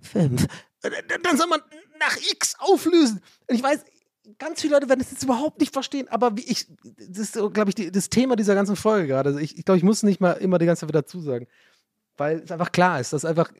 5. 0.00 0.46
Dann 0.80 1.36
soll 1.36 1.46
man 1.46 1.62
nach 2.00 2.16
x 2.16 2.56
auflösen. 2.58 3.22
Und 3.46 3.54
ich 3.54 3.62
weiß, 3.62 3.84
ganz 4.38 4.60
viele 4.60 4.74
Leute 4.74 4.88
werden 4.88 5.00
das 5.00 5.10
jetzt 5.10 5.24
überhaupt 5.24 5.60
nicht 5.60 5.72
verstehen, 5.72 6.08
aber 6.08 6.36
wie 6.36 6.44
ich, 6.44 6.66
das 7.08 7.18
ist, 7.18 7.32
glaube 7.52 7.70
ich, 7.70 7.74
die, 7.74 7.90
das 7.90 8.08
Thema 8.08 8.36
dieser 8.36 8.54
ganzen 8.54 8.76
Folge 8.76 9.08
gerade. 9.08 9.30
Also 9.30 9.40
ich, 9.40 9.58
ich 9.58 9.64
glaube, 9.64 9.78
ich 9.78 9.84
muss 9.84 10.02
nicht 10.02 10.20
mal 10.20 10.32
immer 10.32 10.58
die 10.58 10.66
ganze 10.66 10.80
Zeit 10.80 10.88
wieder 10.88 11.02
dazu 11.02 11.20
sagen, 11.20 11.46
weil 12.16 12.38
es 12.38 12.50
einfach 12.50 12.72
klar 12.72 13.00
ist, 13.00 13.12
dass 13.12 13.24
einfach, 13.24 13.52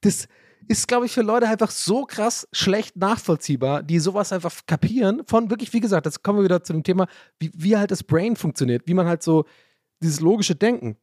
das 0.00 0.28
ist, 0.68 0.86
glaube 0.86 1.06
ich, 1.06 1.12
für 1.12 1.22
Leute 1.22 1.48
einfach 1.48 1.70
so 1.70 2.04
krass 2.04 2.46
schlecht 2.52 2.96
nachvollziehbar, 2.96 3.82
die 3.82 3.98
sowas 3.98 4.32
einfach 4.32 4.54
kapieren, 4.66 5.22
von 5.26 5.48
wirklich, 5.48 5.72
wie 5.72 5.80
gesagt, 5.80 6.04
jetzt 6.04 6.22
kommen 6.22 6.40
wir 6.40 6.44
wieder 6.44 6.62
zu 6.62 6.74
dem 6.74 6.82
Thema, 6.82 7.06
wie, 7.38 7.50
wie 7.54 7.76
halt 7.76 7.90
das 7.90 8.04
Brain 8.04 8.36
funktioniert, 8.36 8.86
wie 8.86 8.94
man 8.94 9.06
halt 9.06 9.22
so 9.22 9.46
dieses 10.02 10.20
logische 10.20 10.54
Denken. 10.54 10.96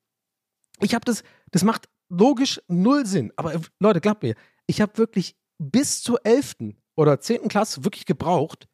Ich 0.82 0.94
habe 0.94 1.06
das, 1.06 1.24
das 1.52 1.64
macht 1.64 1.90
logisch 2.10 2.62
null 2.68 3.06
Sinn. 3.06 3.34
Aber 3.36 3.60
Leute, 3.80 4.02
glaubt 4.02 4.22
mir, 4.22 4.36
ich 4.68 4.82
habe 4.82 4.98
wirklich 4.98 5.36
bis 5.58 6.02
zur 6.04 6.24
11. 6.26 6.76
oder 6.96 7.20
10. 7.20 7.48
Klasse 7.48 7.84
wirklich 7.84 8.06
gebraucht, 8.06 8.68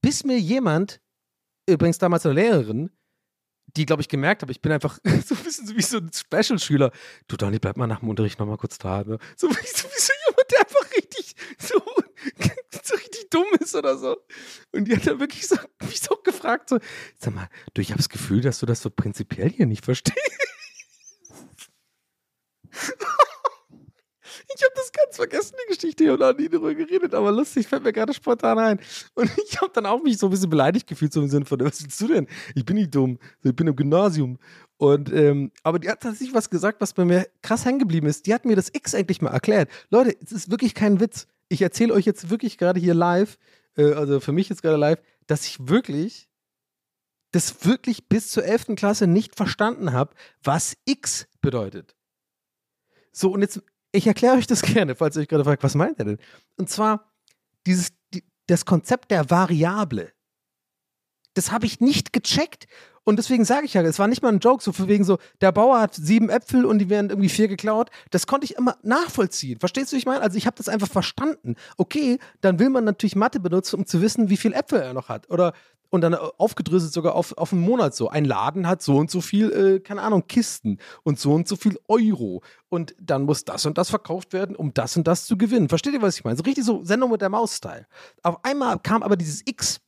bis 0.00 0.24
mir 0.24 0.38
jemand, 0.38 1.00
übrigens 1.68 1.98
damals 1.98 2.26
eine 2.26 2.34
Lehrerin, 2.34 2.90
die, 3.76 3.86
glaube 3.86 4.02
ich, 4.02 4.08
gemerkt 4.08 4.42
habe, 4.42 4.52
ich 4.52 4.60
bin 4.60 4.72
einfach 4.72 4.98
so 5.24 5.34
ein 5.34 5.44
bisschen 5.44 5.76
wie 5.76 5.82
so 5.82 5.98
ein 5.98 6.10
Special-Schüler. 6.12 6.92
Du, 7.28 7.36
Dani, 7.36 7.58
bleib 7.58 7.76
mal 7.76 7.86
nach 7.86 8.00
dem 8.00 8.08
Unterricht 8.08 8.38
nochmal 8.38 8.58
kurz 8.58 8.78
da. 8.78 9.02
Ne? 9.04 9.18
So, 9.36 9.48
wie, 9.48 9.66
so 9.66 9.88
wie 9.88 10.00
so 10.00 10.12
jemand, 10.28 10.50
der 10.50 10.60
einfach 10.60 10.90
richtig 10.96 11.34
so, 11.58 11.78
so 12.82 12.94
richtig 12.94 13.30
dumm 13.30 13.46
ist 13.60 13.74
oder 13.74 13.96
so. 13.96 14.18
Und 14.72 14.86
die 14.86 14.96
hat 14.96 15.06
dann 15.06 15.20
wirklich 15.20 15.46
so, 15.46 15.56
mich 15.82 16.00
so 16.00 16.16
gefragt, 16.16 16.68
so, 16.68 16.78
sag 17.18 17.34
mal, 17.34 17.48
du, 17.74 17.80
ich 17.80 17.90
habe 17.90 17.98
das 17.98 18.08
Gefühl, 18.08 18.42
dass 18.42 18.58
du 18.58 18.66
das 18.66 18.82
so 18.82 18.90
prinzipiell 18.90 19.50
hier 19.50 19.66
nicht 19.66 19.84
verstehst. 19.84 20.18
Ich 24.54 24.62
habe 24.62 24.72
das 24.74 24.92
ganz 24.92 25.16
vergessen, 25.16 25.56
die 25.62 25.74
Geschichte. 25.74 26.04
Ich 26.04 26.10
habe 26.10 26.18
noch 26.18 26.36
nie 26.36 26.48
darüber 26.48 26.74
geredet, 26.74 27.14
aber 27.14 27.32
lustig, 27.32 27.66
fällt 27.66 27.82
mir 27.82 27.92
gerade 27.92 28.12
spontan 28.12 28.58
ein. 28.58 28.80
Und 29.14 29.30
ich 29.46 29.60
habe 29.60 29.70
dann 29.72 29.86
auch 29.86 30.02
mich 30.02 30.18
so 30.18 30.26
ein 30.26 30.30
bisschen 30.30 30.50
beleidigt 30.50 30.86
gefühlt, 30.86 31.12
so 31.12 31.20
im 31.20 31.28
Sinne 31.28 31.44
von, 31.44 31.60
was 31.60 31.82
willst 31.82 32.00
du 32.00 32.08
denn? 32.08 32.26
Ich 32.54 32.64
bin 32.64 32.76
nicht 32.76 32.94
dumm, 32.94 33.18
ich 33.42 33.54
bin 33.54 33.66
im 33.66 33.76
Gymnasium. 33.76 34.38
Und, 34.76 35.12
ähm, 35.12 35.52
aber 35.62 35.78
die 35.78 35.88
hat 35.88 36.00
tatsächlich 36.00 36.34
was 36.34 36.50
gesagt, 36.50 36.80
was 36.80 36.92
bei 36.92 37.04
mir 37.04 37.28
krass 37.40 37.64
hängen 37.64 37.78
geblieben 37.78 38.06
ist. 38.06 38.26
Die 38.26 38.34
hat 38.34 38.44
mir 38.44 38.56
das 38.56 38.70
X 38.72 38.94
eigentlich 38.94 39.22
mal 39.22 39.30
erklärt. 39.30 39.70
Leute, 39.90 40.16
es 40.22 40.32
ist 40.32 40.50
wirklich 40.50 40.74
kein 40.74 41.00
Witz. 41.00 41.26
Ich 41.48 41.62
erzähle 41.62 41.94
euch 41.94 42.04
jetzt 42.04 42.30
wirklich 42.30 42.58
gerade 42.58 42.80
hier 42.80 42.94
live, 42.94 43.38
äh, 43.76 43.92
also 43.92 44.20
für 44.20 44.32
mich 44.32 44.48
jetzt 44.48 44.62
gerade 44.62 44.76
live, 44.76 45.00
dass 45.26 45.46
ich 45.46 45.68
wirklich 45.68 46.28
das 47.32 47.64
wirklich 47.64 48.08
bis 48.08 48.30
zur 48.30 48.44
11. 48.44 48.76
Klasse 48.76 49.06
nicht 49.06 49.36
verstanden 49.36 49.92
habe, 49.92 50.14
was 50.42 50.76
X 50.84 51.26
bedeutet. 51.40 51.96
So, 53.12 53.30
und 53.30 53.40
jetzt, 53.40 53.62
ich 53.92 54.06
erkläre 54.06 54.36
euch 54.36 54.46
das 54.46 54.62
gerne, 54.62 54.94
falls 54.94 55.16
ihr 55.16 55.22
euch 55.22 55.28
gerade 55.28 55.44
fragt, 55.44 55.62
was 55.62 55.74
meint 55.74 55.98
er 55.98 56.06
denn? 56.06 56.18
Und 56.56 56.68
zwar 56.68 57.12
dieses, 57.66 57.92
die, 58.12 58.24
das 58.46 58.64
Konzept 58.64 59.10
der 59.10 59.30
Variable. 59.30 60.12
Das 61.34 61.52
habe 61.52 61.66
ich 61.66 61.80
nicht 61.80 62.12
gecheckt. 62.12 62.66
Und 63.04 63.16
deswegen 63.16 63.44
sage 63.44 63.66
ich 63.66 63.74
ja, 63.74 63.82
es 63.82 63.98
war 63.98 64.06
nicht 64.06 64.22
mal 64.22 64.32
ein 64.32 64.38
Joke, 64.38 64.62
so 64.62 64.72
von 64.72 64.86
wegen 64.86 65.02
so, 65.02 65.18
der 65.40 65.50
Bauer 65.50 65.80
hat 65.80 65.94
sieben 65.94 66.28
Äpfel 66.28 66.64
und 66.64 66.78
die 66.78 66.88
werden 66.88 67.10
irgendwie 67.10 67.28
vier 67.28 67.48
geklaut. 67.48 67.90
Das 68.10 68.28
konnte 68.28 68.44
ich 68.44 68.54
immer 68.54 68.76
nachvollziehen. 68.82 69.58
Verstehst 69.58 69.90
du, 69.90 69.96
wie 69.96 69.98
ich 69.98 70.06
meine? 70.06 70.20
Also 70.20 70.38
ich 70.38 70.46
habe 70.46 70.56
das 70.56 70.68
einfach 70.68 70.88
verstanden. 70.88 71.56
Okay, 71.76 72.18
dann 72.42 72.60
will 72.60 72.70
man 72.70 72.84
natürlich 72.84 73.16
Mathe 73.16 73.40
benutzen, 73.40 73.76
um 73.76 73.86
zu 73.86 74.00
wissen, 74.02 74.28
wie 74.28 74.36
viel 74.36 74.52
Äpfel 74.52 74.80
er 74.80 74.92
noch 74.92 75.08
hat. 75.08 75.28
Oder 75.30 75.52
und 75.92 76.00
dann 76.00 76.14
aufgedröselt 76.14 76.90
sogar 76.90 77.14
auf, 77.14 77.36
auf 77.36 77.52
einen 77.52 77.60
Monat 77.60 77.94
so. 77.94 78.08
Ein 78.08 78.24
Laden 78.24 78.66
hat 78.66 78.80
so 78.80 78.96
und 78.96 79.10
so 79.10 79.20
viel, 79.20 79.52
äh, 79.52 79.80
keine 79.80 80.00
Ahnung, 80.00 80.26
Kisten 80.26 80.78
und 81.02 81.20
so 81.20 81.34
und 81.34 81.46
so 81.46 81.54
viel 81.54 81.78
Euro. 81.86 82.42
Und 82.70 82.94
dann 82.98 83.24
muss 83.24 83.44
das 83.44 83.66
und 83.66 83.76
das 83.76 83.90
verkauft 83.90 84.32
werden, 84.32 84.56
um 84.56 84.72
das 84.72 84.96
und 84.96 85.06
das 85.06 85.26
zu 85.26 85.36
gewinnen. 85.36 85.68
Versteht 85.68 85.92
ihr, 85.92 86.00
was 86.00 86.16
ich 86.16 86.24
meine? 86.24 86.38
So 86.38 86.44
richtig 86.44 86.64
so 86.64 86.82
Sendung 86.82 87.10
mit 87.10 87.20
der 87.20 87.28
Maus-Style. 87.28 87.86
Auf 88.22 88.42
einmal 88.42 88.78
kam 88.78 89.02
aber 89.02 89.16
dieses 89.16 89.42
X. 89.44 89.80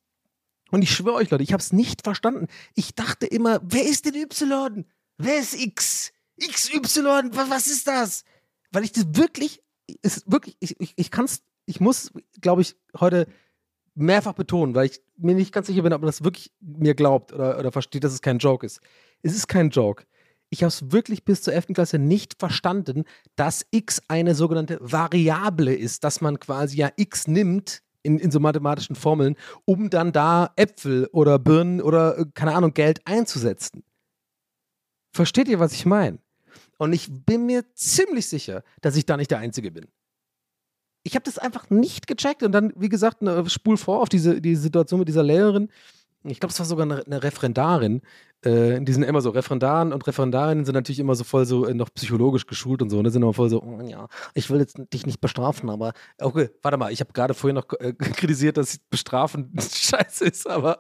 Und 0.71 0.83
ich 0.83 0.91
schwöre 0.91 1.15
euch, 1.15 1.31
Leute, 1.31 1.43
ich 1.43 1.55
habe 1.55 1.63
es 1.63 1.73
nicht 1.73 2.03
verstanden. 2.03 2.49
Ich 2.75 2.95
dachte 2.95 3.25
immer, 3.25 3.61
wer 3.63 3.87
ist 3.87 4.05
denn 4.05 4.15
Y? 4.15 4.85
Wer 5.17 5.39
ist 5.39 5.59
X? 5.59 6.13
XY, 6.39 7.31
was 7.33 7.67
ist 7.67 7.89
das? 7.89 8.25
Weil 8.73 8.85
ich 8.85 8.93
das 8.93 9.07
wirklich, 9.13 9.63
ist 10.03 10.31
wirklich, 10.31 10.59
ich, 10.61 10.79
ich, 10.81 10.93
ich 10.97 11.11
kann 11.11 11.25
es, 11.25 11.41
ich 11.65 11.81
muss, 11.81 12.13
glaube 12.43 12.61
ich, 12.61 12.77
heute 13.01 13.27
mehrfach 13.95 14.33
betonen, 14.33 14.75
weil 14.75 14.87
ich 14.87 15.01
mir 15.17 15.35
nicht 15.35 15.53
ganz 15.53 15.69
sicher 15.69 15.83
bin, 15.83 15.93
ob 15.93 16.01
man 16.01 16.09
das 16.09 16.25
wirklich 16.25 16.53
mir 16.61 16.95
glaubt 16.95 17.33
oder, 17.33 17.59
oder 17.59 17.73
versteht, 17.73 18.05
dass 18.05 18.13
es 18.13 18.23
kein 18.23 18.39
Joke 18.39 18.67
ist. 18.67 18.81
Es 19.23 19.35
ist 19.35 19.47
kein 19.47 19.71
Joke. 19.71 20.05
Ich 20.51 20.63
habe 20.63 20.69
es 20.69 20.93
wirklich 20.93 21.25
bis 21.25 21.43
zur 21.43 21.55
11. 21.55 21.69
Klasse 21.75 21.99
nicht 21.99 22.39
verstanden, 22.39 23.05
dass 23.37 23.67
x 23.71 24.03
eine 24.09 24.35
sogenannte 24.35 24.79
Variable 24.81 25.75
ist, 25.75 26.05
dass 26.05 26.21
man 26.21 26.39
quasi 26.39 26.77
ja 26.77 26.91
x 26.97 27.27
nimmt 27.27 27.83
in, 28.03 28.19
in 28.19 28.31
so 28.31 28.39
mathematischen 28.39 28.97
Formeln, 28.97 29.37
um 29.65 29.91
dann 29.91 30.13
da 30.13 30.53
Äpfel 30.57 31.09
oder 31.13 31.39
Birnen 31.39 31.81
oder, 31.81 32.19
äh, 32.19 32.27
keine 32.35 32.55
Ahnung, 32.55 32.75
Geld 32.75 33.01
einzusetzen. 33.07 33.83
Versteht 35.13 35.49
ihr, 35.49 35.59
was 35.61 35.73
ich 35.73 35.87
meine? 35.87 36.19
Und 36.79 36.93
ich 36.93 37.09
bin 37.11 37.47
mir 37.47 37.65
ziemlich 37.75 38.29
sicher, 38.29 38.63
dass 38.83 38.97
ich 38.97 39.07
da 39.07 39.17
nicht 39.17 39.31
der 39.31 39.39
Einzige 39.39 39.71
bin 39.71 39.87
ich 41.05 41.15
habe 41.15 41.25
das 41.25 41.39
einfach 41.39 41.71
nicht 41.71 42.07
gecheckt 42.07 42.43
und 42.43 42.53
dann, 42.53 42.73
wie 42.77 42.89
gesagt, 42.89 43.21
eine 43.21 43.49
Spul 43.49 43.77
vor 43.77 44.01
auf 44.01 44.09
diese, 44.09 44.41
diese 44.41 44.63
Situation 44.63 44.99
mit 44.99 45.09
dieser 45.09 45.23
Lehrerin. 45.23 45.69
Ich 46.25 46.41
glaube, 46.41 46.53
es 46.53 46.59
war 46.59 46.67
sogar 46.67 46.87
eine, 46.87 47.05
eine 47.05 47.23
Referendarin. 47.23 48.01
Äh, 48.41 48.81
die 48.81 48.93
sind 48.93 49.03
immer 49.03 49.21
so, 49.21 49.29
Referendaren 49.29 49.93
und 49.93 50.07
Referendarinnen 50.07 50.65
sind 50.65 50.75
natürlich 50.75 50.99
immer 50.99 51.15
so 51.15 51.25
voll 51.25 51.45
so 51.45 51.67
äh, 51.67 51.75
noch 51.75 51.93
psychologisch 51.93 52.47
geschult 52.47 52.81
und 52.81 52.89
so. 52.89 52.97
Und 52.97 53.05
ne? 53.05 53.11
sind 53.11 53.23
immer 53.23 53.35
voll 53.35 53.51
so, 53.51 53.63
oh, 53.63 53.83
ja, 53.83 54.09
ich 54.33 54.49
will 54.49 54.59
jetzt 54.59 54.79
dich 54.95 55.05
nicht 55.05 55.21
bestrafen, 55.21 55.69
aber 55.69 55.93
okay, 56.19 56.49
warte 56.63 56.79
mal, 56.79 56.91
ich 56.91 57.01
habe 57.01 57.13
gerade 57.13 57.35
vorhin 57.35 57.57
noch 57.57 57.67
äh, 57.79 57.93
kritisiert, 57.99 58.57
dass 58.57 58.79
Bestrafen 58.79 59.53
scheiße 59.59 60.25
ist, 60.25 60.49
aber 60.49 60.79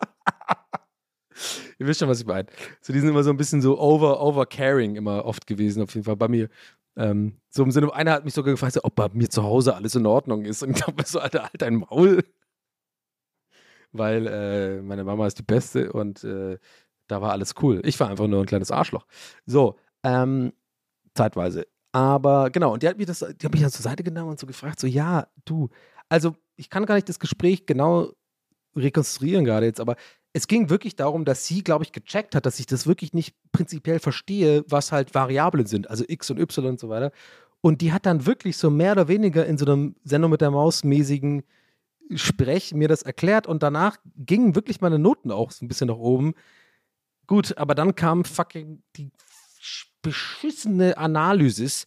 ihr 1.78 1.86
wisst 1.86 2.00
schon, 2.00 2.08
was 2.08 2.20
ich 2.20 2.26
meine. 2.26 2.46
So, 2.80 2.92
die 2.92 3.00
sind 3.00 3.08
immer 3.08 3.22
so 3.22 3.30
ein 3.30 3.36
bisschen 3.36 3.62
so 3.62 3.78
over, 3.78 4.20
over 4.20 4.46
caring 4.46 4.96
immer 4.96 5.24
oft 5.24 5.46
gewesen, 5.46 5.82
auf 5.82 5.94
jeden 5.94 6.04
Fall 6.04 6.16
bei 6.16 6.28
mir. 6.28 6.48
Ähm, 6.96 7.40
so 7.50 7.62
im 7.62 7.70
Sinne, 7.70 7.92
einer 7.92 8.12
hat 8.12 8.24
mich 8.24 8.34
sogar 8.34 8.52
gefragt, 8.52 8.78
ob 8.82 8.94
bei 8.94 9.08
mir 9.12 9.28
zu 9.28 9.42
Hause 9.42 9.74
alles 9.74 9.94
in 9.94 10.06
Ordnung 10.06 10.44
ist. 10.44 10.62
Und 10.62 10.70
ich 10.70 10.82
glaube 10.82 11.04
so, 11.04 11.18
Alter, 11.18 11.42
halt 11.42 11.60
dein 11.60 11.76
Maul. 11.76 12.24
Weil 13.92 14.26
äh, 14.26 14.82
meine 14.82 15.04
Mama 15.04 15.26
ist 15.26 15.38
die 15.38 15.42
Beste 15.42 15.92
und 15.92 16.24
äh, 16.24 16.58
da 17.06 17.20
war 17.20 17.32
alles 17.32 17.54
cool. 17.62 17.80
Ich 17.84 17.98
war 18.00 18.08
einfach 18.08 18.26
nur 18.26 18.40
ein 18.40 18.46
kleines 18.46 18.70
Arschloch. 18.70 19.06
So, 19.46 19.76
ähm, 20.02 20.52
zeitweise. 21.14 21.66
Aber 21.92 22.50
genau, 22.50 22.72
und 22.72 22.82
die 22.82 22.88
hat 22.88 22.98
mich 22.98 23.06
das, 23.06 23.20
die 23.20 23.46
hat 23.46 23.52
mich 23.52 23.60
dann 23.60 23.70
zur 23.70 23.82
Seite 23.84 24.02
genommen 24.02 24.30
und 24.30 24.40
so 24.40 24.46
gefragt, 24.46 24.80
so, 24.80 24.86
ja, 24.88 25.28
du, 25.44 25.68
also 26.08 26.34
ich 26.56 26.70
kann 26.70 26.86
gar 26.86 26.96
nicht 26.96 27.08
das 27.08 27.20
Gespräch 27.20 27.66
genau 27.66 28.10
rekonstruieren 28.74 29.44
gerade 29.44 29.66
jetzt, 29.66 29.80
aber 29.80 29.94
es 30.34 30.48
ging 30.48 30.68
wirklich 30.68 30.96
darum, 30.96 31.24
dass 31.24 31.46
sie, 31.46 31.62
glaube 31.62 31.84
ich, 31.84 31.92
gecheckt 31.92 32.34
hat, 32.34 32.44
dass 32.44 32.58
ich 32.58 32.66
das 32.66 32.86
wirklich 32.88 33.14
nicht 33.14 33.36
prinzipiell 33.52 34.00
verstehe, 34.00 34.64
was 34.68 34.90
halt 34.90 35.14
Variablen 35.14 35.66
sind, 35.66 35.88
also 35.88 36.04
X 36.06 36.28
und 36.28 36.40
Y 36.40 36.66
und 36.66 36.80
so 36.80 36.88
weiter. 36.88 37.12
Und 37.60 37.80
die 37.80 37.92
hat 37.92 38.04
dann 38.04 38.26
wirklich 38.26 38.56
so 38.56 38.68
mehr 38.68 38.92
oder 38.92 39.08
weniger 39.08 39.46
in 39.46 39.56
so 39.56 39.64
einem 39.64 39.94
Sendung 40.02 40.32
mit 40.32 40.40
der 40.40 40.50
Maus 40.50 40.84
mäßigen 40.84 41.44
Sprech 42.14 42.74
mir 42.74 42.88
das 42.88 43.00
erklärt 43.00 43.46
und 43.46 43.62
danach 43.62 43.96
gingen 44.14 44.54
wirklich 44.54 44.82
meine 44.82 44.98
Noten 44.98 45.30
auch 45.30 45.50
so 45.50 45.64
ein 45.64 45.68
bisschen 45.68 45.88
nach 45.88 45.96
oben. 45.96 46.34
Gut, 47.26 47.56
aber 47.56 47.74
dann 47.74 47.94
kam 47.94 48.26
fucking 48.26 48.82
die 48.96 49.10
beschissene 50.02 50.98
Analysis, 50.98 51.86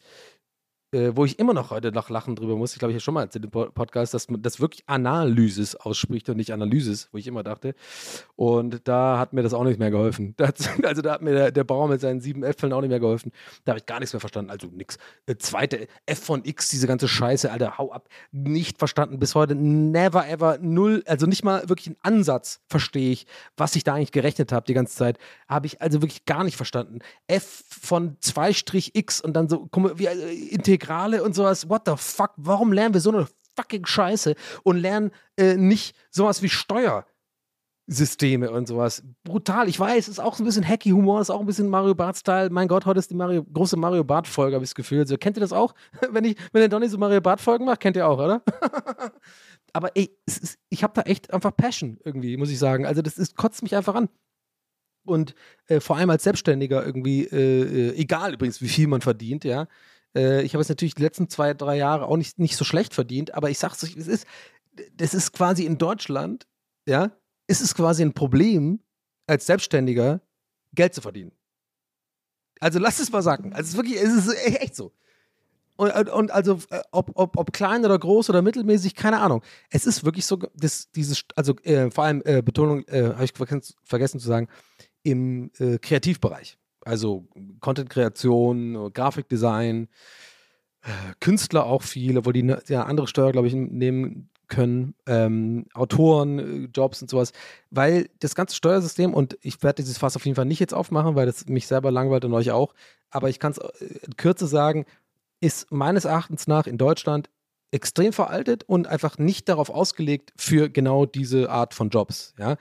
äh, 0.91 1.11
wo 1.15 1.25
ich 1.25 1.37
immer 1.39 1.53
noch 1.53 1.71
heute 1.71 1.91
noch 1.91 2.09
lachen 2.09 2.35
drüber 2.35 2.55
muss, 2.55 2.73
ich 2.73 2.79
glaube, 2.79 2.91
ich 2.91 2.95
habe 2.95 3.01
schon 3.01 3.13
mal 3.13 3.23
erzählt 3.23 3.45
im 3.45 3.51
Podcast, 3.51 4.13
dass 4.13 4.29
man 4.29 4.41
das 4.41 4.59
wirklich 4.59 4.83
Analysis 4.87 5.75
ausspricht 5.75 6.29
und 6.29 6.37
nicht 6.37 6.53
Analysis, 6.53 7.09
wo 7.11 7.17
ich 7.17 7.27
immer 7.27 7.43
dachte. 7.43 7.75
Und 8.35 8.87
da 8.87 9.19
hat 9.19 9.33
mir 9.33 9.43
das 9.43 9.53
auch 9.53 9.63
nicht 9.63 9.79
mehr 9.79 9.91
geholfen. 9.91 10.35
also 10.83 11.01
da 11.01 11.11
hat 11.11 11.21
mir 11.21 11.33
der, 11.33 11.51
der 11.51 11.63
Bauer 11.63 11.87
mit 11.87 12.01
seinen 12.01 12.21
sieben 12.21 12.43
Äpfeln 12.43 12.71
auch 12.71 12.81
nicht 12.81 12.89
mehr 12.89 12.99
geholfen. 12.99 13.31
Da 13.65 13.71
habe 13.71 13.79
ich 13.79 13.85
gar 13.85 13.99
nichts 13.99 14.13
mehr 14.13 14.19
verstanden. 14.19 14.51
Also 14.51 14.67
nix. 14.67 14.97
Äh, 15.25 15.35
zweite 15.37 15.87
F 16.05 16.19
von 16.19 16.45
X, 16.45 16.69
diese 16.69 16.87
ganze 16.87 17.07
Scheiße, 17.07 17.51
Alter, 17.51 17.77
hau 17.77 17.91
ab. 17.91 18.07
Nicht 18.31 18.77
verstanden. 18.77 19.19
Bis 19.19 19.35
heute 19.35 19.55
never 19.55 20.27
ever 20.27 20.57
null, 20.61 21.03
also 21.05 21.25
nicht 21.25 21.43
mal 21.43 21.67
wirklich 21.67 21.87
einen 21.87 21.97
Ansatz 22.01 22.61
verstehe 22.67 23.11
ich, 23.11 23.27
was 23.57 23.75
ich 23.75 23.83
da 23.83 23.95
eigentlich 23.95 24.11
gerechnet 24.11 24.51
habe 24.51 24.65
die 24.65 24.73
ganze 24.73 24.95
Zeit. 24.95 25.17
Habe 25.47 25.67
ich 25.67 25.81
also 25.81 26.01
wirklich 26.01 26.25
gar 26.25 26.43
nicht 26.43 26.55
verstanden. 26.55 26.99
F 27.27 27.63
von 27.69 28.17
2 28.19 28.51
X 28.93 29.21
und 29.21 29.33
dann 29.33 29.49
so, 29.49 29.67
mal, 29.75 29.99
wie 29.99 30.05
äh, 30.05 30.76
Integrale 30.77 31.23
und 31.23 31.33
sowas. 31.33 31.69
What 31.69 31.83
the 31.85 31.93
fuck? 31.97 32.33
Warum 32.37 32.71
lernen 32.71 32.93
wir 32.93 33.01
so 33.01 33.11
eine 33.11 33.27
fucking 33.55 33.85
Scheiße 33.85 34.35
und 34.63 34.77
lernen 34.77 35.11
äh, 35.35 35.55
nicht 35.55 35.95
sowas 36.11 36.43
wie 36.43 36.49
Steuersysteme 36.49 38.51
und 38.51 38.67
sowas? 38.67 39.03
Brutal. 39.23 39.67
Ich 39.67 39.79
weiß, 39.79 40.07
ist 40.07 40.19
auch 40.19 40.35
so 40.35 40.43
ein 40.43 40.45
bisschen 40.45 40.67
hacky 40.67 40.91
Humor, 40.91 41.21
ist 41.21 41.31
auch 41.31 41.39
ein 41.39 41.47
bisschen 41.47 41.69
Mario 41.69 41.95
Bart-Style. 41.95 42.51
Mein 42.51 42.67
Gott, 42.67 42.85
heute 42.85 42.99
ist 42.99 43.09
die 43.09 43.15
Mario, 43.15 43.43
große 43.43 43.75
Mario 43.75 44.03
Bart-Folge, 44.03 44.55
habe 44.55 44.63
ich 44.63 44.69
das 44.69 44.75
Gefühl. 44.75 45.07
So, 45.07 45.17
kennt 45.17 45.37
ihr 45.37 45.41
das 45.41 45.53
auch? 45.53 45.73
wenn, 46.11 46.25
ich, 46.25 46.37
wenn 46.53 46.61
der 46.61 46.69
Donny 46.69 46.87
so 46.87 46.99
Mario 46.99 47.21
Bart-Folgen 47.21 47.65
macht, 47.65 47.79
kennt 47.79 47.97
ihr 47.97 48.07
auch, 48.07 48.19
oder? 48.19 48.43
Aber 49.73 49.95
ey, 49.95 50.15
ist, 50.27 50.59
ich 50.69 50.83
habe 50.83 50.93
da 50.93 51.01
echt 51.01 51.33
einfach 51.33 51.55
Passion 51.55 51.97
irgendwie, 52.03 52.37
muss 52.37 52.51
ich 52.51 52.59
sagen. 52.59 52.85
Also, 52.85 53.01
das 53.01 53.17
ist, 53.17 53.35
kotzt 53.35 53.63
mich 53.63 53.75
einfach 53.75 53.95
an 53.95 54.09
und 55.07 55.33
äh, 55.67 55.79
vor 55.79 55.97
allem 55.97 56.09
als 56.09 56.23
Selbstständiger 56.23 56.85
irgendwie, 56.85 57.23
äh, 57.23 57.89
äh, 57.89 57.95
egal 57.95 58.33
übrigens, 58.33 58.61
wie 58.61 58.67
viel 58.67 58.87
man 58.87 59.01
verdient, 59.01 59.43
ja, 59.43 59.67
äh, 60.17 60.41
ich 60.41 60.53
habe 60.53 60.61
es 60.61 60.69
natürlich 60.69 60.95
die 60.95 61.03
letzten 61.03 61.29
zwei, 61.29 61.53
drei 61.53 61.77
Jahre 61.77 62.07
auch 62.07 62.17
nicht, 62.17 62.39
nicht 62.39 62.57
so 62.57 62.65
schlecht 62.65 62.93
verdient, 62.93 63.33
aber 63.33 63.49
ich 63.49 63.59
sag's 63.59 63.83
euch, 63.83 63.95
es 63.95 64.07
ist, 64.07 64.25
das 64.95 65.13
ist 65.13 65.31
quasi 65.31 65.65
in 65.65 65.77
Deutschland, 65.77 66.47
ja, 66.87 67.11
ist 67.47 67.61
es 67.61 67.75
quasi 67.75 68.03
ein 68.03 68.13
Problem, 68.13 68.79
als 69.27 69.45
Selbstständiger 69.45 70.21
Geld 70.73 70.93
zu 70.93 71.01
verdienen. 71.01 71.31
Also 72.59 72.79
lass 72.79 72.99
es 72.99 73.11
mal 73.11 73.21
sagen. 73.21 73.53
Also 73.53 73.63
es 73.63 73.69
ist 73.69 73.77
wirklich, 73.77 74.01
es 74.01 74.25
ist 74.25 74.45
echt 74.61 74.75
so. 74.75 74.91
Und, 75.75 75.91
und, 76.09 76.31
also, 76.31 76.59
äh, 76.71 76.81
ob, 76.91 77.11
ob, 77.13 77.37
ob 77.37 77.53
klein 77.53 77.85
oder 77.85 77.99
groß 77.99 78.31
oder 78.31 78.41
mittelmäßig, 78.41 78.95
keine 78.95 79.19
Ahnung. 79.19 79.43
Es 79.69 79.85
ist 79.85 80.03
wirklich 80.03 80.25
so, 80.25 80.37
das, 80.55 80.89
dieses, 80.91 81.23
also 81.35 81.55
äh, 81.63 81.91
vor 81.91 82.03
allem 82.03 82.23
äh, 82.25 82.41
Betonung, 82.41 82.83
äh, 82.87 83.13
habe 83.13 83.25
ich 83.25 83.33
vergessen, 83.33 83.75
vergessen, 83.83 84.19
zu 84.19 84.27
sagen, 84.27 84.47
im 85.03 85.51
äh, 85.59 85.77
Kreativbereich. 85.77 86.57
Also 86.87 87.27
Content-Kreation, 87.59 88.93
Grafikdesign, 88.93 89.89
äh, 90.83 90.89
Künstler 91.19 91.65
auch 91.65 91.81
viele, 91.81 92.25
wo 92.25 92.31
die 92.31 92.43
ne, 92.43 92.61
ja, 92.67 92.83
andere 92.83 93.07
Steuer, 93.07 93.33
glaube 93.33 93.47
ich, 93.47 93.53
nehmen 93.53 94.29
können, 94.47 94.95
ähm, 95.05 95.65
Autoren, 95.73 96.39
äh, 96.39 96.69
Jobs 96.73 97.01
und 97.01 97.09
sowas, 97.09 97.33
weil 97.69 98.09
das 98.19 98.35
ganze 98.35 98.55
Steuersystem, 98.55 99.13
und 99.13 99.37
ich 99.41 99.61
werde 99.63 99.83
dieses 99.83 99.97
Fass 99.97 100.15
auf 100.15 100.25
jeden 100.25 100.35
Fall 100.35 100.45
nicht 100.45 100.61
jetzt 100.61 100.73
aufmachen, 100.73 101.15
weil 101.15 101.25
das 101.25 101.47
mich 101.47 101.67
selber 101.67 101.91
langweilt 101.91 102.23
und 102.23 102.33
euch 102.33 102.51
auch, 102.51 102.73
aber 103.09 103.29
ich 103.29 103.39
kann 103.39 103.51
es 103.51 103.57
in 103.81 104.15
Kürze 104.15 104.47
sagen, 104.47 104.85
ist 105.41 105.71
meines 105.71 106.05
Erachtens 106.05 106.47
nach 106.47 106.67
in 106.67 106.77
Deutschland 106.77 107.29
extrem 107.71 108.13
veraltet 108.13 108.63
und 108.63 108.87
einfach 108.87 109.17
nicht 109.17 109.49
darauf 109.49 109.69
ausgelegt 109.69 110.31
für 110.37 110.69
genau 110.69 111.05
diese 111.05 111.49
Art 111.49 111.73
von 111.73 111.89
Jobs. 111.89 112.33
Ja? 112.37 112.55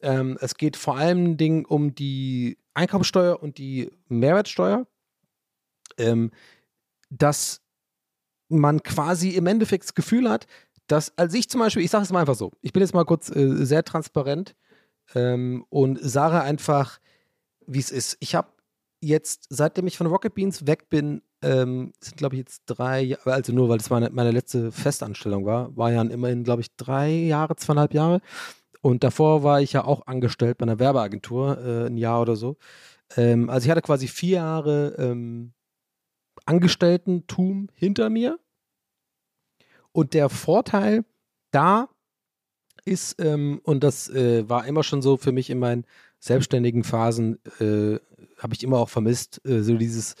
Ähm, 0.00 0.38
es 0.40 0.56
geht 0.56 0.76
vor 0.76 0.96
allen 0.96 1.36
Dingen 1.36 1.64
um 1.64 1.94
die 1.94 2.58
Einkommensteuer 2.74 3.42
und 3.42 3.58
die 3.58 3.90
Mehrwertsteuer. 4.08 4.86
Ähm, 5.98 6.30
das 7.10 7.62
man 8.48 8.82
quasi 8.82 9.30
im 9.30 9.46
Endeffekt 9.46 9.84
das 9.84 9.94
Gefühl 9.94 10.28
hat, 10.28 10.46
dass, 10.86 11.16
also 11.16 11.36
ich 11.36 11.48
zum 11.48 11.60
Beispiel, 11.60 11.82
ich 11.82 11.90
sage 11.90 12.04
es 12.04 12.12
mal 12.12 12.20
einfach 12.20 12.36
so, 12.36 12.52
ich 12.60 12.72
bin 12.72 12.80
jetzt 12.80 12.94
mal 12.94 13.04
kurz 13.04 13.34
äh, 13.34 13.64
sehr 13.64 13.84
transparent 13.84 14.54
ähm, 15.14 15.64
und 15.68 15.98
sage 16.00 16.40
einfach, 16.40 17.00
wie 17.66 17.80
es 17.80 17.90
ist. 17.90 18.16
Ich 18.20 18.34
habe 18.34 18.48
jetzt, 19.00 19.46
seitdem 19.50 19.86
ich 19.86 19.96
von 19.96 20.06
Rocket 20.06 20.34
Beans 20.34 20.66
weg 20.66 20.88
bin, 20.88 21.22
ähm, 21.42 21.92
sind 22.00 22.16
glaube 22.16 22.36
ich 22.36 22.40
jetzt 22.40 22.62
drei, 22.66 23.02
Jahre, 23.02 23.32
also 23.32 23.52
nur 23.52 23.68
weil 23.68 23.78
es 23.78 23.90
meine, 23.90 24.10
meine 24.10 24.30
letzte 24.30 24.72
Festanstellung 24.72 25.44
war, 25.44 25.76
war 25.76 25.92
ja 25.92 26.02
immerhin 26.02 26.44
glaube 26.44 26.62
ich 26.62 26.74
drei 26.76 27.10
Jahre, 27.10 27.56
zweieinhalb 27.56 27.92
Jahre. 27.92 28.20
Und 28.86 29.02
davor 29.02 29.42
war 29.42 29.60
ich 29.60 29.72
ja 29.72 29.82
auch 29.82 30.06
angestellt 30.06 30.58
bei 30.58 30.62
einer 30.62 30.78
Werbeagentur, 30.78 31.58
äh, 31.58 31.86
ein 31.86 31.96
Jahr 31.96 32.22
oder 32.22 32.36
so. 32.36 32.56
Ähm, 33.16 33.50
also 33.50 33.64
ich 33.64 33.70
hatte 33.72 33.82
quasi 33.82 34.06
vier 34.06 34.36
Jahre 34.36 34.94
ähm, 34.96 35.54
Angestellten-Tum 36.44 37.68
hinter 37.74 38.10
mir. 38.10 38.38
Und 39.90 40.14
der 40.14 40.28
Vorteil 40.28 41.04
da 41.50 41.88
ist, 42.84 43.20
ähm, 43.20 43.60
und 43.64 43.82
das 43.82 44.08
äh, 44.08 44.48
war 44.48 44.64
immer 44.66 44.84
schon 44.84 45.02
so 45.02 45.16
für 45.16 45.32
mich 45.32 45.50
in 45.50 45.58
meinen 45.58 45.84
selbstständigen 46.20 46.84
Phasen, 46.84 47.40
äh, 47.58 47.98
habe 48.38 48.54
ich 48.54 48.62
immer 48.62 48.78
auch 48.78 48.88
vermisst, 48.88 49.44
äh, 49.44 49.64
so 49.64 49.76
dieses, 49.76 50.14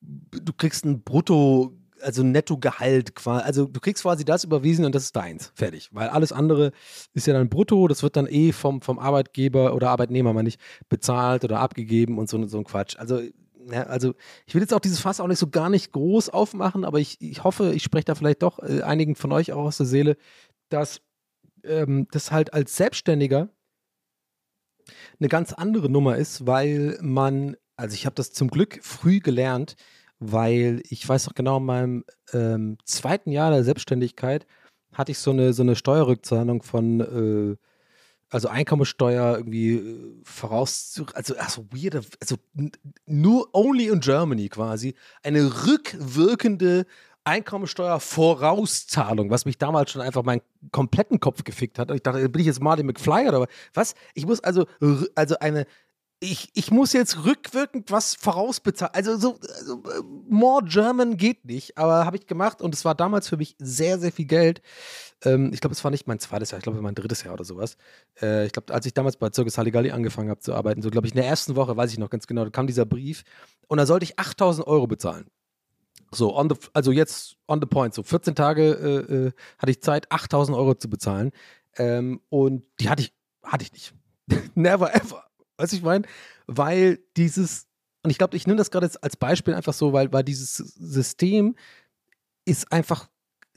du 0.00 0.52
kriegst 0.52 0.84
ein 0.84 1.02
Brutto, 1.02 1.76
also 2.02 2.22
Nettogehalt 2.22 3.14
quasi, 3.14 3.44
also 3.44 3.66
du 3.66 3.80
kriegst 3.80 4.02
quasi 4.02 4.24
das 4.24 4.44
überwiesen 4.44 4.84
und 4.84 4.94
das 4.94 5.04
ist 5.04 5.16
deins, 5.16 5.52
fertig. 5.54 5.88
Weil 5.92 6.08
alles 6.08 6.32
andere 6.32 6.72
ist 7.14 7.26
ja 7.26 7.34
dann 7.34 7.48
Brutto, 7.48 7.88
das 7.88 8.02
wird 8.02 8.16
dann 8.16 8.26
eh 8.26 8.52
vom, 8.52 8.80
vom 8.80 8.98
Arbeitgeber 8.98 9.74
oder 9.74 9.90
Arbeitnehmer 9.90 10.32
mal 10.32 10.42
nicht 10.42 10.60
bezahlt 10.88 11.44
oder 11.44 11.60
abgegeben 11.60 12.18
und 12.18 12.28
so, 12.28 12.46
so 12.46 12.58
ein 12.58 12.64
Quatsch. 12.64 12.96
Also 12.98 13.20
ja, 13.70 13.82
also 13.84 14.14
ich 14.46 14.54
will 14.54 14.62
jetzt 14.62 14.72
auch 14.72 14.80
dieses 14.80 15.00
Fass 15.00 15.20
auch 15.20 15.26
nicht 15.26 15.38
so 15.38 15.48
gar 15.48 15.68
nicht 15.68 15.92
groß 15.92 16.30
aufmachen, 16.30 16.84
aber 16.84 17.00
ich, 17.00 17.20
ich 17.20 17.44
hoffe, 17.44 17.72
ich 17.74 17.82
spreche 17.82 18.06
da 18.06 18.14
vielleicht 18.14 18.42
doch 18.42 18.58
äh, 18.60 18.82
einigen 18.82 19.14
von 19.14 19.32
euch 19.32 19.52
auch 19.52 19.64
aus 19.64 19.76
der 19.76 19.86
Seele, 19.86 20.16
dass 20.70 21.02
ähm, 21.64 22.06
das 22.10 22.32
halt 22.32 22.54
als 22.54 22.76
Selbstständiger 22.76 23.50
eine 25.20 25.28
ganz 25.28 25.52
andere 25.52 25.90
Nummer 25.90 26.16
ist, 26.16 26.46
weil 26.46 26.98
man, 27.02 27.56
also 27.76 27.94
ich 27.94 28.06
habe 28.06 28.14
das 28.14 28.32
zum 28.32 28.48
Glück 28.48 28.80
früh 28.82 29.20
gelernt, 29.20 29.76
weil 30.18 30.82
ich 30.88 31.08
weiß 31.08 31.26
noch 31.26 31.34
genau, 31.34 31.58
in 31.58 31.64
meinem 31.64 32.04
ähm, 32.32 32.78
zweiten 32.84 33.30
Jahr 33.30 33.50
der 33.50 33.64
Selbstständigkeit 33.64 34.46
hatte 34.92 35.12
ich 35.12 35.18
so 35.18 35.30
eine, 35.30 35.52
so 35.52 35.62
eine 35.62 35.76
Steuerrückzahlung 35.76 36.62
von 36.62 37.00
äh, 37.00 37.56
also 38.30 38.48
Einkommensteuer 38.48 39.36
irgendwie 39.36 39.76
äh, 39.76 40.20
voraus, 40.24 41.00
also, 41.14 41.36
also 41.36 41.66
weird, 41.70 42.04
also 42.20 42.36
nur 43.06 43.48
only 43.52 43.88
in 43.88 44.00
Germany 44.00 44.48
quasi, 44.48 44.94
eine 45.22 45.66
rückwirkende 45.66 46.86
Einkommensteuer-Vorauszahlung, 47.24 49.30
was 49.30 49.44
mich 49.44 49.58
damals 49.58 49.90
schon 49.90 50.00
einfach 50.00 50.22
meinen 50.22 50.40
kompletten 50.72 51.20
Kopf 51.20 51.44
gefickt 51.44 51.78
hat. 51.78 51.90
Und 51.90 51.96
ich 51.96 52.02
dachte, 52.02 52.26
bin 52.28 52.40
ich 52.40 52.46
jetzt 52.46 52.62
Martin 52.62 52.86
McFly 52.86 53.28
oder 53.28 53.46
was? 53.74 53.94
Ich 54.14 54.26
muss 54.26 54.40
also, 54.40 54.64
also 55.14 55.38
eine 55.38 55.66
ich, 56.20 56.50
ich 56.54 56.70
muss 56.70 56.92
jetzt 56.92 57.24
rückwirkend 57.24 57.92
was 57.92 58.14
vorausbezahlen. 58.16 58.94
Also 58.94 59.16
so 59.16 59.38
also, 59.40 59.82
more 60.28 60.64
German 60.64 61.16
geht 61.16 61.44
nicht, 61.44 61.78
aber 61.78 62.04
habe 62.04 62.16
ich 62.16 62.26
gemacht 62.26 62.60
und 62.60 62.74
es 62.74 62.84
war 62.84 62.94
damals 62.94 63.28
für 63.28 63.36
mich 63.36 63.54
sehr, 63.58 63.98
sehr 63.98 64.10
viel 64.10 64.26
Geld. 64.26 64.60
Ähm, 65.24 65.52
ich 65.52 65.60
glaube, 65.60 65.74
es 65.74 65.84
war 65.84 65.92
nicht 65.92 66.08
mein 66.08 66.18
zweites 66.18 66.50
Jahr, 66.50 66.58
ich 66.58 66.64
glaube, 66.64 66.80
mein 66.82 66.96
drittes 66.96 67.22
Jahr 67.22 67.34
oder 67.34 67.44
sowas. 67.44 67.76
Äh, 68.20 68.46
ich 68.46 68.52
glaube, 68.52 68.74
als 68.74 68.84
ich 68.86 68.94
damals 68.94 69.16
bei 69.16 69.30
Circus 69.32 69.58
Halligalli 69.58 69.92
angefangen 69.92 70.30
habe 70.30 70.40
zu 70.40 70.54
arbeiten, 70.54 70.82
so 70.82 70.90
glaube 70.90 71.06
ich, 71.06 71.12
in 71.12 71.20
der 71.20 71.26
ersten 71.26 71.54
Woche, 71.54 71.76
weiß 71.76 71.92
ich 71.92 71.98
noch 71.98 72.10
ganz 72.10 72.26
genau, 72.26 72.44
da 72.44 72.50
kam 72.50 72.66
dieser 72.66 72.84
Brief 72.84 73.22
und 73.68 73.78
da 73.78 73.86
sollte 73.86 74.04
ich 74.04 74.18
8000 74.18 74.66
Euro 74.66 74.88
bezahlen. 74.88 75.26
So, 76.10 76.36
on 76.36 76.48
the, 76.48 76.56
also 76.72 76.90
jetzt 76.90 77.36
on 77.46 77.60
the 77.60 77.66
point, 77.66 77.94
so 77.94 78.02
14 78.02 78.34
Tage 78.34 78.72
äh, 78.72 79.14
äh, 79.14 79.32
hatte 79.58 79.70
ich 79.70 79.82
Zeit, 79.82 80.10
8000 80.10 80.56
Euro 80.56 80.74
zu 80.74 80.88
bezahlen. 80.88 81.32
Ähm, 81.76 82.20
und 82.28 82.64
die 82.80 82.88
hatte 82.88 83.02
ich, 83.02 83.12
hatte 83.44 83.62
ich 83.62 83.72
nicht. 83.72 83.94
Never 84.54 84.94
ever. 84.94 85.27
Weißt 85.58 85.72
du, 85.72 85.76
ich 85.76 85.82
meine? 85.82 86.06
Weil 86.46 87.00
dieses, 87.16 87.66
und 88.02 88.10
ich 88.10 88.18
glaube, 88.18 88.36
ich 88.36 88.46
nehme 88.46 88.56
das 88.56 88.70
gerade 88.70 88.86
jetzt 88.86 89.02
als 89.02 89.16
Beispiel 89.16 89.54
einfach 89.54 89.74
so, 89.74 89.92
weil, 89.92 90.12
weil 90.12 90.24
dieses 90.24 90.56
System 90.56 91.56
ist 92.44 92.72
einfach 92.72 93.08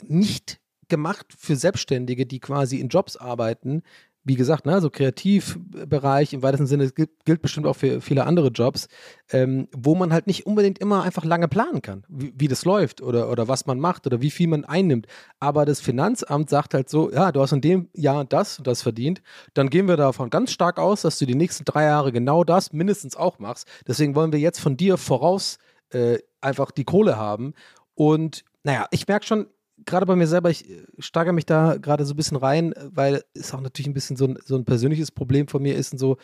nicht 0.02 0.60
gemacht 0.90 1.34
für 1.38 1.56
Selbstständige, 1.56 2.26
die 2.26 2.40
quasi 2.40 2.80
in 2.80 2.90
Jobs 2.90 3.16
arbeiten, 3.16 3.84
wie 4.24 4.36
gesagt, 4.36 4.66
ne, 4.66 4.80
so 4.82 4.90
Kreativbereich 4.90 6.34
im 6.34 6.44
weitesten 6.44 6.68
Sinne 6.68 6.90
gilt, 6.92 7.10
gilt 7.26 7.42
bestimmt 7.42 7.66
auch 7.66 7.76
für 7.76 8.02
viele 8.02 8.26
andere 8.26 8.50
Jobs, 8.50 8.88
ähm, 9.32 9.68
wo 9.76 9.96
man 9.96 10.14
halt 10.14 10.28
nicht 10.28 10.46
unbedingt 10.46 10.80
immer 10.80 11.04
einfach 11.04 11.26
lange 11.26 11.48
planen 11.48 11.82
kann, 11.82 12.04
wie, 12.08 12.34
wie, 12.38 12.48
das 12.48 12.64
läuft 12.64 13.02
oder, 13.02 13.32
oder 13.32 13.48
was 13.48 13.66
man 13.66 13.80
macht 13.80 14.06
oder 14.06 14.22
wie 14.22 14.30
viel 14.30 14.48
man 14.48 14.64
einnimmt. 14.64 15.08
Aber 15.40 15.66
das 15.66 15.82
Finanzamt 15.82 16.50
sagt 16.50 16.74
halt 16.74 16.90
so, 16.90 17.12
ja, 17.12 17.32
du 17.32 17.42
hast 17.42 17.52
in 17.52 17.62
dem 17.62 17.90
Jahr 17.94 18.24
das 18.26 18.60
und 18.60 18.68
das 18.68 18.84
verdient, 18.84 19.22
dann 19.54 19.70
gehen 19.70 19.88
wir 19.88 19.98
davon 19.98 20.30
ganz 20.30 20.52
stark 20.52 20.78
aus, 20.78 21.02
dass 21.02 21.18
du 21.18 21.26
die 21.26 21.36
nächsten 21.36 21.66
drei 21.66 21.86
Jahre 21.86 22.12
genau 22.12 22.44
das 22.44 22.74
mindestens 22.74 23.16
auch 23.16 23.40
machst. 23.40 23.68
Deswegen 23.88 24.14
wollen 24.14 24.32
wir 24.32 24.40
jetzt 24.40 24.60
von 24.60 24.78
dir 24.78 24.98
voraus 24.98 25.58
äh, 25.90 26.20
einfach 26.42 26.72
die 26.72 26.86
Kohle 26.86 27.18
haben. 27.18 27.54
Und 27.96 28.44
naja, 28.64 28.86
ich 28.92 29.08
merke 29.08 29.26
schon, 29.26 29.48
gerade 29.86 30.06
bei 30.06 30.16
mir 30.16 30.28
selber, 30.28 30.50
ich 30.50 30.70
äh, 30.70 30.86
steigere 31.00 31.34
mich 31.34 31.46
da 31.46 31.78
gerade 31.78 32.06
so 32.06 32.14
ein 32.14 32.18
bisschen 32.18 32.38
rein, 32.38 32.74
weil 32.78 33.24
es 33.34 33.54
auch 33.54 33.62
natürlich 33.62 33.88
ein 33.88 33.94
bisschen 33.94 34.18
so 34.18 34.26
ein, 34.26 34.38
so 34.44 34.56
ein 34.56 34.66
persönliches 34.66 35.12
Problem 35.12 35.48
von 35.48 35.62
mir 35.62 35.76
ist 35.76 35.94
und 35.94 36.00
so, 36.00 36.18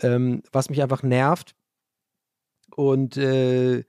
ähm, 0.00 0.42
was 0.52 0.70
mich 0.70 0.82
einfach 0.82 1.02
nervt. 1.02 1.54
Und 2.74 3.16
äh, 3.16 3.84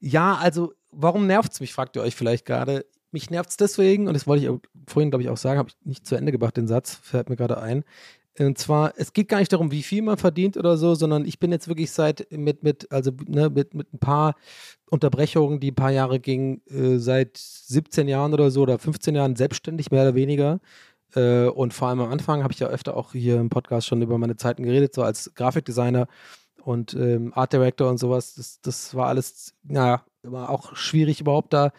ja, 0.00 0.34
also, 0.36 0.74
warum 0.90 1.26
nervt 1.26 1.52
es 1.52 1.60
mich, 1.60 1.72
fragt 1.72 1.96
ihr 1.96 2.02
euch 2.02 2.14
vielleicht 2.14 2.44
gerade. 2.44 2.84
Mich 3.10 3.30
nervt 3.30 3.50
es 3.50 3.56
deswegen, 3.56 4.08
und 4.08 4.14
das 4.14 4.26
wollte 4.26 4.44
ich 4.44 4.90
vorhin, 4.90 5.10
glaube 5.10 5.22
ich, 5.22 5.28
auch 5.30 5.36
sagen, 5.36 5.58
habe 5.58 5.68
ich 5.68 5.86
nicht 5.86 6.06
zu 6.06 6.16
Ende 6.16 6.32
gebracht, 6.32 6.56
den 6.56 6.66
Satz, 6.66 6.94
fällt 6.94 7.30
mir 7.30 7.36
gerade 7.36 7.60
ein. 7.60 7.84
Und 8.38 8.58
zwar, 8.58 8.94
es 8.96 9.12
geht 9.12 9.28
gar 9.28 9.38
nicht 9.38 9.52
darum, 9.52 9.70
wie 9.70 9.84
viel 9.84 10.02
man 10.02 10.16
verdient 10.16 10.56
oder 10.56 10.76
so, 10.76 10.94
sondern 10.96 11.24
ich 11.24 11.38
bin 11.38 11.52
jetzt 11.52 11.68
wirklich 11.68 11.92
seit 11.92 12.26
mit, 12.32 12.64
mit, 12.64 12.90
also 12.90 13.12
ne, 13.26 13.48
mit, 13.48 13.74
mit 13.74 13.92
ein 13.94 13.98
paar 13.98 14.34
Unterbrechungen, 14.90 15.60
die 15.60 15.70
ein 15.70 15.76
paar 15.76 15.92
Jahre 15.92 16.18
gingen, 16.18 16.60
äh, 16.66 16.98
seit 16.98 17.36
17 17.36 18.08
Jahren 18.08 18.34
oder 18.34 18.50
so 18.50 18.62
oder 18.62 18.78
15 18.78 19.14
Jahren 19.14 19.36
selbstständig, 19.36 19.92
mehr 19.92 20.02
oder 20.02 20.14
weniger. 20.16 20.60
Äh, 21.14 21.46
und 21.46 21.74
vor 21.74 21.88
allem 21.88 22.00
am 22.00 22.10
Anfang 22.10 22.42
habe 22.42 22.52
ich 22.52 22.58
ja 22.58 22.66
öfter 22.66 22.96
auch 22.96 23.12
hier 23.12 23.36
im 23.36 23.50
Podcast 23.50 23.86
schon 23.86 24.02
über 24.02 24.18
meine 24.18 24.36
Zeiten 24.36 24.64
geredet, 24.64 24.94
so 24.94 25.02
als 25.04 25.32
Grafikdesigner 25.34 26.08
und 26.64 26.94
ähm, 26.94 27.32
Art 27.34 27.52
Director 27.52 27.88
und 27.88 27.98
sowas. 27.98 28.34
Das, 28.34 28.60
das 28.60 28.94
war 28.96 29.06
alles, 29.06 29.54
naja, 29.62 30.04
immer 30.24 30.50
auch 30.50 30.74
schwierig, 30.74 31.20
überhaupt 31.20 31.52
da 31.52 31.72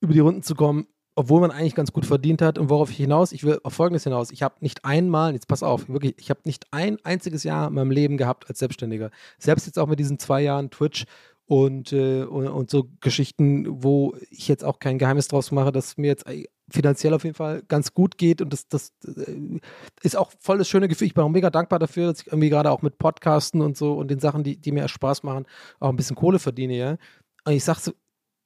über 0.00 0.14
die 0.14 0.20
Runden 0.20 0.42
zu 0.42 0.56
kommen 0.56 0.88
obwohl 1.14 1.40
man 1.40 1.50
eigentlich 1.50 1.74
ganz 1.74 1.92
gut 1.92 2.06
verdient 2.06 2.42
hat. 2.42 2.58
Und 2.58 2.70
worauf 2.70 2.90
ich 2.90 2.96
hinaus, 2.96 3.32
ich 3.32 3.44
will 3.44 3.60
auf 3.62 3.74
Folgendes 3.74 4.04
hinaus. 4.04 4.30
Ich 4.30 4.42
habe 4.42 4.54
nicht 4.60 4.84
einmal, 4.84 5.34
jetzt 5.34 5.48
pass 5.48 5.62
auf, 5.62 5.88
wirklich, 5.88 6.14
ich 6.18 6.30
habe 6.30 6.40
nicht 6.44 6.66
ein 6.70 6.98
einziges 7.04 7.44
Jahr 7.44 7.68
in 7.68 7.74
meinem 7.74 7.90
Leben 7.90 8.16
gehabt 8.16 8.48
als 8.48 8.58
Selbstständiger. 8.58 9.10
Selbst 9.38 9.66
jetzt 9.66 9.78
auch 9.78 9.88
mit 9.88 9.98
diesen 9.98 10.18
zwei 10.18 10.42
Jahren 10.42 10.70
Twitch 10.70 11.04
und, 11.46 11.92
äh, 11.92 12.22
und, 12.22 12.48
und, 12.48 12.70
so 12.70 12.88
Geschichten, 13.00 13.66
wo 13.82 14.14
ich 14.30 14.48
jetzt 14.48 14.64
auch 14.64 14.78
kein 14.78 14.98
Geheimnis 14.98 15.28
draus 15.28 15.50
mache, 15.50 15.72
dass 15.72 15.98
mir 15.98 16.06
jetzt 16.06 16.24
finanziell 16.70 17.12
auf 17.12 17.24
jeden 17.24 17.34
Fall 17.34 17.62
ganz 17.68 17.92
gut 17.92 18.16
geht 18.16 18.40
und 18.40 18.52
das, 18.52 18.68
das 18.68 18.92
äh, 19.04 19.60
ist 20.02 20.16
auch 20.16 20.32
voll 20.40 20.58
das 20.58 20.68
schöne 20.68 20.88
Gefühl. 20.88 21.08
Ich 21.08 21.14
bin 21.14 21.24
auch 21.24 21.28
mega 21.28 21.50
dankbar 21.50 21.78
dafür, 21.78 22.06
dass 22.06 22.22
ich 22.22 22.28
irgendwie 22.28 22.48
gerade 22.48 22.70
auch 22.70 22.80
mit 22.80 22.96
Podcasten 22.96 23.60
und 23.60 23.76
so 23.76 23.94
und 23.94 24.10
den 24.10 24.20
Sachen, 24.20 24.44
die, 24.44 24.56
die 24.56 24.72
mir 24.72 24.88
Spaß 24.88 25.24
machen, 25.24 25.44
auch 25.80 25.90
ein 25.90 25.96
bisschen 25.96 26.16
Kohle 26.16 26.38
verdiene, 26.38 26.76
ja. 26.76 26.96
Und 27.44 27.52
ich 27.52 27.64
sag 27.64 27.80
so, 27.80 27.92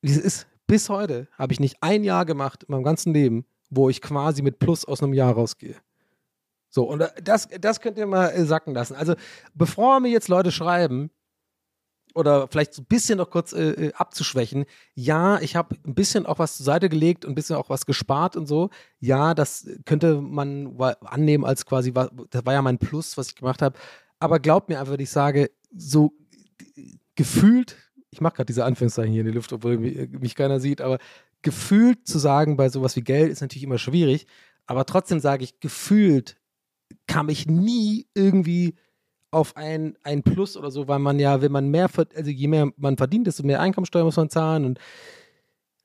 wie 0.02 0.10
es 0.10 0.18
ist, 0.18 0.48
bis 0.66 0.88
heute 0.88 1.28
habe 1.32 1.52
ich 1.52 1.60
nicht 1.60 1.76
ein 1.80 2.04
Jahr 2.04 2.24
gemacht 2.24 2.64
in 2.64 2.72
meinem 2.72 2.84
ganzen 2.84 3.12
Leben, 3.12 3.46
wo 3.70 3.88
ich 3.88 4.00
quasi 4.00 4.42
mit 4.42 4.58
Plus 4.58 4.84
aus 4.84 5.02
einem 5.02 5.12
Jahr 5.12 5.32
rausgehe. 5.32 5.76
So, 6.70 6.84
und 6.84 7.02
das, 7.22 7.48
das 7.60 7.80
könnt 7.80 7.98
ihr 7.98 8.06
mal 8.06 8.28
äh, 8.28 8.44
sacken 8.44 8.74
lassen. 8.74 8.94
Also, 8.94 9.14
bevor 9.54 10.00
mir 10.00 10.10
jetzt 10.10 10.28
Leute 10.28 10.52
schreiben, 10.52 11.10
oder 12.14 12.48
vielleicht 12.48 12.72
so 12.72 12.82
ein 12.82 12.86
bisschen 12.86 13.18
noch 13.18 13.30
kurz 13.30 13.52
äh, 13.52 13.70
äh 13.70 13.92
abzuschwächen, 13.92 14.64
ja, 14.94 15.38
ich 15.40 15.54
habe 15.54 15.76
ein 15.86 15.94
bisschen 15.94 16.24
auch 16.26 16.38
was 16.38 16.56
zur 16.56 16.64
Seite 16.64 16.88
gelegt 16.88 17.24
und 17.24 17.32
ein 17.32 17.34
bisschen 17.34 17.56
auch 17.56 17.68
was 17.68 17.84
gespart 17.86 18.36
und 18.36 18.46
so. 18.46 18.70
Ja, 18.98 19.34
das 19.34 19.68
könnte 19.84 20.20
man 20.20 20.78
annehmen 21.04 21.44
als 21.44 21.66
quasi, 21.66 21.92
das 21.92 22.46
war 22.46 22.54
ja 22.54 22.62
mein 22.62 22.78
Plus, 22.78 23.16
was 23.16 23.28
ich 23.28 23.36
gemacht 23.36 23.60
habe. 23.60 23.78
Aber 24.18 24.38
glaubt 24.40 24.68
mir 24.68 24.80
einfach, 24.80 24.94
wenn 24.94 25.00
ich 25.00 25.10
sage, 25.10 25.50
so 25.76 26.12
gefühlt 27.14 27.76
ich 28.16 28.20
mache 28.22 28.36
gerade 28.36 28.46
diese 28.46 28.64
Anführungszeichen 28.64 29.12
hier 29.12 29.20
in 29.20 29.26
die 29.26 29.32
Luft, 29.32 29.52
obwohl 29.52 29.76
mich, 29.76 30.10
mich 30.10 30.34
keiner 30.34 30.58
sieht, 30.58 30.80
aber 30.80 30.98
gefühlt 31.42 32.06
zu 32.08 32.18
sagen 32.18 32.56
bei 32.56 32.70
sowas 32.70 32.96
wie 32.96 33.02
Geld 33.02 33.30
ist 33.30 33.42
natürlich 33.42 33.64
immer 33.64 33.78
schwierig, 33.78 34.26
aber 34.66 34.86
trotzdem 34.86 35.20
sage 35.20 35.44
ich, 35.44 35.60
gefühlt 35.60 36.36
kam 37.06 37.28
ich 37.28 37.46
nie 37.46 38.06
irgendwie 38.14 38.74
auf 39.30 39.56
ein, 39.56 39.98
ein 40.02 40.22
Plus 40.22 40.56
oder 40.56 40.70
so, 40.70 40.88
weil 40.88 40.98
man 40.98 41.18
ja, 41.18 41.42
wenn 41.42 41.52
man 41.52 41.68
mehr, 41.68 41.90
also 42.14 42.30
je 42.30 42.48
mehr 42.48 42.72
man 42.78 42.96
verdient, 42.96 43.26
desto 43.26 43.42
mehr 43.42 43.60
Einkommensteuer 43.60 44.04
muss 44.04 44.16
man 44.16 44.30
zahlen 44.30 44.64
und 44.64 44.80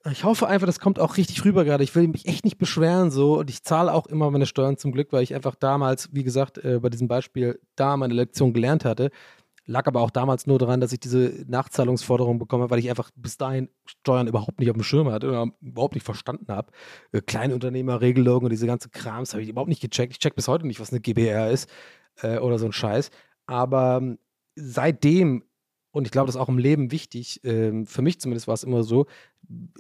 ich 0.09 0.23
hoffe 0.23 0.47
einfach, 0.47 0.65
das 0.65 0.79
kommt 0.79 0.99
auch 0.99 1.17
richtig 1.17 1.45
rüber 1.45 1.63
gerade. 1.63 1.83
Ich 1.83 1.93
will 1.93 2.07
mich 2.07 2.25
echt 2.25 2.43
nicht 2.43 2.57
beschweren 2.57 3.11
so 3.11 3.37
und 3.37 3.51
ich 3.51 3.61
zahle 3.61 3.93
auch 3.93 4.07
immer 4.07 4.31
meine 4.31 4.47
Steuern 4.47 4.77
zum 4.77 4.91
Glück, 4.91 5.11
weil 5.11 5.21
ich 5.21 5.35
einfach 5.35 5.53
damals, 5.53 6.09
wie 6.11 6.23
gesagt, 6.23 6.57
äh, 6.57 6.79
bei 6.79 6.89
diesem 6.89 7.07
Beispiel 7.07 7.59
da 7.75 7.95
meine 7.97 8.15
Lektion 8.15 8.53
gelernt 8.53 8.83
hatte. 8.83 9.11
Lag 9.65 9.87
aber 9.87 10.01
auch 10.01 10.09
damals 10.09 10.47
nur 10.47 10.57
daran, 10.57 10.81
dass 10.81 10.91
ich 10.91 10.99
diese 10.99 11.45
Nachzahlungsforderung 11.47 12.39
bekomme, 12.39 12.69
weil 12.69 12.79
ich 12.79 12.89
einfach 12.89 13.11
bis 13.15 13.37
dahin 13.37 13.69
Steuern 13.85 14.27
überhaupt 14.27 14.59
nicht 14.59 14.69
auf 14.69 14.75
dem 14.75 14.83
Schirm 14.83 15.11
hatte 15.11 15.27
oder 15.29 15.47
überhaupt 15.61 15.93
nicht 15.93 16.03
verstanden 16.03 16.51
habe. 16.51 16.71
Äh, 17.11 17.21
Kleinunternehmerregelung 17.21 18.43
und 18.43 18.49
diese 18.49 18.67
ganze 18.67 18.89
Krams 18.89 19.33
habe 19.33 19.43
ich 19.43 19.49
überhaupt 19.49 19.69
nicht 19.69 19.81
gecheckt. 19.81 20.13
Ich 20.13 20.19
check 20.19 20.35
bis 20.35 20.47
heute 20.47 20.65
nicht, 20.65 20.79
was 20.79 20.91
eine 20.91 20.99
GBR 20.99 21.51
ist 21.51 21.69
äh, 22.21 22.37
oder 22.39 22.57
so 22.57 22.65
ein 22.65 22.73
Scheiß. 22.73 23.11
Aber 23.45 23.97
ähm, 24.01 24.17
seitdem, 24.55 25.43
und 25.91 26.05
ich 26.05 26.11
glaube, 26.11 26.27
das 26.27 26.35
ist 26.35 26.41
auch 26.41 26.49
im 26.49 26.57
Leben 26.57 26.91
wichtig, 26.91 27.41
ähm, 27.43 27.85
für 27.85 28.01
mich 28.01 28.19
zumindest 28.19 28.47
war 28.47 28.55
es 28.55 28.63
immer 28.63 28.83
so, 28.83 29.05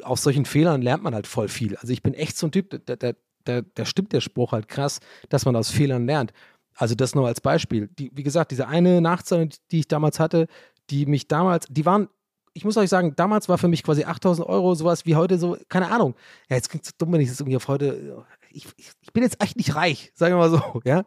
aus 0.03 0.23
solchen 0.23 0.45
Fehlern 0.45 0.81
lernt 0.81 1.03
man 1.03 1.15
halt 1.15 1.27
voll 1.27 1.47
viel. 1.47 1.75
Also 1.77 1.93
ich 1.93 2.03
bin 2.03 2.13
echt 2.13 2.37
so 2.37 2.47
ein 2.47 2.51
Typ, 2.51 2.69
der, 2.85 2.97
der, 2.97 3.15
der, 3.47 3.61
der 3.61 3.85
stimmt 3.85 4.13
der 4.13 4.21
Spruch 4.21 4.51
halt 4.51 4.67
krass, 4.67 4.99
dass 5.29 5.45
man 5.45 5.55
aus 5.55 5.71
Fehlern 5.71 6.05
lernt. 6.05 6.33
Also 6.81 6.95
das 6.95 7.13
nur 7.13 7.27
als 7.27 7.41
Beispiel. 7.41 7.89
Die, 7.99 8.09
wie 8.11 8.23
gesagt, 8.23 8.49
diese 8.49 8.67
eine 8.67 9.01
Nachzahlung, 9.01 9.49
die 9.69 9.81
ich 9.81 9.87
damals 9.87 10.19
hatte, 10.19 10.47
die 10.89 11.05
mich 11.05 11.27
damals, 11.27 11.67
die 11.69 11.85
waren, 11.85 12.07
ich 12.53 12.65
muss 12.65 12.75
euch 12.75 12.89
sagen, 12.89 13.13
damals 13.15 13.47
war 13.47 13.59
für 13.59 13.67
mich 13.67 13.83
quasi 13.83 14.03
8000 14.03 14.47
Euro 14.47 14.73
sowas 14.73 15.05
wie 15.05 15.15
heute 15.15 15.37
so, 15.37 15.57
keine 15.69 15.91
Ahnung. 15.91 16.15
Ja, 16.49 16.55
jetzt 16.55 16.69
klingt 16.69 16.83
es 16.83 16.89
so 16.89 16.95
dumm, 16.97 17.13
wenn 17.13 17.21
ich 17.21 17.29
das 17.29 17.39
irgendwie 17.39 17.57
auf 17.57 17.67
heute, 17.67 18.25
ich, 18.49 18.65
ich, 18.77 18.89
ich 18.99 19.13
bin 19.13 19.21
jetzt 19.21 19.39
echt 19.43 19.57
nicht 19.57 19.75
reich, 19.75 20.11
sagen 20.15 20.33
wir 20.33 20.39
mal 20.39 20.49
so, 20.49 20.81
ja. 20.83 21.05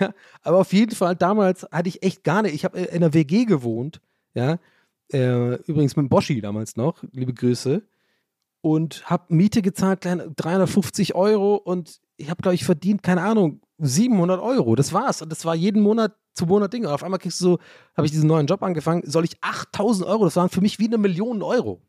Ja, 0.00 0.14
aber 0.42 0.58
auf 0.58 0.72
jeden 0.72 0.96
Fall, 0.96 1.14
damals 1.14 1.62
hatte 1.70 1.90
ich 1.90 2.02
echt 2.02 2.24
gar 2.24 2.42
nicht, 2.42 2.56
ich 2.56 2.64
habe 2.64 2.80
in 2.80 2.96
einer 2.96 3.14
WG 3.14 3.44
gewohnt, 3.44 4.00
ja, 4.34 4.58
äh, 5.12 5.54
übrigens 5.66 5.94
mit 5.94 6.08
Boschi 6.08 6.40
damals 6.40 6.74
noch, 6.74 7.04
liebe 7.12 7.34
Grüße, 7.34 7.82
und 8.62 9.08
habe 9.08 9.32
Miete 9.32 9.62
gezahlt, 9.62 10.04
350 10.04 11.14
Euro 11.14 11.54
und 11.54 12.00
ich 12.16 12.30
habe, 12.30 12.42
glaube 12.42 12.54
ich, 12.54 12.64
verdient, 12.64 13.02
keine 13.02 13.22
Ahnung, 13.22 13.60
700 13.78 14.40
Euro. 14.40 14.74
Das 14.76 14.92
war's. 14.92 15.22
Und 15.22 15.30
das 15.30 15.44
war 15.44 15.54
jeden 15.54 15.82
Monat 15.82 16.14
zu 16.32 16.46
Monat 16.46 16.72
Ding. 16.72 16.84
Und 16.84 16.92
auf 16.92 17.02
einmal 17.02 17.18
kriegst 17.18 17.40
du 17.40 17.44
so, 17.44 17.58
habe 17.96 18.06
ich 18.06 18.12
diesen 18.12 18.28
neuen 18.28 18.46
Job 18.46 18.62
angefangen, 18.62 19.02
soll 19.04 19.24
ich 19.24 19.42
8000 19.42 20.08
Euro, 20.08 20.24
das 20.24 20.36
waren 20.36 20.48
für 20.48 20.60
mich 20.60 20.78
wie 20.78 20.86
eine 20.86 20.98
Million 20.98 21.42
Euro. 21.42 21.80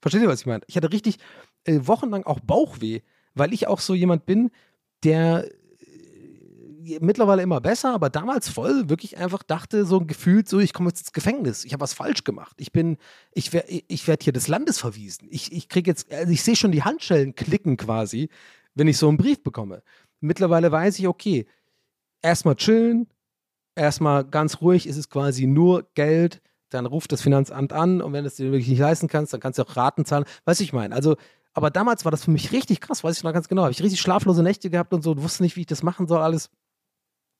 Versteht 0.00 0.22
ihr, 0.22 0.28
was 0.28 0.40
ich 0.40 0.46
meine? 0.46 0.62
Ich 0.66 0.76
hatte 0.76 0.92
richtig 0.92 1.18
äh, 1.64 1.80
wochenlang 1.82 2.24
auch 2.24 2.40
Bauchweh, 2.40 3.00
weil 3.34 3.52
ich 3.52 3.66
auch 3.66 3.80
so 3.80 3.94
jemand 3.94 4.26
bin, 4.26 4.50
der 5.02 5.46
äh, 5.46 6.98
mittlerweile 7.00 7.42
immer 7.42 7.60
besser, 7.62 7.94
aber 7.94 8.10
damals 8.10 8.50
voll 8.50 8.90
wirklich 8.90 9.16
einfach 9.16 9.42
dachte, 9.42 9.86
so 9.86 9.98
ein 9.98 10.06
Gefühl, 10.06 10.46
so 10.46 10.60
ich 10.60 10.74
komme 10.74 10.90
jetzt 10.90 11.00
ins 11.00 11.12
Gefängnis, 11.12 11.64
ich 11.64 11.72
habe 11.72 11.80
was 11.80 11.94
falsch 11.94 12.24
gemacht, 12.24 12.54
ich 12.58 12.72
bin, 12.72 12.98
ich 13.32 13.54
werde 13.54 13.68
ich 13.70 14.06
werd 14.06 14.22
hier 14.22 14.34
des 14.34 14.46
Landes 14.46 14.78
verwiesen, 14.78 15.26
ich, 15.30 15.52
ich 15.52 15.70
kriege 15.70 15.90
jetzt, 15.90 16.12
also 16.12 16.30
ich 16.30 16.42
sehe 16.42 16.56
schon 16.56 16.72
die 16.72 16.82
Handschellen 16.82 17.34
klicken 17.34 17.78
quasi, 17.78 18.28
wenn 18.74 18.88
ich 18.88 18.98
so 18.98 19.08
einen 19.08 19.16
Brief 19.16 19.42
bekomme. 19.42 19.82
Mittlerweile 20.20 20.70
weiß 20.72 20.98
ich, 20.98 21.08
okay, 21.08 21.46
erstmal 22.22 22.56
chillen, 22.56 23.08
erstmal 23.74 24.24
ganz 24.24 24.60
ruhig, 24.60 24.86
ist 24.86 24.96
es 24.96 25.08
quasi 25.08 25.46
nur 25.46 25.88
Geld, 25.94 26.40
dann 26.70 26.86
ruft 26.86 27.12
das 27.12 27.22
Finanzamt 27.22 27.72
an 27.72 28.00
und 28.00 28.12
wenn 28.12 28.24
du 28.24 28.28
es 28.28 28.36
dir 28.36 28.50
wirklich 28.50 28.68
nicht 28.68 28.80
leisten 28.80 29.08
kannst, 29.08 29.32
dann 29.32 29.40
kannst 29.40 29.58
du 29.58 29.62
auch 29.62 29.76
Raten 29.76 30.04
zahlen. 30.04 30.24
Weißt 30.44 30.60
du, 30.60 30.64
ich 30.64 30.72
meine? 30.72 30.94
Also, 30.94 31.16
aber 31.52 31.70
damals 31.70 32.04
war 32.04 32.10
das 32.10 32.24
für 32.24 32.32
mich 32.32 32.52
richtig 32.52 32.80
krass, 32.80 33.04
weiß 33.04 33.18
ich 33.18 33.24
noch 33.24 33.32
ganz 33.32 33.48
genau. 33.48 33.62
Habe 33.62 33.72
ich 33.72 33.82
richtig 33.82 34.00
schlaflose 34.00 34.42
Nächte 34.42 34.70
gehabt 34.70 34.92
und 34.92 35.02
so 35.02 35.22
wusste 35.22 35.42
nicht, 35.42 35.56
wie 35.56 35.60
ich 35.60 35.66
das 35.66 35.82
machen 35.82 36.08
soll, 36.08 36.20
alles. 36.20 36.50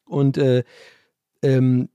Und 0.05 0.39
äh, 0.39 0.63
ähm, 1.43 1.89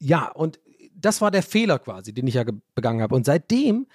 ja, 0.00 0.28
und 0.32 0.58
das 0.94 1.20
war 1.20 1.30
der 1.30 1.42
Fehler 1.42 1.78
quasi, 1.78 2.12
den 2.12 2.26
ich 2.26 2.34
ja 2.34 2.44
begangen 2.74 3.02
habe. 3.02 3.14
Und 3.14 3.26
seitdem 3.26 3.86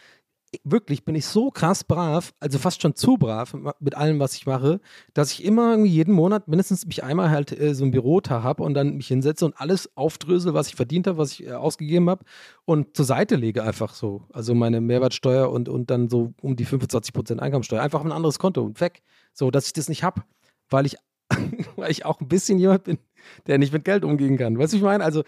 wirklich 0.64 1.04
bin 1.04 1.16
ich 1.16 1.26
so 1.26 1.52
krass 1.52 1.84
brav, 1.84 2.34
also 2.40 2.58
fast 2.58 2.82
schon 2.82 2.96
zu 2.96 3.18
brav 3.18 3.56
mit 3.80 3.96
allem, 3.96 4.20
was 4.20 4.36
ich 4.36 4.46
mache, 4.46 4.80
dass 5.14 5.32
ich 5.32 5.44
immer 5.44 5.72
irgendwie 5.72 5.90
jeden 5.90 6.14
Monat 6.14 6.48
mindestens 6.48 6.86
mich 6.86 7.04
einmal 7.04 7.30
halt 7.30 7.58
äh, 7.58 7.76
so 7.76 7.84
ein 7.84 7.92
Bürotag 7.92 8.44
habe 8.44 8.64
und 8.64 8.74
dann 8.74 8.96
mich 8.96 9.08
hinsetze 9.08 9.46
und 9.46 9.60
alles 9.60 9.96
aufdrösel, 9.98 10.54
was 10.54 10.68
ich 10.68 10.76
verdient 10.76 11.08
habe, 11.08 11.18
was 11.18 11.34
ich 11.34 11.48
äh, 11.48 11.52
ausgegeben 11.52 12.10
habe 12.10 12.24
und 12.66 12.96
zur 12.96 13.06
Seite 13.06 13.36
lege 13.36 13.64
einfach 13.64 13.94
so. 13.94 14.24
Also 14.32 14.56
meine 14.56 14.82
Mehrwertsteuer 14.82 15.50
und, 15.50 15.70
und 15.70 15.90
dann 15.90 16.10
so 16.10 16.34
um 16.42 16.56
die 16.56 16.66
25% 16.66 17.40
Einkommensteuer. 17.40 17.82
Einfach 17.82 18.00
auf 18.00 18.06
ein 18.06 18.12
anderes 18.12 18.40
Konto 18.40 18.62
und 18.62 18.80
weg. 18.82 19.04
So, 19.34 19.52
dass 19.52 19.68
ich 19.68 19.74
das 19.74 19.90
nicht 19.90 20.04
habe, 20.04 20.24
weil 20.70 20.86
ich, 20.86 20.96
weil 21.76 21.92
ich 21.92 22.06
auch 22.06 22.22
ein 22.22 22.28
bisschen 22.28 22.58
jemand 22.60 22.86
bin, 22.86 23.00
der 23.48 23.58
nicht 23.58 23.74
mit 23.74 23.84
Geld 23.84 24.06
umgehen 24.06 24.38
kann. 24.38 24.58
Weißt 24.58 24.74
du, 24.74 24.78
ich 24.78 24.84
meine? 24.84 25.04
Also 25.04 25.24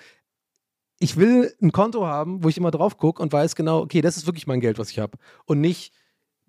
ich 1.00 1.18
will 1.18 1.54
ein 1.62 1.72
Konto 1.72 2.06
haben, 2.06 2.44
wo 2.44 2.50
ich 2.50 2.58
immer 2.58 2.72
drauf 2.72 2.98
gucke 2.98 3.22
und 3.22 3.32
weiß 3.32 3.56
genau, 3.56 3.80
okay, 3.80 4.02
das 4.02 4.18
ist 4.18 4.26
wirklich 4.26 4.48
mein 4.48 4.60
Geld, 4.60 4.78
was 4.78 4.92
ich 4.92 5.00
habe. 5.00 5.18
Und 5.46 5.62
nicht, 5.62 5.94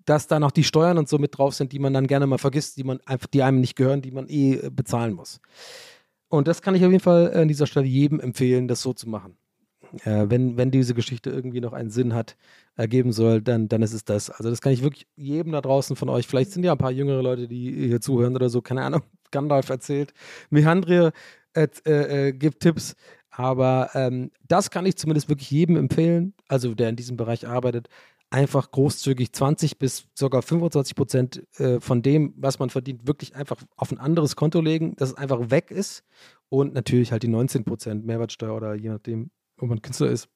dass 0.05 0.27
da 0.27 0.39
noch 0.39 0.51
die 0.51 0.63
Steuern 0.63 0.97
und 0.97 1.07
so 1.07 1.17
mit 1.17 1.37
drauf 1.37 1.53
sind, 1.55 1.71
die 1.71 1.79
man 1.79 1.93
dann 1.93 2.07
gerne 2.07 2.27
mal 2.27 2.37
vergisst, 2.37 2.77
die 2.77 2.83
man 2.83 2.99
einfach, 3.05 3.27
die 3.27 3.43
einem 3.43 3.61
nicht 3.61 3.75
gehören, 3.75 4.01
die 4.01 4.11
man 4.11 4.27
eh 4.27 4.55
äh, 4.55 4.69
bezahlen 4.69 5.13
muss. 5.13 5.39
Und 6.27 6.47
das 6.47 6.61
kann 6.61 6.75
ich 6.75 6.83
auf 6.83 6.91
jeden 6.91 7.03
Fall 7.03 7.33
an 7.33 7.47
dieser 7.47 7.67
Stelle 7.67 7.85
jedem 7.85 8.19
empfehlen, 8.19 8.67
das 8.67 8.81
so 8.81 8.93
zu 8.93 9.07
machen. 9.07 9.37
Äh, 10.03 10.25
wenn, 10.29 10.57
wenn 10.57 10.71
diese 10.71 10.93
Geschichte 10.93 11.29
irgendwie 11.29 11.61
noch 11.61 11.73
einen 11.73 11.89
Sinn 11.89 12.13
hat, 12.13 12.35
ergeben 12.75 13.11
soll, 13.11 13.41
dann, 13.41 13.67
dann 13.67 13.81
ist 13.81 13.93
es 13.93 14.05
das. 14.05 14.29
Also 14.29 14.49
das 14.49 14.61
kann 14.61 14.71
ich 14.71 14.81
wirklich 14.81 15.07
jedem 15.15 15.51
da 15.51 15.61
draußen 15.61 15.95
von 15.95 16.09
euch, 16.09 16.27
vielleicht 16.27 16.51
sind 16.51 16.63
ja 16.63 16.71
ein 16.71 16.77
paar 16.77 16.91
jüngere 16.91 17.21
Leute, 17.21 17.47
die 17.47 17.87
hier 17.87 18.01
zuhören 18.01 18.35
oder 18.35 18.49
so, 18.49 18.61
keine 18.61 18.83
Ahnung, 18.83 19.01
Gandalf 19.31 19.69
erzählt, 19.69 20.13
Mehandria 20.49 21.11
äh, 21.53 21.67
äh, 21.85 22.31
gibt 22.31 22.61
Tipps, 22.61 22.95
aber 23.31 23.89
ähm, 23.93 24.31
das 24.47 24.69
kann 24.69 24.85
ich 24.85 24.97
zumindest 24.97 25.29
wirklich 25.29 25.49
jedem 25.49 25.77
empfehlen, 25.77 26.33
also 26.47 26.75
der 26.75 26.89
in 26.89 26.97
diesem 26.97 27.17
Bereich 27.17 27.47
arbeitet, 27.47 27.87
einfach 28.29 28.69
großzügig 28.71 29.33
20 29.33 29.79
bis 29.79 30.05
sogar 30.13 30.41
25 30.41 30.95
Prozent 30.95 31.43
äh, 31.59 31.79
von 31.79 32.01
dem, 32.01 32.33
was 32.37 32.59
man 32.59 32.69
verdient, 32.69 33.07
wirklich 33.07 33.35
einfach 33.35 33.57
auf 33.75 33.91
ein 33.91 33.99
anderes 33.99 34.35
Konto 34.35 34.59
legen, 34.61 34.95
dass 34.97 35.09
es 35.09 35.15
einfach 35.15 35.49
weg 35.49 35.71
ist 35.71 36.03
und 36.49 36.73
natürlich 36.73 37.11
halt 37.11 37.23
die 37.23 37.29
19 37.29 37.65
Prozent 37.65 38.05
Mehrwertsteuer 38.05 38.55
oder 38.55 38.75
je 38.75 38.89
nachdem, 38.89 39.31
wo 39.57 39.65
man 39.65 39.81
Künstler 39.81 40.09
ist. 40.09 40.29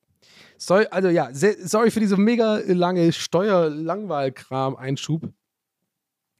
Sorry, 0.57 0.87
also 0.89 1.09
ja, 1.09 1.29
sorry 1.33 1.91
für 1.91 1.99
diese 1.99 2.17
mega 2.17 2.59
lange 2.65 3.13
Steuerlangwahlkram-Einschub. 3.13 5.29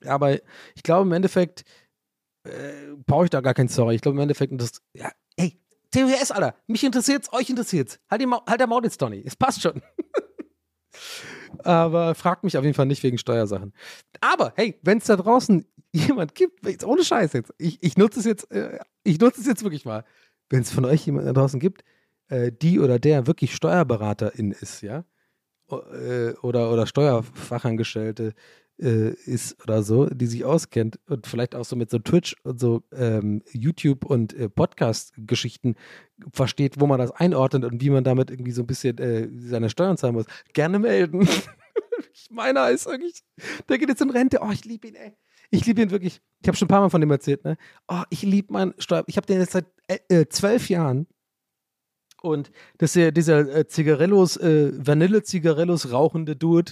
Aber 0.06 0.34
ich 0.34 0.84
glaube 0.84 1.06
im 1.06 1.12
Endeffekt 1.14 1.64
äh, 2.44 2.96
brauche 3.06 3.26
ich 3.26 3.30
da 3.30 3.42
gar 3.42 3.54
kein 3.54 3.68
Sorry. 3.68 3.94
Ich 3.96 4.02
glaube 4.02 4.18
im 4.18 4.22
Endeffekt, 4.22 4.60
das, 4.60 4.82
ja, 4.94 5.12
ey, 5.36 5.60
TWS, 5.96 6.32
Alter. 6.32 6.56
Mich 6.68 6.84
interessiert's, 6.84 7.32
euch 7.32 7.50
interessiert's. 7.50 8.00
Halt, 8.10 8.22
die 8.22 8.28
halt 8.28 8.60
der 8.60 8.68
Maul 8.68 8.84
jetzt, 8.84 9.02
Donny. 9.02 9.24
Es 9.26 9.36
passt 9.36 9.62
schon. 9.62 9.82
Aber 11.64 12.16
fragt 12.16 12.44
mich 12.44 12.58
auf 12.58 12.64
jeden 12.64 12.76
Fall 12.76 12.86
nicht 12.86 13.04
wegen 13.04 13.18
Steuersachen. 13.18 13.74
Aber 14.22 14.54
hey, 14.56 14.80
wenn 14.82 14.98
es 14.98 15.06
da 15.06 15.16
draußen 15.16 15.66
jemand 15.94 16.36
gibt, 16.36 16.66
jetzt 16.66 16.84
ohne 16.84 17.04
Scheiß 17.04 17.34
jetzt, 17.34 17.54
ich, 17.58 17.82
ich 17.82 17.98
nutze 17.98 18.20
es 18.20 18.26
jetzt, 18.26 18.52
äh, 18.52 18.80
ich 19.04 19.20
nutze 19.20 19.40
es 19.42 19.48
jetzt 19.48 19.64
wirklich 19.64 19.86
mal. 19.86 20.04
Wenn 20.50 20.62
es 20.62 20.72
von 20.72 20.86
euch 20.86 21.06
jemand 21.06 21.28
da 21.28 21.34
draußen 21.34 21.60
gibt, 21.60 21.84
äh, 22.28 22.52
die 22.52 22.80
oder 22.80 23.00
der 23.00 23.26
wirklich 23.26 23.56
Steuerberaterin 23.56 24.52
ist, 24.52 24.82
ja, 24.82 25.06
äh, 25.72 26.34
oder, 26.42 26.72
oder 26.72 26.86
Steuerfachangestellte, 26.88 28.34
äh, 28.80 29.14
ist 29.26 29.62
oder 29.64 29.84
so, 29.84 30.08
die 30.08 30.26
sich 30.26 30.46
auskennt 30.46 31.00
und 31.08 31.28
vielleicht 31.28 31.56
auch 31.56 31.66
so 31.66 31.76
mit 31.76 31.90
so 31.90 32.00
Twitch 32.00 32.36
und 32.44 32.60
so 32.60 32.84
ähm, 32.94 33.42
YouTube 33.52 34.06
und 34.06 34.34
äh, 34.34 34.50
Podcast-Geschichten 34.50 35.76
versteht, 36.32 36.80
wo 36.80 36.88
man 36.88 37.00
das 37.00 37.12
einordnet 37.12 37.66
und 37.66 37.82
wie 37.82 37.90
man 37.90 38.04
damit 38.04 38.30
irgendwie 38.30 38.52
so 38.52 38.64
ein 38.64 38.68
bisschen 38.68 38.98
äh, 38.98 39.30
seine 39.40 39.70
Steuern 39.70 39.98
zahlen 39.98 40.16
muss, 40.16 40.26
gerne 40.54 40.80
melden. 40.80 41.28
Meiner 42.30 42.70
ist 42.70 42.86
wirklich, 42.86 43.24
der 43.70 43.78
geht 43.78 43.90
jetzt 43.90 44.02
in 44.02 44.10
Rente. 44.10 44.40
Oh, 44.42 44.52
ich 44.52 44.66
liebe 44.66 44.88
ihn, 44.88 44.96
ey. 44.96 45.14
Ich 45.52 45.66
liebe 45.66 45.82
ihn 45.82 45.92
wirklich. 45.92 46.22
Ich 46.42 46.48
habe 46.48 46.58
schon 46.58 46.66
ein 46.66 46.70
paar 46.70 46.82
Mal 46.82 46.90
von 46.90 47.02
dem 47.02 47.12
erzählt, 47.12 47.46
ne? 47.46 47.58
Oh, 47.88 48.04
ich 48.10 48.24
liebe 48.24 48.52
meinen 48.52 48.74
Steuer. 48.78 49.04
Ich 49.08 49.18
habe 49.18 49.28
den 49.28 49.40
jetzt 49.40 49.54
seit 49.54 49.66
äh, 49.88 50.00
äh, 50.10 50.28
zwölf 50.28 50.70
Jahren. 50.70 51.08
Und 52.22 52.52
das 52.80 52.96
ist 52.96 53.16
dieser 53.16 53.56
äh, 53.56 53.68
Zigarillos, 53.68 54.38
äh, 54.38 54.72
Vanille-Zigarillos 54.76 55.92
rauchende 55.92 56.36
Dude, 56.36 56.72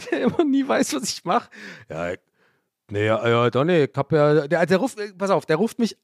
der 0.10 0.22
immer 0.22 0.44
nie 0.44 0.66
weiß, 0.66 0.94
was 0.94 1.04
ich 1.04 1.24
mache. 1.24 1.50
Ja, 1.88 2.12
nee, 2.90 3.06
ja, 3.06 3.28
ja, 3.28 3.50
Donny, 3.50 3.84
ich 3.84 3.90
hab 3.94 4.12
ja, 4.12 4.46
der, 4.46 4.66
der 4.66 4.78
ruft, 4.78 4.98
pass 5.18 5.30
auf, 5.30 5.46
der 5.46 5.56
ruft 5.56 5.78
mich 5.78 5.96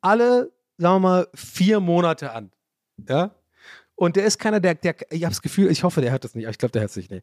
alle, 0.00 0.52
sagen 0.78 0.96
wir 0.96 1.00
mal, 1.00 1.28
vier 1.34 1.80
Monate 1.80 2.32
an. 2.32 2.50
Ja? 3.08 3.34
Und 3.94 4.16
der 4.16 4.24
ist 4.24 4.38
keiner, 4.38 4.60
der, 4.60 4.74
der 4.74 4.96
ich 5.10 5.24
habe 5.24 5.32
das 5.32 5.42
Gefühl, 5.42 5.70
ich 5.70 5.84
hoffe, 5.84 6.00
der 6.00 6.10
hört 6.10 6.24
das 6.24 6.34
nicht, 6.34 6.48
ich 6.48 6.58
glaube, 6.58 6.72
der 6.72 6.82
hört 6.82 6.90
es 6.90 6.96
nicht. 6.96 7.10
Nee. 7.10 7.20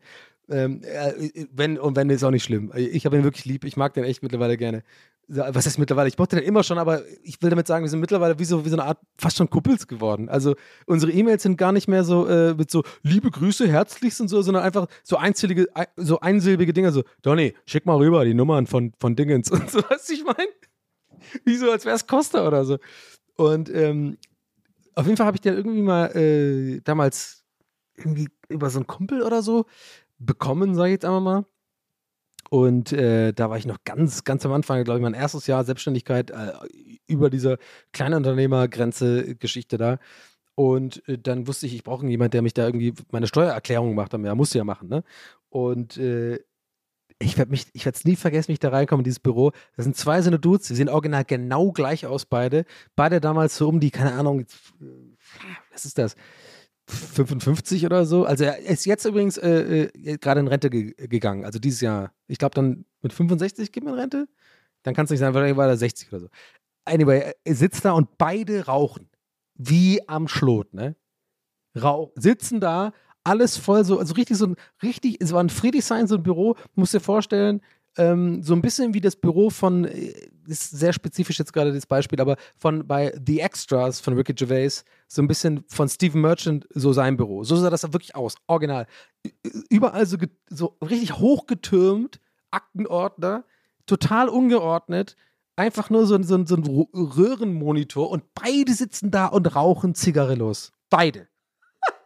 Ähm, 0.50 0.82
äh, 0.84 1.48
wenn, 1.52 1.80
und 1.80 1.96
wenn, 1.96 2.10
ist 2.10 2.24
auch 2.24 2.32
nicht 2.32 2.44
schlimm. 2.44 2.72
Ich 2.76 3.06
habe 3.06 3.18
ihn 3.18 3.24
wirklich 3.24 3.46
lieb, 3.46 3.66
ich 3.66 3.78
mag 3.78 3.96
den 3.96 4.04
echt 4.04 4.22
mittlerweile 4.22 4.58
gerne. 4.58 4.84
Was 5.30 5.66
heißt 5.66 5.78
mittlerweile? 5.78 6.08
Ich 6.08 6.18
mochte 6.18 6.38
den 6.38 6.46
immer 6.46 6.64
schon, 6.64 6.78
aber 6.78 7.04
ich 7.22 7.42
will 7.42 7.50
damit 7.50 7.68
sagen, 7.68 7.84
wir 7.84 7.90
sind 7.90 8.00
mittlerweile 8.00 8.40
wie 8.40 8.46
so, 8.46 8.64
wie 8.64 8.70
so 8.70 8.78
eine 8.78 8.86
Art, 8.86 9.00
fast 9.18 9.36
schon 9.36 9.50
Kuppels 9.50 9.88
geworden. 9.88 10.30
Also 10.30 10.56
unsere 10.86 11.12
E-Mails 11.12 11.44
sind 11.44 11.58
gar 11.58 11.74
nicht 11.74 11.90
mehr 11.90 12.06
so 12.06 12.28
äh, 12.28 12.54
mit 12.54 12.72
so 12.72 12.84
liebe 13.04 13.30
Grüße, 13.30 13.68
herzlichst 13.68 14.22
und 14.22 14.30
so, 14.30 14.42
sondern 14.42 14.64
einfach 14.64 14.88
so 15.04 15.18
einsilbige, 15.18 15.68
so 15.98 16.22
einsilbige 16.22 16.72
Dinge, 16.72 16.94
so, 16.94 17.04
Donny, 17.24 17.54
schick 17.66 17.86
mal 17.86 17.98
rüber 17.98 18.24
die 18.24 18.34
Nummern 18.34 18.68
von, 18.68 18.94
von 19.00 19.18
Dingens 19.18 19.52
und 19.52 19.70
so, 19.70 19.82
was 19.90 20.10
ich 20.10 20.24
meine? 20.24 20.48
Wie 21.44 21.58
so, 21.58 21.70
als 21.70 21.84
wäre 21.84 21.96
es 21.98 22.08
Costa 22.08 22.48
oder 22.48 22.64
so. 22.64 22.78
Und 23.36 23.70
ähm, 23.70 24.18
auf 24.96 25.06
jeden 25.06 25.18
Fall 25.18 25.28
habe 25.28 25.36
ich 25.36 25.42
den 25.42 25.56
irgendwie 25.56 25.82
mal 25.82 26.08
äh, 26.16 26.80
damals 26.86 27.44
irgendwie 27.98 28.30
über 28.48 28.70
so 28.70 28.80
einen 28.80 28.88
Kumpel 28.88 29.24
oder 29.24 29.42
so 29.42 29.66
bekommen, 30.20 30.74
sage 30.74 30.90
ich 30.90 30.94
jetzt 30.94 31.06
einmal 31.06 31.22
mal. 31.22 31.46
Und 32.50 32.94
äh, 32.94 33.34
da 33.34 33.50
war 33.50 33.58
ich 33.58 33.66
noch 33.66 33.84
ganz, 33.84 34.24
ganz 34.24 34.46
am 34.46 34.54
Anfang, 34.54 34.84
glaube 34.84 35.00
ich, 35.00 35.04
mein 35.04 35.14
erstes 35.14 35.48
Jahr 35.48 35.64
Selbstständigkeit 35.66 36.32
äh, 36.32 36.54
über 37.08 37.30
diese 37.30 37.58
Kleinunternehmergrenze-Geschichte 37.92 39.78
da. 39.78 40.00
Und 40.56 41.08
äh, 41.08 41.18
dann 41.18 41.48
wusste 41.48 41.68
ich, 41.68 41.76
ich 41.76 41.84
brauche 41.84 42.06
jemanden, 42.08 42.32
der 42.32 42.42
mich 42.42 42.54
da 42.54 42.66
irgendwie 42.66 42.94
meine 43.12 43.28
Steuererklärung 43.28 43.96
macht. 43.96 44.14
Ja, 44.14 44.36
musste 44.36 44.58
ja 44.58 44.64
machen, 44.64 44.90
ne? 44.90 45.04
Und 45.50 45.98
äh, 45.98 46.40
ich 47.20 47.38
werde 47.38 47.52
mich, 47.52 47.68
ich 47.74 47.86
werde 47.86 47.98
es 47.98 48.06
nie 48.06 48.16
vergessen, 48.16 48.50
wie 48.50 48.54
ich 48.54 48.60
da 48.60 48.70
reinkomme 48.70 49.02
in 49.02 49.06
dieses 49.06 49.20
Büro. 49.20 49.52
Das 49.76 49.86
sind 49.86 49.96
zwei 49.96 50.22
so 50.22 50.30
eine 50.30 50.40
Dudes, 50.40 50.68
die 50.68 50.76
sehen 50.76 50.90
original 50.90 51.26
genau 51.26 51.72
gleich 51.72 52.06
aus, 52.06 52.26
beide. 52.26 52.66
Beide 52.96 53.20
damals 53.20 53.58
so 53.58 53.68
um 53.70 53.80
die, 53.80 53.92
keine 53.92 54.14
Ahnung, 54.14 54.46
was 55.72 55.86
ist 55.86 55.98
das? 55.98 56.16
55 56.88 57.86
oder 57.86 58.06
so. 58.06 58.26
Also 58.26 58.46
er 58.46 58.60
ist 58.60 58.86
jetzt 58.86 59.06
übrigens 59.06 59.38
äh, 59.38 59.90
äh, 59.94 60.18
gerade 60.18 60.40
in 60.40 60.48
Rente 60.48 60.70
ge 60.70 60.94
gegangen. 61.08 61.46
Also 61.46 61.60
dieses 61.60 61.82
Jahr. 61.82 62.14
Ich 62.28 62.38
glaube 62.38 62.56
dann 62.56 62.86
mit 63.02 63.14
65 63.14 63.72
geht 63.72 63.84
man 63.84 63.94
in 63.94 64.00
Rente. 64.00 64.28
Dann 64.84 64.94
kann 64.94 65.06
es 65.06 65.12
nicht 65.12 65.20
sein, 65.20 65.34
weil 65.34 65.70
er 65.70 65.78
60 65.78 66.10
oder 66.10 66.22
so. 66.22 66.28
Anyway, 66.86 67.34
er 67.44 67.56
sitzt 67.56 67.84
da 67.84 67.92
und 67.92 68.18
beide 68.18 68.66
rauchen. 68.66 69.10
Wie 69.56 70.08
am 70.08 70.28
Schlot, 70.28 70.74
ne? 70.74 70.96
Rauch, 71.76 72.12
sitzen 72.16 72.60
da, 72.60 72.94
alles 73.24 73.58
voll 73.58 73.84
so, 73.84 74.00
also 74.00 74.14
richtig 74.14 74.38
so 74.38 74.48
ein, 74.48 74.56
richtig, 74.82 75.18
es 75.20 75.34
war 75.34 75.44
ein 75.44 75.50
Friedrichshain, 75.50 76.08
so 76.08 76.16
ein 76.16 76.24
Büro, 76.24 76.56
musst 76.76 76.94
dir 76.94 77.00
vorstellen, 77.00 77.62
ähm, 77.98 78.42
so 78.42 78.54
ein 78.54 78.62
bisschen 78.62 78.94
wie 78.94 79.02
das 79.02 79.16
Büro 79.16 79.50
von, 79.50 79.86
äh, 79.86 80.14
ist 80.48 80.72
sehr 80.72 80.94
spezifisch 80.94 81.38
jetzt 81.38 81.52
gerade 81.52 81.74
das 81.74 81.86
Beispiel, 81.86 82.22
aber 82.22 82.38
von 82.58 82.88
bei 82.88 83.14
The 83.26 83.42
Extras 83.42 84.00
von 84.00 84.14
Ricky 84.14 84.34
Gervais, 84.34 84.86
so 85.08 85.22
ein 85.22 85.28
bisschen 85.28 85.64
von 85.68 85.88
Stephen 85.88 86.22
Merchant, 86.22 86.68
so 86.74 86.94
sein 86.94 87.18
Büro. 87.18 87.44
So 87.44 87.56
sah 87.56 87.70
das 87.70 87.84
wirklich 87.94 88.16
aus, 88.16 88.36
original. 88.48 88.88
Überall 89.70 90.06
so, 90.06 90.18
so 90.50 90.78
richtig 90.82 91.18
hochgetürmt, 91.18 92.20
Aktenordner, 92.52 93.46
total 93.86 94.30
ungeordnet, 94.30 95.16
einfach 95.56 95.90
nur 95.90 96.06
so, 96.06 96.22
so, 96.22 96.46
so 96.46 96.56
ein 96.56 96.88
Röhrenmonitor 96.94 98.10
und 98.10 98.24
beide 98.34 98.74
sitzen 98.74 99.12
da 99.12 99.28
und 99.28 99.56
rauchen 99.56 99.96
Zigarillos. 99.96 100.74
Beide. 100.90 101.28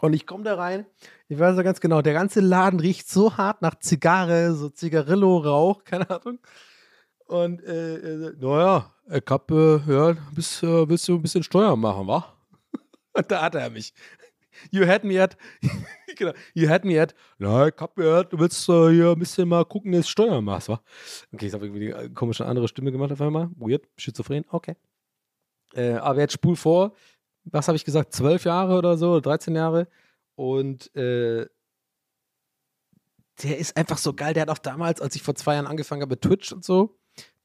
Und 0.00 0.12
ich 0.12 0.26
komme 0.26 0.44
da 0.44 0.54
rein, 0.54 0.86
ich 1.28 1.38
weiß 1.38 1.56
ja 1.56 1.62
ganz 1.62 1.80
genau, 1.80 2.02
der 2.02 2.12
ganze 2.12 2.40
Laden 2.40 2.78
riecht 2.78 3.08
so 3.10 3.36
hart 3.36 3.62
nach 3.62 3.80
Zigarre, 3.80 4.54
so 4.54 4.68
Zigarillo-Rauch, 4.68 5.82
keine 5.84 6.08
Ahnung. 6.08 6.38
Und 7.28 7.62
äh, 7.62 7.96
äh, 7.96 8.36
naja, 8.40 8.90
ich 9.10 9.22
hab, 9.28 9.50
äh, 9.50 9.76
ja, 9.86 10.16
bis, 10.34 10.62
äh, 10.62 10.88
willst 10.88 11.06
du 11.08 11.16
ein 11.16 11.22
bisschen 11.22 11.42
Steuern 11.42 11.78
machen, 11.78 12.06
wa? 12.06 12.34
Und 13.12 13.30
da 13.30 13.42
hat 13.42 13.54
er 13.54 13.68
mich. 13.68 13.92
You 14.70 14.86
had 14.86 15.04
me 15.04 15.22
at, 15.22 15.36
genau, 16.16 16.32
you 16.54 16.68
had 16.70 16.86
me 16.86 17.00
at, 17.00 17.14
na, 17.36 17.68
ich 17.68 17.74
hab 17.76 17.94
gehört, 17.96 18.32
du 18.32 18.38
willst 18.38 18.66
äh, 18.70 18.90
hier 18.90 19.10
ein 19.10 19.18
bisschen 19.18 19.46
mal 19.46 19.66
gucken, 19.66 19.92
dass 19.92 20.08
Steuern 20.08 20.42
machst, 20.42 20.70
wa? 20.70 20.80
Okay, 21.30 21.48
ich 21.48 21.52
habe 21.52 21.66
irgendwie 21.66 21.92
eine 21.92 22.10
komische 22.10 22.46
andere 22.46 22.66
Stimme 22.66 22.90
gemacht 22.92 23.12
auf 23.12 23.20
einmal. 23.20 23.50
Weird, 23.56 23.86
schizophren, 23.98 24.46
okay. 24.48 24.76
Äh, 25.74 25.92
aber 25.92 26.20
jetzt 26.20 26.32
spul 26.32 26.56
vor, 26.56 26.94
was 27.44 27.68
habe 27.68 27.76
ich 27.76 27.84
gesagt, 27.84 28.14
zwölf 28.14 28.44
Jahre 28.44 28.78
oder 28.78 28.96
so, 28.96 29.20
13 29.20 29.54
Jahre. 29.54 29.86
Und 30.34 30.94
äh, 30.96 31.46
der 33.42 33.58
ist 33.58 33.76
einfach 33.76 33.98
so 33.98 34.14
geil. 34.14 34.32
Der 34.32 34.42
hat 34.42 34.50
auch 34.50 34.58
damals, 34.58 35.02
als 35.02 35.14
ich 35.14 35.22
vor 35.22 35.34
zwei 35.34 35.54
Jahren 35.54 35.66
angefangen 35.66 36.02
habe 36.02 36.18
Twitch 36.18 36.52
und 36.52 36.64
so, 36.64 36.97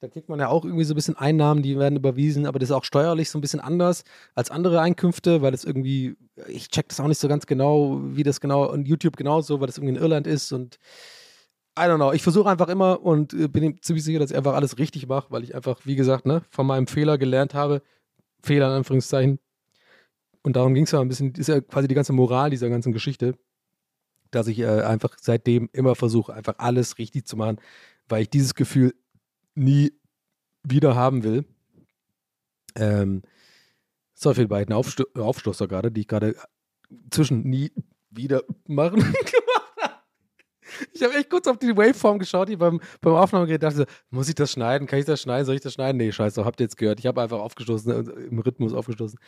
da 0.04 0.10
kriegt 0.10 0.28
man 0.28 0.38
ja 0.38 0.49
auch 0.49 0.66
irgendwie 0.66 0.84
so 0.84 0.93
ein 0.93 0.95
bisschen 0.95 1.16
Einnahmen, 1.16 1.64
die 1.64 1.80
werden 1.80 1.95
überwiesen, 1.95 2.45
aber 2.45 2.60
das 2.60 2.70
ist 2.70 2.76
auch 2.76 2.84
steuerlich 2.84 3.30
so 3.30 3.38
ein 3.38 3.41
bisschen 3.41 3.62
anders 3.62 4.04
als 4.36 4.51
andere 4.51 4.82
Einkünfte, 4.82 5.41
weil 5.41 5.51
das 5.51 5.64
irgendwie, 5.64 6.18
ich 6.49 6.68
check 6.68 6.89
das 6.89 6.99
auch 6.99 7.08
nicht 7.08 7.20
so 7.20 7.30
ganz 7.30 7.45
genau, 7.45 8.01
wie 8.04 8.24
das 8.24 8.41
genau, 8.41 8.70
und 8.70 8.86
YouTube 8.86 9.16
genauso, 9.16 9.62
weil 9.62 9.68
das 9.68 9.78
irgendwie 9.78 9.95
in 9.95 10.01
Irland 10.01 10.28
ist 10.28 10.51
und 10.51 10.78
I 11.80 11.84
don't 11.84 11.95
know. 11.95 12.12
Ich 12.12 12.22
versuche 12.22 12.49
einfach 12.49 12.68
immer 12.68 13.01
und 13.01 13.34
äh, 13.34 13.47
bin 13.47 13.82
ziemlich 13.82 14.04
sicher, 14.04 14.20
dass 14.20 14.32
ich 14.32 14.36
einfach 14.36 14.56
alles 14.56 14.78
richtig 14.78 15.08
mache, 15.08 15.28
weil 15.30 15.41
ich 15.41 15.56
einfach, 15.56 15.80
wie 15.86 15.95
gesagt, 15.95 16.26
ne, 16.26 16.41
von 16.49 16.68
meinem 16.68 16.88
Fehler 16.88 17.18
gelernt 17.18 17.54
habe. 17.54 17.82
Fehler 18.43 18.68
in 18.68 18.74
Anführungszeichen. 18.74 19.39
Und 20.43 20.58
darum 20.58 20.74
ging 20.74 20.84
es 20.84 20.91
ja 20.91 20.99
ein 20.99 21.08
bisschen, 21.08 21.34
ist 21.34 21.47
ja 21.47 21.62
quasi 21.62 21.88
die 21.88 21.95
ganze 21.95 22.12
Moral 22.12 22.49
dieser 22.49 22.70
ganzen 22.70 22.91
Geschichte, 22.91 23.36
dass 24.32 24.47
ich 24.47 24.60
äh, 24.60 24.82
einfach 24.82 25.16
seitdem 25.22 25.70
immer 25.72 25.95
versuche, 25.95 26.34
einfach 26.34 26.56
alles 26.58 26.97
richtig 26.97 27.26
zu 27.26 27.38
machen, 27.38 27.58
weil 28.10 28.24
ich 28.24 28.30
dieses 28.30 28.54
Gefühl 28.54 28.93
nie 29.56 29.91
wieder 30.64 30.95
haben 30.95 31.24
will. 31.24 31.45
Ähm, 32.76 33.22
so 34.14 34.34
viel 34.34 34.47
beiden 34.47 34.74
Aufsto 34.74 35.06
Aufstoßer 35.16 35.68
gerade, 35.68 35.91
die 35.91 36.01
ich 36.01 36.08
gerade 36.08 36.36
zwischen 37.12 37.43
nie 37.43 37.72
wieder 38.10 38.43
machen 38.68 38.99
gemacht 38.99 39.34
habe. 39.82 39.93
Ich 40.91 41.04
habe 41.04 41.14
echt 41.16 41.30
kurz 41.30 41.47
auf 41.47 41.58
die 41.58 41.76
Waveform 41.76 42.20
geschaut, 42.20 42.49
die 42.49 42.56
beim, 42.56 42.80
beim 43.01 43.14
Aufnahmegerät 43.14 43.62
dachte, 43.62 43.86
muss 44.10 44.30
ich 44.30 44.36
das 44.36 44.51
schneiden? 44.51 44.88
Kann 44.88 44.99
ich 44.99 45.06
das 45.06 45.22
schneiden? 45.22 45.45
Soll 45.45 45.56
ich 45.56 45.62
das 45.62 45.74
schneiden? 45.74 45.97
Nee, 45.97 46.12
scheiße, 46.12 46.43
habt 46.45 46.60
ihr 46.60 46.66
jetzt 46.66 46.78
gehört. 46.78 46.99
Ich 46.99 47.06
habe 47.06 47.22
einfach 47.22 47.39
aufgestoßen, 47.39 48.30
im 48.30 48.39
Rhythmus 48.39 48.74
aufgestoßen. 48.74 49.20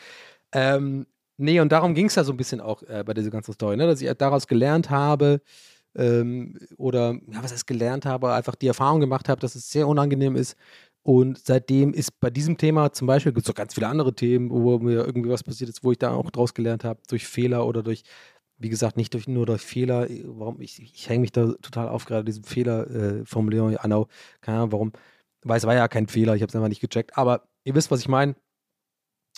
Ähm, 0.54 1.06
nee, 1.38 1.60
und 1.60 1.72
darum 1.72 1.94
ging 1.94 2.08
es 2.08 2.16
ja 2.16 2.24
so 2.24 2.34
ein 2.34 2.38
bisschen 2.38 2.62
auch 2.62 2.82
äh, 2.84 3.04
bei 3.06 3.14
dieser 3.14 3.30
ganzen 3.30 3.54
Story, 3.54 3.78
ne? 3.78 3.86
dass 3.86 4.02
ich 4.02 4.12
daraus 4.14 4.48
gelernt 4.48 4.90
habe, 4.90 5.42
ähm, 5.96 6.58
oder 6.78 7.14
ja, 7.32 7.44
was 7.44 7.52
heißt 7.54 7.68
gelernt 7.68 8.06
habe, 8.06 8.34
einfach 8.34 8.56
die 8.56 8.68
Erfahrung 8.68 9.00
gemacht 9.00 9.30
habe, 9.30 9.42
dass 9.42 9.56
es 9.56 9.70
sehr 9.72 9.88
unangenehm 9.88 10.36
ist. 10.36 10.56
Und 11.04 11.38
seitdem 11.40 11.94
ist 11.94 12.20
bei 12.20 12.30
diesem 12.32 12.58
Thema 12.58 12.92
zum 12.92 13.08
Beispiel, 13.08 13.32
gibt 13.34 13.46
es 13.46 13.52
auch 13.52 13.56
ganz 13.56 13.76
viele 13.76 13.88
andere 13.88 14.16
Themen, 14.16 14.50
wo 14.50 14.80
mir 14.80 15.06
irgendwie 15.06 15.30
was 15.30 15.44
passiert 15.44 15.70
ist, 15.70 15.84
wo 15.84 15.92
ich 15.92 16.00
da 16.00 16.14
auch 16.14 16.32
draus 16.32 16.54
gelernt 16.54 16.84
habe, 16.84 17.00
durch 17.08 17.28
Fehler 17.28 17.66
oder 17.68 17.84
durch, 17.84 18.04
wie 18.58 18.70
gesagt, 18.70 18.98
nicht 18.98 19.14
durch, 19.14 19.28
nur 19.28 19.46
durch 19.46 19.62
Fehler. 19.62 20.08
Warum 20.26 20.62
ich, 20.62 20.82
ich 20.82 21.08
hänge 21.10 21.22
mich 21.22 21.32
da 21.32 21.54
total 21.62 21.90
auf, 21.90 22.06
gerade 22.06 22.26
diese 22.26 22.42
Fehlerformulierung. 22.44 23.74
Äh, 23.74 23.78
know, 23.84 24.08
keine 24.42 24.60
Ahnung, 24.60 24.72
warum. 24.72 24.92
Weil 25.44 25.58
es 25.58 25.66
war 25.66 25.76
ja 25.76 25.88
kein 25.88 26.08
Fehler, 26.08 26.36
ich 26.36 26.42
habe 26.42 26.50
es 26.50 26.56
einfach 26.56 26.70
nicht 26.70 26.82
gecheckt. 26.82 27.18
Aber 27.18 27.48
ihr 27.66 27.76
wisst, 27.76 27.92
was 27.92 28.00
ich 28.02 28.08
meine 28.08 28.36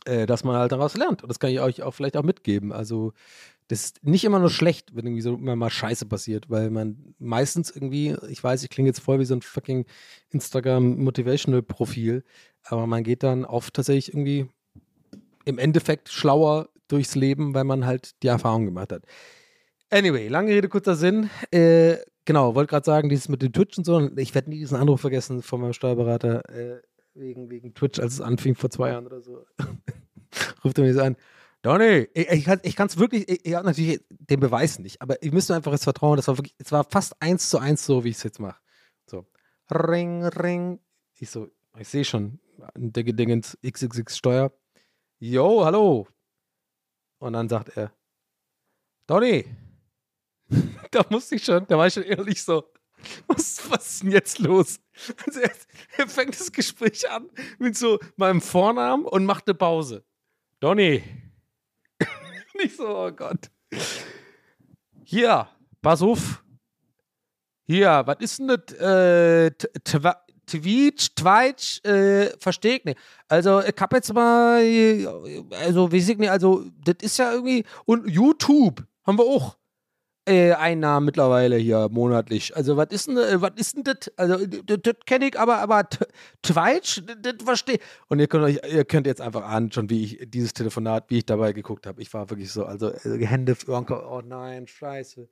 äh, 0.08 0.26
dass 0.26 0.44
man 0.44 0.56
halt 0.56 0.72
daraus 0.72 0.96
lernt. 0.96 1.24
Und 1.24 1.30
das 1.30 1.40
kann 1.40 1.50
ich 1.52 1.60
euch 1.60 1.84
auch 1.84 1.94
vielleicht 1.94 2.18
auch 2.18 2.24
mitgeben. 2.24 2.72
Also, 2.72 3.14
das 3.68 3.84
ist 3.84 4.04
nicht 4.04 4.24
immer 4.24 4.40
nur 4.40 4.50
schlecht, 4.50 4.96
wenn 4.96 5.06
irgendwie 5.06 5.22
so 5.22 5.36
immer 5.36 5.56
mal 5.56 5.70
Scheiße 5.70 6.06
passiert, 6.06 6.50
weil 6.50 6.70
man 6.70 7.14
meistens 7.20 7.70
irgendwie, 7.70 8.16
ich 8.30 8.44
weiß, 8.44 8.64
ich 8.64 8.70
klinge 8.70 8.88
jetzt 8.88 9.00
voll 9.00 9.20
wie 9.20 9.26
so 9.26 9.36
ein 9.36 9.42
fucking 9.42 9.86
Instagram-Motivational-Profil, 10.30 12.24
aber 12.64 12.88
man 12.88 13.04
geht 13.04 13.24
dann 13.24 13.46
oft 13.46 13.74
tatsächlich 13.74 14.10
irgendwie 14.10 14.48
im 15.46 15.58
Endeffekt 15.58 16.10
schlauer 16.10 16.70
durchs 16.88 17.16
Leben, 17.16 17.54
weil 17.54 17.66
man 17.66 17.86
halt 17.86 18.22
die 18.24 18.28
Erfahrung 18.28 18.66
gemacht 18.66 18.92
hat. 18.92 19.04
Anyway, 19.90 20.28
lange 20.28 20.52
Rede, 20.52 20.70
kurzer 20.70 20.96
Sinn. 20.96 21.30
Äh, 21.52 21.98
genau, 22.26 22.56
wollte 22.56 22.70
gerade 22.70 22.86
sagen, 22.86 23.10
dieses 23.10 23.30
mit 23.30 23.42
dem 23.42 23.54
Twitch 23.54 23.78
und 23.78 23.86
so, 23.86 24.10
ich 24.16 24.36
werde 24.36 24.50
nie 24.50 24.60
diesen 24.60 24.78
Anruf 24.78 25.02
vergessen 25.02 25.42
von 25.42 25.62
meinem 25.62 25.74
Steuerberater. 25.74 26.50
Äh, 26.50 26.82
wegen, 27.14 27.50
wegen 27.50 27.74
Twitch, 27.74 28.00
als 28.00 28.14
es 28.14 28.22
anfing 28.22 28.56
vor 28.56 28.70
zwei 28.70 28.90
Jahren 28.90 29.08
oder 29.08 29.22
so, 29.22 29.46
ruft 30.64 30.78
er 30.78 30.84
mich 30.84 30.94
so. 30.94 31.02
Donny, 31.68 32.08
ich, 32.14 32.48
ich, 32.64 32.76
kann 32.78 32.88
es 32.88 32.98
wirklich, 32.98 33.28
ich, 33.28 33.46
ich 33.46 33.54
habe 33.54 33.66
natürlich 33.66 34.00
den 34.08 34.40
Beweis 34.40 34.80
nicht, 34.80 35.02
aber 35.02 35.22
ich 35.22 35.34
müsste 35.34 35.54
einfach 35.54 35.74
jetzt 35.74 35.84
vertrauen, 35.84 36.16
das 36.16 36.30
war 36.30 36.38
wirklich, 36.38 36.56
es 36.60 36.72
war 36.72 36.86
fast 36.86 37.22
eins 37.22 37.50
zu 37.50 37.58
eins 37.58 37.86
so, 37.86 38.06
wie 38.06 38.10
ich 38.10 38.16
es 38.16 38.24
jetzt 38.24 38.40
mache. 38.40 38.58
So, 39.06 39.26
ring, 39.70 40.24
ring. 40.24 40.80
Ich 41.20 41.30
so, 41.30 41.50
ich 41.78 41.90
sehe 41.90 42.06
schon, 42.06 42.40
der 42.78 43.04
Gedingens 43.04 43.58
XXX 43.70 44.16
Steuer. 44.16 44.54
Yo, 45.20 45.66
hallo. 45.66 46.08
Und 47.20 47.34
dann 47.34 47.50
sagt 47.50 47.76
er, 47.76 47.92
Donny, 49.06 49.44
da 50.92 51.06
musste 51.10 51.36
ich 51.36 51.44
schon, 51.44 51.68
da 51.68 51.78
war 51.78 51.88
ich 51.88 51.96
schon 51.96 52.04
ehrlich 52.04 52.42
so, 52.42 52.64
was, 53.28 53.70
was 53.70 53.92
ist 53.92 54.04
denn 54.04 54.12
jetzt 54.12 54.40
los? 54.40 54.80
Also 55.26 55.42
er, 55.42 55.52
er, 55.98 56.08
fängt 56.08 56.40
das 56.40 56.50
Gespräch 56.50 57.12
an 57.12 57.30
mit 57.60 57.76
so 57.76 58.00
meinem 58.16 58.40
Vornamen 58.40 59.04
und 59.04 59.26
macht 59.26 59.50
eine 59.50 59.56
Pause. 59.56 60.06
Donny. 60.62 61.04
Nicht 62.58 62.78
so, 62.78 62.88
oh 62.88 63.12
Gott. 63.12 63.50
Hier, 65.04 65.48
pass 65.82 66.02
auf. 66.02 66.44
Hier, 67.66 68.04
was 68.06 68.18
ist 68.20 68.40
denn 68.40 68.48
das? 68.48 68.74
Äh, 68.80 69.52
Twitch, 70.48 71.14
Twitch, 71.14 71.84
äh, 71.84 72.30
verstehe 72.40 72.78
ich 72.78 72.86
nicht. 72.86 73.00
Also, 73.28 73.62
ich 73.62 73.76
hab 73.78 73.94
jetzt 73.94 74.14
mal, 74.14 74.62
also, 75.52 75.92
wie 75.92 75.98
ich 75.98 76.18
nicht, 76.18 76.30
also, 76.30 76.66
das 76.84 76.96
ist 77.02 77.18
ja 77.18 77.34
irgendwie, 77.34 77.66
und 77.86 78.10
YouTube 78.10 78.86
haben 79.06 79.18
wir 79.18 79.26
auch 79.26 79.58
äh, 80.28 80.54
Einnahmen 80.54 81.06
mittlerweile 81.06 81.56
hier 81.56 81.88
monatlich. 81.90 82.56
Also, 82.56 82.76
was 82.78 82.88
ist 82.92 83.08
denn, 83.08 83.18
äh, 83.18 83.42
was 83.42 83.52
ist 83.56 83.78
denn 83.78 83.84
das? 83.84 84.12
Also, 84.18 84.46
das 84.46 84.94
kenne 85.06 85.28
ich, 85.28 85.40
aber, 85.40 85.60
aber 85.60 85.88
Twitch, 86.44 87.02
das 87.22 87.36
verstehe 87.44 87.80
Und 88.10 88.20
ihr 88.20 88.28
könnt 88.28 88.44
euch, 88.44 88.60
ihr 88.70 88.86
könnt 88.86 89.08
jetzt 89.08 89.22
einfach 89.22 89.44
an, 89.44 89.72
schon 89.72 89.90
wie 89.90 90.04
ich 90.04 90.30
dieses 90.30 90.54
Telefonat, 90.54 91.06
wie 91.10 91.20
ich 91.20 91.26
dabei 91.26 91.54
geguckt 91.54 91.88
habe. 91.88 92.02
Ich 92.02 92.14
war 92.14 92.30
wirklich 92.30 92.52
so, 92.52 92.66
also 92.66 92.92
äh, 92.92 93.26
Hände 93.26 93.56
Onkel, 93.68 93.98
oh 93.98 94.22
nein, 94.24 94.68
scheiße. 94.68 95.30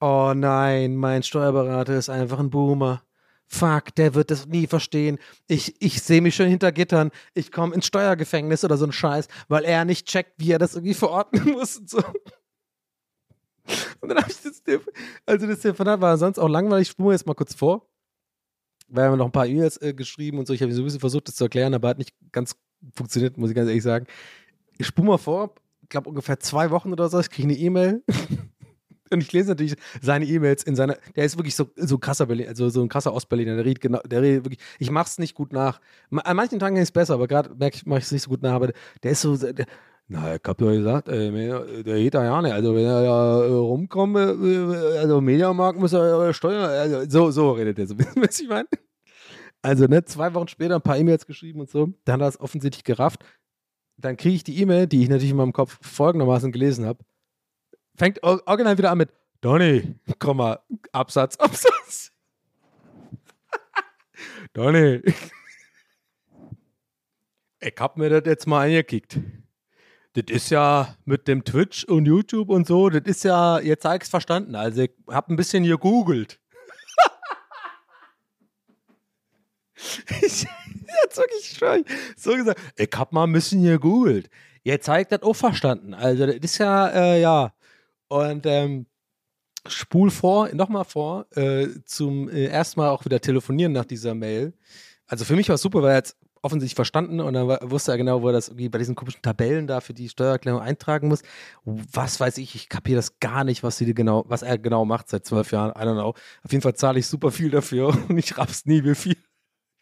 Oh 0.00 0.32
nein, 0.34 0.94
mein 0.96 1.22
Steuerberater 1.22 1.96
ist 1.96 2.08
einfach 2.08 2.38
ein 2.38 2.50
Boomer. 2.50 3.02
Fuck, 3.46 3.94
der 3.94 4.14
wird 4.14 4.30
das 4.30 4.46
nie 4.46 4.66
verstehen. 4.66 5.18
Ich, 5.46 5.74
ich 5.80 6.02
sehe 6.02 6.20
mich 6.20 6.36
schon 6.36 6.48
hinter 6.48 6.70
Gittern. 6.70 7.10
Ich 7.32 7.50
komme 7.50 7.74
ins 7.74 7.86
Steuergefängnis 7.86 8.62
oder 8.62 8.76
so 8.76 8.84
ein 8.84 8.92
Scheiß, 8.92 9.26
weil 9.48 9.64
er 9.64 9.86
nicht 9.86 10.06
checkt, 10.06 10.34
wie 10.36 10.52
er 10.52 10.58
das 10.58 10.74
irgendwie 10.74 10.94
verordnen 10.94 11.48
muss 11.52 11.78
und 11.78 11.88
so. 11.88 12.02
Und 14.00 14.08
dann 14.08 14.18
habe 14.18 14.30
ich 14.30 14.40
das, 14.40 14.62
also 15.26 15.46
das 15.46 15.60
Telefonat 15.60 16.00
war 16.00 16.16
sonst 16.18 16.38
auch 16.38 16.48
langweilig. 16.48 16.88
Ich 16.88 16.92
spule 16.92 17.14
jetzt 17.14 17.26
mal 17.26 17.34
kurz 17.34 17.54
vor. 17.54 17.86
Wir 18.88 19.02
haben 19.02 19.18
noch 19.18 19.26
ein 19.26 19.32
paar 19.32 19.46
E-Mails 19.46 19.80
äh, 19.82 19.92
geschrieben 19.92 20.38
und 20.38 20.46
so. 20.46 20.54
Ich 20.54 20.62
habe 20.62 20.72
so 20.72 20.80
ein 20.80 20.84
bisschen 20.84 21.00
versucht, 21.00 21.28
das 21.28 21.36
zu 21.36 21.44
erklären, 21.44 21.74
aber 21.74 21.88
hat 21.88 21.98
nicht 21.98 22.14
ganz 22.32 22.56
funktioniert, 22.94 23.36
muss 23.36 23.50
ich 23.50 23.56
ganz 23.56 23.68
ehrlich 23.68 23.82
sagen. 23.82 24.06
ich 24.78 24.86
spule 24.86 25.08
mal 25.08 25.18
vor, 25.18 25.54
ich 25.82 25.88
glaube 25.88 26.08
ungefähr 26.08 26.40
zwei 26.40 26.70
Wochen 26.70 26.92
oder 26.92 27.08
so, 27.08 27.18
ich 27.20 27.30
kriege 27.30 27.48
eine 27.48 27.56
E-Mail. 27.56 28.02
Und 29.10 29.22
ich 29.22 29.32
lese 29.32 29.48
natürlich 29.48 29.74
seine 30.02 30.26
E-Mails 30.26 30.62
in 30.64 30.76
seiner, 30.76 30.98
der 31.16 31.24
ist 31.24 31.38
wirklich 31.38 31.56
so, 31.56 31.70
so 31.76 31.96
krasser 31.98 32.26
Berlin, 32.26 32.48
also 32.48 32.68
so 32.68 32.82
ein 32.82 32.90
krasser 32.90 33.14
Ostberliner, 33.14 33.56
der 33.56 33.64
redet 33.64 33.80
genau, 33.80 34.00
der 34.00 34.20
redet 34.20 34.44
wirklich, 34.44 34.60
ich 34.78 34.90
mach's 34.90 35.18
nicht 35.18 35.34
gut 35.34 35.52
nach. 35.52 35.80
An 36.10 36.36
manchen 36.36 36.58
Tagen 36.58 36.76
ist 36.76 36.82
es 36.82 36.92
besser, 36.92 37.14
aber 37.14 37.26
gerade 37.26 37.54
merke 37.54 37.76
ich, 37.76 37.86
mache 37.86 38.00
ich 38.00 38.04
es 38.04 38.12
nicht 38.12 38.22
so 38.22 38.30
gut 38.30 38.42
nach, 38.42 38.52
aber 38.52 38.72
der 39.02 39.10
ist 39.10 39.22
so, 39.22 39.34
der, 39.36 39.64
na, 40.08 40.34
ich 40.34 40.40
hab 40.46 40.56
doch 40.58 40.70
gesagt, 40.72 41.08
äh, 41.08 41.30
mir- 41.30 41.82
der 41.82 41.96
geht 41.98 42.14
da 42.14 42.24
ja 42.24 42.40
nicht, 42.42 42.52
also 42.52 42.74
wenn 42.74 42.84
er 42.86 43.02
da 43.02 43.44
äh, 43.44 43.48
rumkommt, 43.50 44.16
äh, 44.16 44.98
also 44.98 45.20
Mediamarkt 45.20 45.78
muss 45.78 45.92
er 45.92 46.28
äh, 46.28 46.34
Steuer, 46.34 46.66
also 46.68 47.08
so, 47.10 47.30
so 47.30 47.52
redet 47.52 47.76
der 47.78 47.86
so, 47.86 47.98
wissen 47.98 48.22
was 48.22 48.40
ich 48.40 48.48
meine? 48.48 48.68
Also, 49.60 49.86
ne, 49.86 50.04
zwei 50.04 50.32
Wochen 50.34 50.48
später 50.48 50.76
ein 50.76 50.82
paar 50.82 50.96
E-Mails 50.96 51.26
geschrieben 51.26 51.60
und 51.60 51.68
so, 51.68 51.92
dann 52.04 52.14
hat 52.14 52.20
er 52.22 52.28
es 52.28 52.40
offensichtlich 52.40 52.84
gerafft. 52.84 53.24
Dann 53.96 54.16
kriege 54.16 54.36
ich 54.36 54.44
die 54.44 54.60
E-Mail, 54.62 54.86
die 54.86 55.02
ich 55.02 55.08
natürlich 55.08 55.32
in 55.32 55.36
meinem 55.36 55.52
Kopf 55.52 55.78
folgendermaßen 55.82 56.52
gelesen 56.52 56.86
habe 56.86 57.04
fängt 57.96 58.22
or- 58.22 58.40
original 58.46 58.78
wieder 58.78 58.92
an 58.92 58.98
mit 58.98 59.10
Donny, 59.40 59.96
Komma, 60.20 60.60
Absatz, 60.92 61.36
Absatz. 61.40 62.12
Donny. 64.54 65.02
Ich 67.60 67.74
hab 67.78 67.96
mir 67.96 68.08
das 68.08 68.22
jetzt 68.26 68.46
mal 68.46 68.60
eingekickt. 68.66 69.18
Das 70.22 70.34
ist 70.34 70.50
ja 70.50 70.96
mit 71.04 71.28
dem 71.28 71.44
Twitch 71.44 71.84
und 71.84 72.06
YouTube 72.06 72.48
und 72.48 72.66
so, 72.66 72.88
das 72.88 73.02
ist 73.04 73.24
ja, 73.24 73.60
jetzt 73.60 73.84
hab 73.84 73.96
ich's 73.96 74.08
verstanden. 74.08 74.56
Also 74.56 74.82
ich 74.82 74.90
hab 75.06 75.28
ein 75.28 75.36
bisschen 75.36 75.62
gegoogelt. 75.62 76.40
ich 80.20 80.46
jetzt 81.04 81.16
wirklich 81.16 81.56
schön. 81.56 81.84
So 82.16 82.34
gesagt, 82.34 82.60
ich 82.76 82.90
hab 82.96 83.12
mal 83.12 83.24
ein 83.24 83.32
bisschen 83.32 83.62
gegoogelt. 83.62 84.28
Jetzt 84.64 84.88
hab 84.88 84.98
ich 84.98 85.06
das 85.06 85.22
auch 85.22 85.36
verstanden. 85.36 85.94
Also 85.94 86.26
das 86.26 86.36
ist 86.36 86.58
ja, 86.58 86.88
äh, 86.88 87.20
ja, 87.20 87.52
und 88.08 88.44
ähm, 88.46 88.86
spul 89.68 90.10
vor, 90.10 90.48
nochmal 90.52 90.84
vor, 90.84 91.26
äh, 91.36 91.68
zum 91.84 92.28
äh, 92.28 92.46
ersten 92.46 92.80
Mal 92.80 92.90
auch 92.90 93.04
wieder 93.04 93.20
telefonieren 93.20 93.72
nach 93.72 93.84
dieser 93.84 94.14
Mail. 94.14 94.52
Also 95.06 95.24
für 95.24 95.36
mich 95.36 95.48
war 95.48 95.54
es 95.54 95.62
super, 95.62 95.82
weil 95.82 95.96
jetzt 95.96 96.16
offensichtlich 96.42 96.74
verstanden 96.74 97.20
und 97.20 97.34
dann 97.34 97.48
war, 97.48 97.58
wusste 97.70 97.92
er 97.92 97.98
genau, 97.98 98.22
wo 98.22 98.28
er 98.28 98.32
das 98.32 98.48
irgendwie 98.48 98.68
bei 98.68 98.78
diesen 98.78 98.94
komischen 98.94 99.22
Tabellen 99.22 99.66
da 99.66 99.80
für 99.80 99.94
die 99.94 100.08
Steuererklärung 100.08 100.60
eintragen 100.60 101.08
muss. 101.08 101.22
Was 101.64 102.20
weiß 102.20 102.38
ich, 102.38 102.54
ich 102.54 102.68
kapiere 102.68 102.96
das 102.96 103.20
gar 103.20 103.44
nicht, 103.44 103.62
was, 103.62 103.78
sie 103.78 103.92
genau, 103.94 104.24
was 104.28 104.42
er 104.42 104.58
genau 104.58 104.84
macht 104.84 105.08
seit 105.08 105.26
zwölf 105.26 105.52
Jahren. 105.52 105.70
I 105.70 105.84
don't 105.86 105.94
know. 105.94 106.14
Auf 106.42 106.52
jeden 106.52 106.62
Fall 106.62 106.74
zahle 106.74 106.98
ich 106.98 107.06
super 107.06 107.30
viel 107.30 107.50
dafür 107.50 107.88
und 108.08 108.18
ich 108.18 108.36
raff's 108.38 108.66
nie, 108.66 108.84
wie 108.84 108.94
viel. 108.94 109.16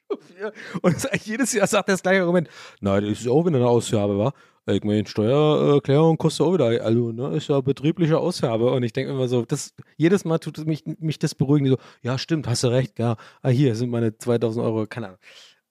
Und 0.82 1.08
jedes 1.24 1.52
Jahr 1.52 1.66
sagt 1.66 1.88
er 1.88 1.94
das 1.94 2.02
gleiche 2.02 2.20
Argument. 2.20 2.48
Nein, 2.80 3.04
das 3.04 3.20
ist 3.20 3.28
auch 3.28 3.44
wieder 3.44 3.56
eine 3.56 3.66
Ausgabe, 3.66 4.16
wa? 4.16 4.32
Ich 4.68 4.82
meine, 4.82 5.06
Steuererklärung 5.06 6.18
kostet 6.18 6.44
auch 6.44 6.54
wieder, 6.54 6.66
also, 6.84 7.12
ne, 7.12 7.36
ist 7.36 7.48
ja 7.48 7.60
betriebliche 7.60 8.18
Ausgabe. 8.18 8.70
Und 8.72 8.82
ich 8.82 8.92
denke 8.92 9.12
immer 9.12 9.28
so, 9.28 9.44
das, 9.44 9.74
jedes 9.96 10.24
Mal 10.24 10.38
tut 10.38 10.64
mich, 10.66 10.84
mich 10.98 11.18
das 11.20 11.36
beruhigen. 11.36 11.68
So, 11.68 11.78
ja, 12.02 12.18
stimmt, 12.18 12.48
hast 12.48 12.64
du 12.64 12.68
recht, 12.68 12.98
ja. 12.98 13.16
Ah, 13.42 13.48
hier 13.48 13.76
sind 13.76 13.90
meine 13.90 14.16
2000 14.18 14.64
Euro, 14.64 14.86
keine 14.86 15.06
Ahnung. 15.06 15.20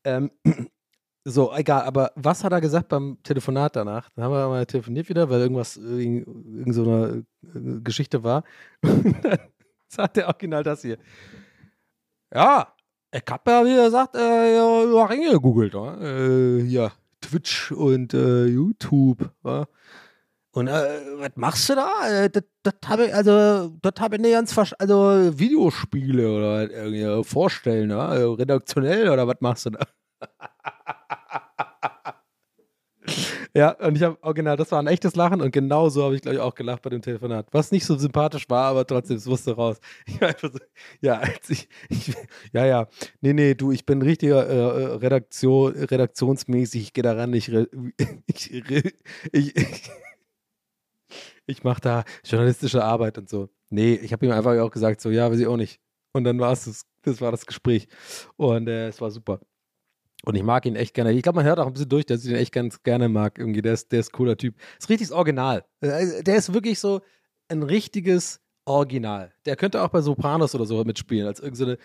Ähm, 0.05 0.31
so, 1.27 1.51
egal, 1.55 1.81
aber 1.83 2.11
was 2.15 2.43
hat 2.43 2.51
er 2.53 2.61
gesagt 2.61 2.87
beim 2.89 3.17
Telefonat 3.23 3.75
danach? 3.75 4.09
Dann 4.15 4.25
haben 4.25 4.31
wir 4.31 4.47
mal 4.47 4.65
telefoniert 4.65 5.09
wieder, 5.09 5.27
weil 5.29 5.41
irgendwas, 5.41 5.75
irgend, 5.75 6.27
irgend 6.27 6.75
so 6.75 6.83
eine 6.83 7.25
äh, 7.43 7.79
Geschichte 7.81 8.23
war. 8.23 8.43
Und 8.83 9.15
dann 9.25 9.39
sagt 9.87 10.17
er 10.17 10.27
original 10.27 10.61
das 10.63 10.83
hier. 10.83 10.97
Ja, 12.33 12.67
ich 13.11 13.23
hab 13.29 13.47
ja, 13.47 13.65
wie 13.65 13.75
gesagt, 13.75 14.15
äh, 14.15 14.55
ja, 14.55 14.83
ja, 14.83 15.05
reingegoogelt, 15.05 15.73
wa? 15.73 15.97
äh, 15.99 16.61
ja, 16.61 16.91
Twitch 17.21 17.71
und 17.71 18.13
äh, 18.13 18.45
YouTube, 18.45 19.31
wa? 19.41 19.67
Und 20.51 20.67
äh, 20.67 20.71
was 21.17 21.31
machst 21.35 21.69
du 21.69 21.75
da? 21.75 21.89
Äh, 22.07 22.29
Das, 22.29 22.43
das 22.63 22.75
habe 22.87 23.07
ich, 23.07 23.15
also, 23.15 23.71
das 23.81 23.93
habe 23.99 24.15
ich 24.15 24.21
nicht 24.21 24.31
ganz 24.31 24.53
verstanden. 24.53 24.91
Also, 24.91 25.39
Videospiele 25.39 26.31
oder 26.31 26.69
irgendwie 26.71 27.23
vorstellen? 27.27 27.91
Also, 27.91 28.33
redaktionell 28.33 29.09
oder 29.09 29.27
was 29.27 29.37
machst 29.41 29.65
du 29.65 29.71
da? 29.71 29.87
Ja, 33.55 33.71
und 33.71 33.95
ich 33.95 34.03
habe 34.03 34.17
original, 34.21 34.57
das 34.57 34.71
war 34.73 34.79
ein 34.79 34.87
echtes 34.87 35.15
Lachen 35.15 35.39
und 35.41 35.51
genau 35.51 35.87
so 35.87 36.03
habe 36.03 36.15
ich, 36.15 36.21
glaube 36.21 36.35
ich, 36.35 36.41
auch 36.41 36.55
gelacht 36.55 36.81
bei 36.81 36.89
dem 36.89 37.01
Telefonat. 37.01 37.47
Was 37.51 37.71
nicht 37.71 37.85
so 37.85 37.97
sympathisch 37.97 38.49
war, 38.49 38.65
aber 38.65 38.85
trotzdem, 38.85 39.15
es 39.15 39.25
musste 39.25 39.55
raus. 39.55 39.79
Ich 40.07 40.19
war 40.19 40.27
einfach 40.27 40.51
so, 40.51 40.59
ja, 40.99 41.21
ich, 41.47 41.69
ich, 41.87 42.13
ja, 42.51 42.65
ja, 42.65 42.87
nee, 43.21 43.31
nee, 43.31 43.53
du, 43.55 43.71
ich 43.71 43.85
bin 43.85 44.01
richtiger 44.01 44.45
äh, 44.45 44.95
Redaktion, 44.97 45.73
redaktionsmäßig, 45.73 46.81
ich 46.81 46.93
gehe 46.93 47.03
da 47.03 47.13
ran, 47.13 47.33
ich, 47.33 47.49
ich, 48.27 48.51
ich, 48.53 48.93
ich, 49.31 49.91
ich 51.45 51.63
mache 51.63 51.81
da 51.81 52.03
journalistische 52.25 52.83
Arbeit 52.83 53.17
und 53.17 53.29
so. 53.29 53.49
Nee, 53.69 53.93
ich 53.95 54.11
habe 54.13 54.25
ihm 54.25 54.31
einfach 54.33 54.57
auch 54.59 54.71
gesagt, 54.71 54.99
so, 55.01 55.09
ja, 55.09 55.31
weiß 55.31 55.39
ich 55.39 55.47
auch 55.47 55.57
nicht. 55.57 55.79
Und 56.13 56.23
dann 56.25 56.39
war 56.39 56.51
es, 56.53 56.85
das 57.03 57.21
war 57.21 57.31
das 57.31 57.45
Gespräch. 57.45 57.87
Und 58.37 58.67
äh, 58.67 58.87
es 58.87 58.99
war 59.01 59.11
super. 59.11 59.39
Und 60.25 60.35
ich 60.35 60.43
mag 60.43 60.65
ihn 60.65 60.75
echt 60.75 60.93
gerne. 60.93 61.11
Ich 61.11 61.23
glaube, 61.23 61.37
man 61.37 61.45
hört 61.45 61.59
auch 61.59 61.67
ein 61.67 61.73
bisschen 61.73 61.89
durch, 61.89 62.05
dass 62.05 62.23
ich 62.23 62.31
ihn 62.31 62.35
echt 62.37 62.51
ganz 62.51 62.83
gerne 62.83 63.09
mag. 63.09 63.37
Irgendwie, 63.37 63.61
der 63.61 63.73
ist, 63.73 63.91
der 63.91 63.99
ist 63.99 64.11
cooler 64.11 64.37
Typ. 64.37 64.55
Ist 64.79 64.89
richtig 64.89 65.07
das 65.09 65.15
Original. 65.15 65.65
Äh, 65.81 66.23
Der 66.23 66.35
ist 66.35 66.53
wirklich 66.53 66.79
so 66.79 67.01
ein 67.47 67.63
richtiges 67.63 68.41
Original. 68.65 69.31
Der 69.45 69.55
könnte 69.55 69.81
auch 69.81 69.89
bei 69.89 70.01
Sopranos 70.01 70.55
oder 70.55 70.65
so 70.65 70.83
mitspielen, 70.83 71.27
als 71.27 71.39
irgendeine. 71.39 71.77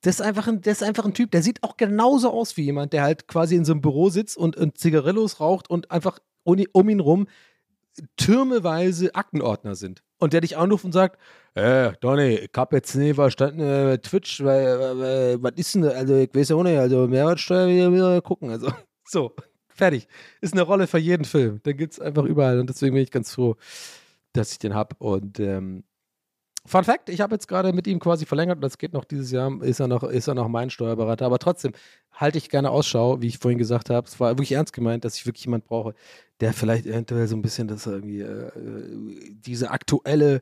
Das 0.00 0.16
ist, 0.16 0.20
einfach 0.20 0.48
ein, 0.48 0.60
das 0.60 0.82
ist 0.82 0.86
einfach 0.86 1.06
ein 1.06 1.14
Typ, 1.14 1.30
der 1.30 1.42
sieht 1.42 1.62
auch 1.62 1.78
genauso 1.78 2.30
aus 2.30 2.58
wie 2.58 2.62
jemand, 2.62 2.92
der 2.92 3.02
halt 3.02 3.26
quasi 3.26 3.56
in 3.56 3.64
so 3.64 3.72
einem 3.72 3.80
Büro 3.80 4.10
sitzt 4.10 4.36
und, 4.36 4.54
und 4.54 4.76
Zigarillos 4.76 5.40
raucht 5.40 5.70
und 5.70 5.90
einfach 5.90 6.18
um 6.42 6.88
ihn 6.88 7.00
rum 7.00 7.26
türmeweise 8.16 9.14
Aktenordner 9.14 9.76
sind. 9.76 10.02
Und 10.24 10.32
der 10.32 10.40
dich 10.40 10.56
anruft 10.56 10.86
und 10.86 10.92
sagt, 10.92 11.18
äh, 11.52 11.92
Donny, 12.00 12.36
ich 12.36 12.50
hab 12.56 12.72
jetzt 12.72 12.94
nicht 12.94 13.16
verstanden, 13.16 13.60
äh, 13.60 13.98
Twitch, 13.98 14.42
weil, 14.42 14.98
weil, 14.98 15.42
was 15.42 15.52
ist 15.56 15.74
denn, 15.74 15.82
da? 15.82 15.90
also 15.90 16.16
ich 16.16 16.34
weiß 16.34 16.48
ja 16.48 16.56
auch 16.56 16.62
nicht, 16.62 16.78
also 16.78 17.06
Mehrwertsteuer 17.06 17.68
wieder, 17.68 17.92
wieder 17.92 18.22
gucken, 18.22 18.48
also 18.48 18.72
so, 19.04 19.36
fertig. 19.68 20.08
Ist 20.40 20.54
eine 20.54 20.62
Rolle 20.62 20.86
für 20.86 20.96
jeden 20.96 21.26
Film, 21.26 21.62
den 21.62 21.76
gibt's 21.76 22.00
einfach 22.00 22.24
überall 22.24 22.58
und 22.58 22.70
deswegen 22.70 22.94
bin 22.94 23.02
ich 23.02 23.10
ganz 23.10 23.34
froh, 23.34 23.56
dass 24.32 24.52
ich 24.52 24.58
den 24.58 24.74
hab 24.74 24.98
und 24.98 25.38
ähm, 25.40 25.84
Fun 26.66 26.84
Fact, 26.84 27.10
ich 27.10 27.20
habe 27.20 27.34
jetzt 27.34 27.46
gerade 27.46 27.74
mit 27.74 27.86
ihm 27.86 27.98
quasi 27.98 28.24
verlängert 28.24 28.56
und 28.56 28.62
das 28.62 28.78
geht 28.78 28.94
noch 28.94 29.04
dieses 29.04 29.30
Jahr, 29.30 29.62
ist 29.62 29.80
er 29.80 29.86
noch, 29.86 30.02
ist 30.02 30.28
er 30.28 30.34
noch 30.34 30.48
mein 30.48 30.70
Steuerberater, 30.70 31.26
aber 31.26 31.38
trotzdem 31.38 31.72
halte 32.12 32.38
ich 32.38 32.48
gerne 32.48 32.70
Ausschau, 32.70 33.20
wie 33.20 33.26
ich 33.26 33.38
vorhin 33.38 33.58
gesagt 33.58 33.90
habe, 33.90 34.06
es 34.06 34.18
war 34.18 34.30
wirklich 34.30 34.52
ernst 34.52 34.72
gemeint, 34.72 35.04
dass 35.04 35.16
ich 35.16 35.26
wirklich 35.26 35.44
jemanden 35.44 35.66
brauche, 35.66 35.94
der 36.40 36.54
vielleicht 36.54 36.86
eventuell 36.86 37.26
so 37.28 37.36
ein 37.36 37.42
bisschen 37.42 37.68
das 37.68 37.86
irgendwie, 37.86 38.20
äh, 38.20 38.50
diese 39.44 39.70
aktuelle 39.70 40.40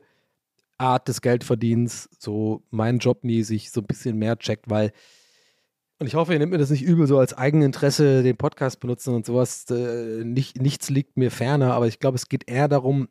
Art 0.77 1.09
des 1.09 1.21
Geldverdienens, 1.21 2.09
so 2.17 2.63
mein 2.69 2.99
Job 2.99 3.23
mäßig, 3.23 3.71
so 3.71 3.81
ein 3.81 3.87
bisschen 3.87 4.17
mehr 4.17 4.37
checkt, 4.37 4.69
weil 4.69 4.93
und 5.99 6.07
ich 6.07 6.15
hoffe, 6.15 6.33
ihr 6.33 6.39
nehmt 6.39 6.51
mir 6.51 6.57
das 6.57 6.69
nicht 6.69 6.81
übel, 6.81 7.07
so 7.07 7.17
als 7.17 7.33
Eigeninteresse 7.33 8.23
den 8.23 8.35
Podcast 8.35 8.81
benutzen 8.81 9.13
und 9.13 9.25
sowas. 9.25 9.65
Äh, 9.69 10.25
nicht, 10.25 10.61
nichts 10.61 10.89
liegt 10.89 11.15
mir 11.15 11.31
ferner, 11.31 11.73
aber 11.73 11.87
ich 11.87 11.99
glaube, 11.99 12.15
es 12.15 12.27
geht 12.27 12.49
eher 12.49 12.67
darum, 12.67 13.07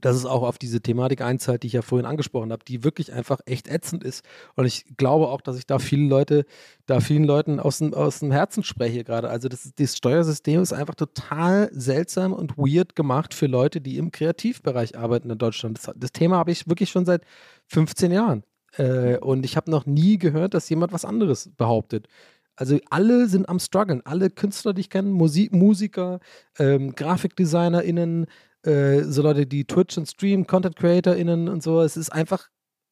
dass 0.00 0.16
es 0.16 0.24
auch 0.24 0.42
auf 0.42 0.58
diese 0.58 0.80
Thematik 0.80 1.20
einzahlt, 1.20 1.62
die 1.62 1.68
ich 1.68 1.72
ja 1.72 1.82
vorhin 1.82 2.06
angesprochen 2.06 2.52
habe, 2.52 2.64
die 2.64 2.84
wirklich 2.84 3.12
einfach 3.12 3.40
echt 3.46 3.68
ätzend 3.68 4.04
ist. 4.04 4.24
Und 4.54 4.66
ich 4.66 4.84
glaube 4.96 5.28
auch, 5.28 5.40
dass 5.40 5.58
ich 5.58 5.66
da 5.66 5.78
viele 5.78 6.08
Leute, 6.08 6.44
da 6.86 7.00
vielen 7.00 7.24
Leuten 7.24 7.60
aus 7.60 7.78
dem, 7.78 7.94
aus 7.94 8.20
dem 8.20 8.32
Herzen 8.32 8.62
spreche 8.62 9.04
gerade. 9.04 9.28
Also 9.28 9.48
das, 9.48 9.72
das 9.76 9.96
Steuersystem 9.96 10.62
ist 10.62 10.72
einfach 10.72 10.94
total 10.94 11.70
seltsam 11.72 12.32
und 12.32 12.56
weird 12.56 12.96
gemacht 12.96 13.34
für 13.34 13.46
Leute, 13.46 13.80
die 13.80 13.96
im 13.96 14.12
Kreativbereich 14.12 14.98
arbeiten 14.98 15.30
in 15.30 15.38
Deutschland. 15.38 15.78
Das, 15.78 15.94
das 15.96 16.12
Thema 16.12 16.36
habe 16.36 16.50
ich 16.50 16.68
wirklich 16.68 16.90
schon 16.90 17.06
seit 17.06 17.22
15 17.68 18.12
Jahren. 18.12 18.42
Äh, 18.76 19.18
und 19.18 19.44
ich 19.44 19.56
habe 19.56 19.70
noch 19.70 19.86
nie 19.86 20.18
gehört, 20.18 20.54
dass 20.54 20.68
jemand 20.68 20.92
was 20.92 21.04
anderes 21.04 21.50
behauptet. 21.56 22.08
Also 22.56 22.78
alle 22.88 23.28
sind 23.28 23.48
am 23.48 23.58
struggeln. 23.58 24.00
Alle 24.04 24.30
Künstler, 24.30 24.72
die 24.72 24.80
ich 24.80 24.90
kenne, 24.90 25.10
Musik, 25.10 25.52
Musiker, 25.52 26.20
ähm, 26.58 26.94
GrafikdesignerInnen, 26.94 28.26
äh, 28.66 29.04
so 29.04 29.22
Leute, 29.22 29.46
die 29.46 29.64
Twitch 29.64 29.96
und 29.98 30.06
Stream, 30.06 30.46
Content 30.46 30.76
CreatorInnen 30.76 31.48
und 31.48 31.62
so. 31.62 31.80
Es 31.80 31.96
ist 31.96 32.10
einfach, 32.10 32.48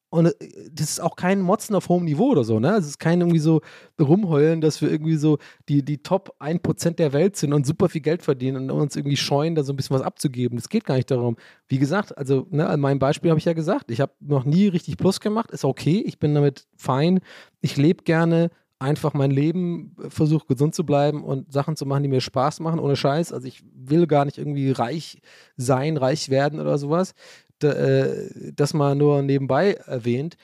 und 0.09 0.27
äh, 0.27 0.33
das 0.71 0.91
ist 0.91 0.99
auch 1.01 1.15
kein 1.15 1.41
Motzen 1.41 1.75
auf 1.75 1.89
hohem 1.89 2.05
Niveau 2.05 2.31
oder 2.31 2.43
so, 2.43 2.59
ne? 2.59 2.75
Es 2.75 2.85
ist 2.85 2.99
kein 2.99 3.21
irgendwie 3.21 3.39
so 3.39 3.61
rumheulen, 3.99 4.61
dass 4.61 4.81
wir 4.81 4.89
irgendwie 4.89 5.17
so 5.17 5.37
die, 5.69 5.83
die 5.83 5.97
Top 5.99 6.35
1% 6.39 6.91
der 6.91 7.13
Welt 7.13 7.35
sind 7.35 7.53
und 7.53 7.65
super 7.65 7.89
viel 7.89 8.01
Geld 8.01 8.23
verdienen 8.23 8.69
und 8.69 8.81
uns 8.81 8.95
irgendwie 8.95 9.17
scheuen, 9.17 9.55
da 9.55 9.63
so 9.63 9.73
ein 9.73 9.75
bisschen 9.75 9.95
was 9.95 10.03
abzugeben. 10.03 10.57
Das 10.57 10.69
geht 10.69 10.85
gar 10.85 10.95
nicht 10.95 11.11
darum. 11.11 11.37
Wie 11.67 11.79
gesagt, 11.79 12.17
also, 12.17 12.47
ne, 12.49 12.67
an 12.67 12.79
meinem 12.79 12.99
Beispiel 12.99 13.31
habe 13.31 13.39
ich 13.39 13.45
ja 13.45 13.53
gesagt, 13.53 13.91
ich 13.91 14.01
habe 14.01 14.13
noch 14.19 14.45
nie 14.45 14.67
richtig 14.67 14.97
Plus 14.97 15.19
gemacht, 15.19 15.51
ist 15.51 15.65
okay, 15.65 16.03
ich 16.05 16.19
bin 16.19 16.33
damit 16.33 16.67
fein. 16.77 17.19
Ich 17.61 17.77
lebe 17.77 18.03
gerne 18.03 18.49
einfach 18.79 19.13
mein 19.13 19.31
Leben, 19.31 19.95
versuche 20.09 20.47
gesund 20.47 20.75
zu 20.75 20.85
bleiben 20.85 21.23
und 21.23 21.51
Sachen 21.51 21.75
zu 21.75 21.85
machen, 21.85 22.03
die 22.03 22.09
mir 22.09 22.21
Spaß 22.21 22.59
machen, 22.59 22.79
ohne 22.79 22.95
Scheiß. 22.95 23.31
Also 23.31 23.47
ich 23.47 23.63
will 23.73 24.07
gar 24.07 24.25
nicht 24.25 24.37
irgendwie 24.37 24.71
reich 24.71 25.21
sein, 25.57 25.97
reich 25.97 26.29
werden 26.29 26.59
oder 26.59 26.77
sowas. 26.77 27.13
Da, 27.59 27.71
äh, 27.71 28.51
das 28.53 28.73
mal 28.73 28.95
nur 28.95 29.21
nebenbei 29.21 29.73
erwähnt. 29.73 30.35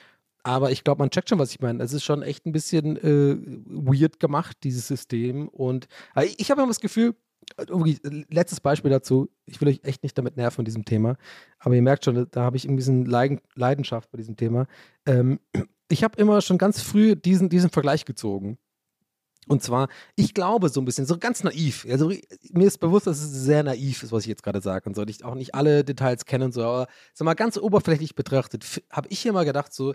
Aber 0.44 0.72
ich 0.72 0.82
glaube, 0.82 1.00
man 1.00 1.10
checkt 1.10 1.28
schon, 1.28 1.38
was 1.38 1.50
ich 1.50 1.60
meine. 1.60 1.82
Es 1.82 1.92
ist 1.92 2.04
schon 2.04 2.22
echt 2.22 2.46
ein 2.46 2.52
bisschen 2.52 2.96
äh, 2.96 3.36
weird 3.66 4.18
gemacht, 4.18 4.56
dieses 4.64 4.88
System. 4.88 5.48
Und 5.48 5.86
äh, 6.16 6.26
ich 6.36 6.50
habe 6.50 6.62
immer 6.62 6.70
das 6.70 6.80
Gefühl, 6.80 7.14
irgendwie, 7.58 7.98
letztes 8.30 8.60
Beispiel 8.60 8.90
dazu. 8.90 9.28
Ich 9.46 9.60
will 9.60 9.68
euch 9.68 9.80
echt 9.84 10.02
nicht 10.02 10.16
damit 10.16 10.36
nerven 10.36 10.62
mit 10.62 10.68
diesem 10.68 10.84
Thema, 10.84 11.16
aber 11.58 11.74
ihr 11.74 11.82
merkt 11.82 12.04
schon, 12.04 12.26
da 12.30 12.42
habe 12.42 12.56
ich 12.56 12.68
ein 12.68 12.76
bisschen 12.76 13.04
Leiden, 13.04 13.40
Leidenschaft 13.54 14.10
bei 14.10 14.18
diesem 14.18 14.36
Thema. 14.36 14.66
Ähm, 15.06 15.40
ich 15.92 16.02
habe 16.02 16.18
immer 16.18 16.40
schon 16.40 16.58
ganz 16.58 16.80
früh 16.80 17.14
diesen, 17.16 17.48
diesen 17.48 17.70
Vergleich 17.70 18.04
gezogen. 18.04 18.58
Und 19.48 19.62
zwar, 19.62 19.88
ich 20.14 20.34
glaube 20.34 20.68
so 20.68 20.80
ein 20.80 20.84
bisschen, 20.84 21.04
so 21.04 21.18
ganz 21.18 21.42
naiv. 21.42 21.84
Also 21.90 22.12
mir 22.52 22.66
ist 22.66 22.78
bewusst, 22.78 23.08
dass 23.08 23.20
es 23.20 23.32
sehr 23.32 23.64
naiv 23.64 24.02
ist, 24.02 24.12
was 24.12 24.22
ich 24.22 24.28
jetzt 24.28 24.44
gerade 24.44 24.60
sage 24.60 24.88
und 24.88 24.94
so. 24.94 25.04
Ich 25.04 25.24
auch 25.24 25.34
nicht 25.34 25.54
alle 25.54 25.82
Details 25.82 26.26
kennen 26.26 26.44
und 26.44 26.52
so, 26.52 26.62
aber 26.62 26.86
sag 27.12 27.24
mal, 27.24 27.34
ganz 27.34 27.58
oberflächlich 27.58 28.14
betrachtet, 28.14 28.64
habe 28.90 29.08
ich 29.10 29.20
hier 29.20 29.32
mal 29.32 29.44
gedacht, 29.44 29.74
so, 29.74 29.94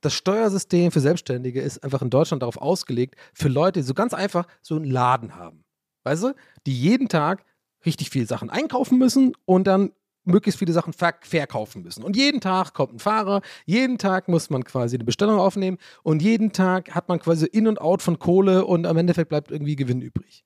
das 0.00 0.14
Steuersystem 0.14 0.90
für 0.90 1.00
Selbstständige 1.00 1.60
ist 1.60 1.84
einfach 1.84 2.02
in 2.02 2.10
Deutschland 2.10 2.42
darauf 2.42 2.56
ausgelegt, 2.56 3.16
für 3.32 3.48
Leute, 3.48 3.80
die 3.80 3.86
so 3.86 3.94
ganz 3.94 4.12
einfach 4.12 4.46
so 4.60 4.74
einen 4.76 4.84
Laden 4.84 5.36
haben. 5.36 5.64
Weißt 6.04 6.24
du? 6.24 6.34
Die 6.66 6.74
jeden 6.74 7.08
Tag 7.08 7.44
richtig 7.86 8.10
viel 8.10 8.26
Sachen 8.26 8.50
einkaufen 8.50 8.98
müssen 8.98 9.34
und 9.44 9.66
dann 9.66 9.92
möglichst 10.30 10.58
viele 10.58 10.72
Sachen 10.72 10.92
verk 10.92 11.26
verkaufen 11.26 11.82
müssen. 11.82 12.02
Und 12.02 12.16
jeden 12.16 12.40
Tag 12.40 12.74
kommt 12.74 12.94
ein 12.94 12.98
Fahrer, 12.98 13.42
jeden 13.66 13.98
Tag 13.98 14.28
muss 14.28 14.50
man 14.50 14.64
quasi 14.64 14.96
eine 14.96 15.04
Bestellung 15.04 15.38
aufnehmen 15.38 15.78
und 16.02 16.22
jeden 16.22 16.52
Tag 16.52 16.94
hat 16.94 17.08
man 17.08 17.18
quasi 17.18 17.46
In 17.46 17.66
und 17.66 17.80
Out 17.80 18.02
von 18.02 18.18
Kohle 18.18 18.64
und 18.64 18.86
am 18.86 18.96
Endeffekt 18.96 19.28
bleibt 19.28 19.50
irgendwie 19.50 19.76
Gewinn 19.76 20.00
übrig. 20.00 20.44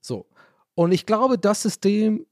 So. 0.00 0.26
Und 0.74 0.92
ich 0.92 1.06
glaube, 1.06 1.38
das 1.38 1.62
System 1.62 2.26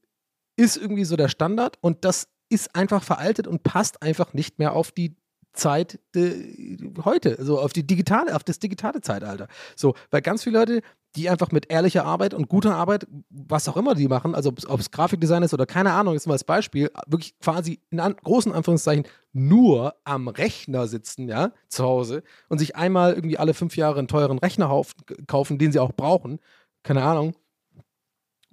ist 0.55 0.77
irgendwie 0.77 1.05
so 1.05 1.15
der 1.15 1.29
Standard 1.29 1.77
und 1.81 2.05
das 2.05 2.27
ist 2.49 2.75
einfach 2.75 3.03
veraltet 3.03 3.47
und 3.47 3.63
passt 3.63 4.01
einfach 4.01 4.33
nicht 4.33 4.59
mehr 4.59 4.73
auf 4.73 4.91
die 4.91 5.15
Zeit 5.53 5.99
de, 6.15 6.77
heute, 7.03 7.43
so 7.43 7.59
auf 7.59 7.73
die 7.73 7.85
digitale, 7.85 8.35
auf 8.35 8.43
das 8.43 8.59
digitale 8.59 9.01
Zeitalter. 9.01 9.47
So, 9.75 9.95
weil 10.11 10.21
ganz 10.21 10.43
viele 10.43 10.59
Leute, 10.59 10.81
die 11.15 11.29
einfach 11.29 11.51
mit 11.51 11.71
ehrlicher 11.71 12.05
Arbeit 12.05 12.33
und 12.33 12.49
guter 12.49 12.75
Arbeit, 12.75 13.07
was 13.29 13.67
auch 13.67 13.77
immer 13.77 13.93
die 13.93 14.07
machen, 14.07 14.33
also 14.33 14.51
ob 14.67 14.79
es 14.79 14.91
Grafikdesign 14.91 15.43
ist 15.43 15.53
oder 15.53 15.65
keine 15.65 15.93
Ahnung, 15.93 16.15
ist 16.15 16.25
mal 16.25 16.33
als 16.33 16.43
Beispiel, 16.43 16.89
wirklich 17.05 17.37
quasi 17.39 17.79
in 17.91 17.99
an, 17.99 18.15
großen 18.23 18.51
Anführungszeichen 18.51 19.05
nur 19.31 19.95
am 20.03 20.27
Rechner 20.27 20.87
sitzen, 20.87 21.27
ja, 21.27 21.51
zu 21.67 21.83
Hause 21.83 22.23
und 22.49 22.57
sich 22.57 22.75
einmal 22.75 23.13
irgendwie 23.13 23.37
alle 23.37 23.53
fünf 23.53 23.77
Jahre 23.77 23.99
einen 23.99 24.07
teuren 24.07 24.39
Rechner 24.39 24.81
kaufen, 25.27 25.59
den 25.59 25.71
sie 25.71 25.79
auch 25.79 25.93
brauchen, 25.93 26.39
keine 26.83 27.03
Ahnung, 27.03 27.35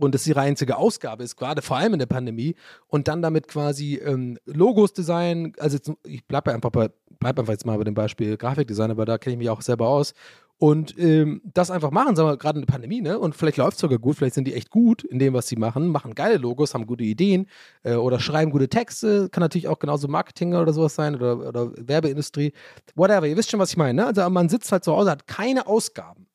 und 0.00 0.14
das 0.14 0.26
ihre 0.26 0.40
einzige 0.40 0.76
Ausgabe 0.76 1.22
ist, 1.22 1.36
gerade 1.36 1.62
vor 1.62 1.76
allem 1.76 1.92
in 1.92 1.98
der 1.98 2.06
Pandemie, 2.06 2.56
und 2.88 3.06
dann 3.06 3.22
damit 3.22 3.48
quasi 3.48 3.96
ähm, 3.96 4.38
Logos 4.46 4.92
designen, 4.92 5.52
also 5.58 5.76
jetzt, 5.76 5.92
ich 6.04 6.26
bleibe 6.26 6.52
einfach, 6.52 6.70
bei, 6.70 6.90
bleib 7.18 7.38
einfach 7.38 7.52
jetzt 7.52 7.66
mal 7.66 7.76
bei 7.76 7.84
dem 7.84 7.94
Beispiel 7.94 8.36
Grafikdesign, 8.36 8.90
aber 8.90 9.04
da 9.04 9.18
kenne 9.18 9.34
ich 9.34 9.38
mich 9.38 9.50
auch 9.50 9.60
selber 9.60 9.88
aus. 9.88 10.14
Und 10.60 10.94
ähm, 10.98 11.40
das 11.42 11.70
einfach 11.70 11.90
machen, 11.90 12.14
sagen 12.14 12.28
wir 12.28 12.36
gerade 12.36 12.60
in 12.60 12.66
der 12.66 12.70
Pandemie, 12.70 13.00
ne? 13.00 13.18
Und 13.18 13.34
vielleicht 13.34 13.56
läuft 13.56 13.76
es 13.76 13.80
sogar 13.80 13.98
gut, 13.98 14.16
vielleicht 14.16 14.34
sind 14.34 14.46
die 14.46 14.52
echt 14.52 14.68
gut 14.68 15.02
in 15.02 15.18
dem, 15.18 15.32
was 15.32 15.48
sie 15.48 15.56
machen, 15.56 15.88
machen 15.88 16.14
geile 16.14 16.36
Logos, 16.36 16.74
haben 16.74 16.86
gute 16.86 17.02
Ideen 17.02 17.46
äh, 17.82 17.94
oder 17.94 18.20
schreiben 18.20 18.50
gute 18.50 18.68
Texte, 18.68 19.30
kann 19.30 19.40
natürlich 19.40 19.68
auch 19.68 19.78
genauso 19.78 20.06
Marketing 20.06 20.52
oder 20.52 20.74
sowas 20.74 20.94
sein 20.94 21.14
oder, 21.14 21.48
oder 21.48 21.72
Werbeindustrie, 21.78 22.52
whatever. 22.94 23.26
Ihr 23.26 23.38
wisst 23.38 23.50
schon, 23.50 23.58
was 23.58 23.70
ich 23.70 23.78
meine, 23.78 24.02
ne? 24.02 24.06
Also 24.06 24.28
man 24.28 24.50
sitzt 24.50 24.70
halt 24.70 24.84
zu 24.84 24.92
Hause, 24.92 25.10
hat 25.10 25.26
keine 25.26 25.66
Ausgaben, 25.66 26.26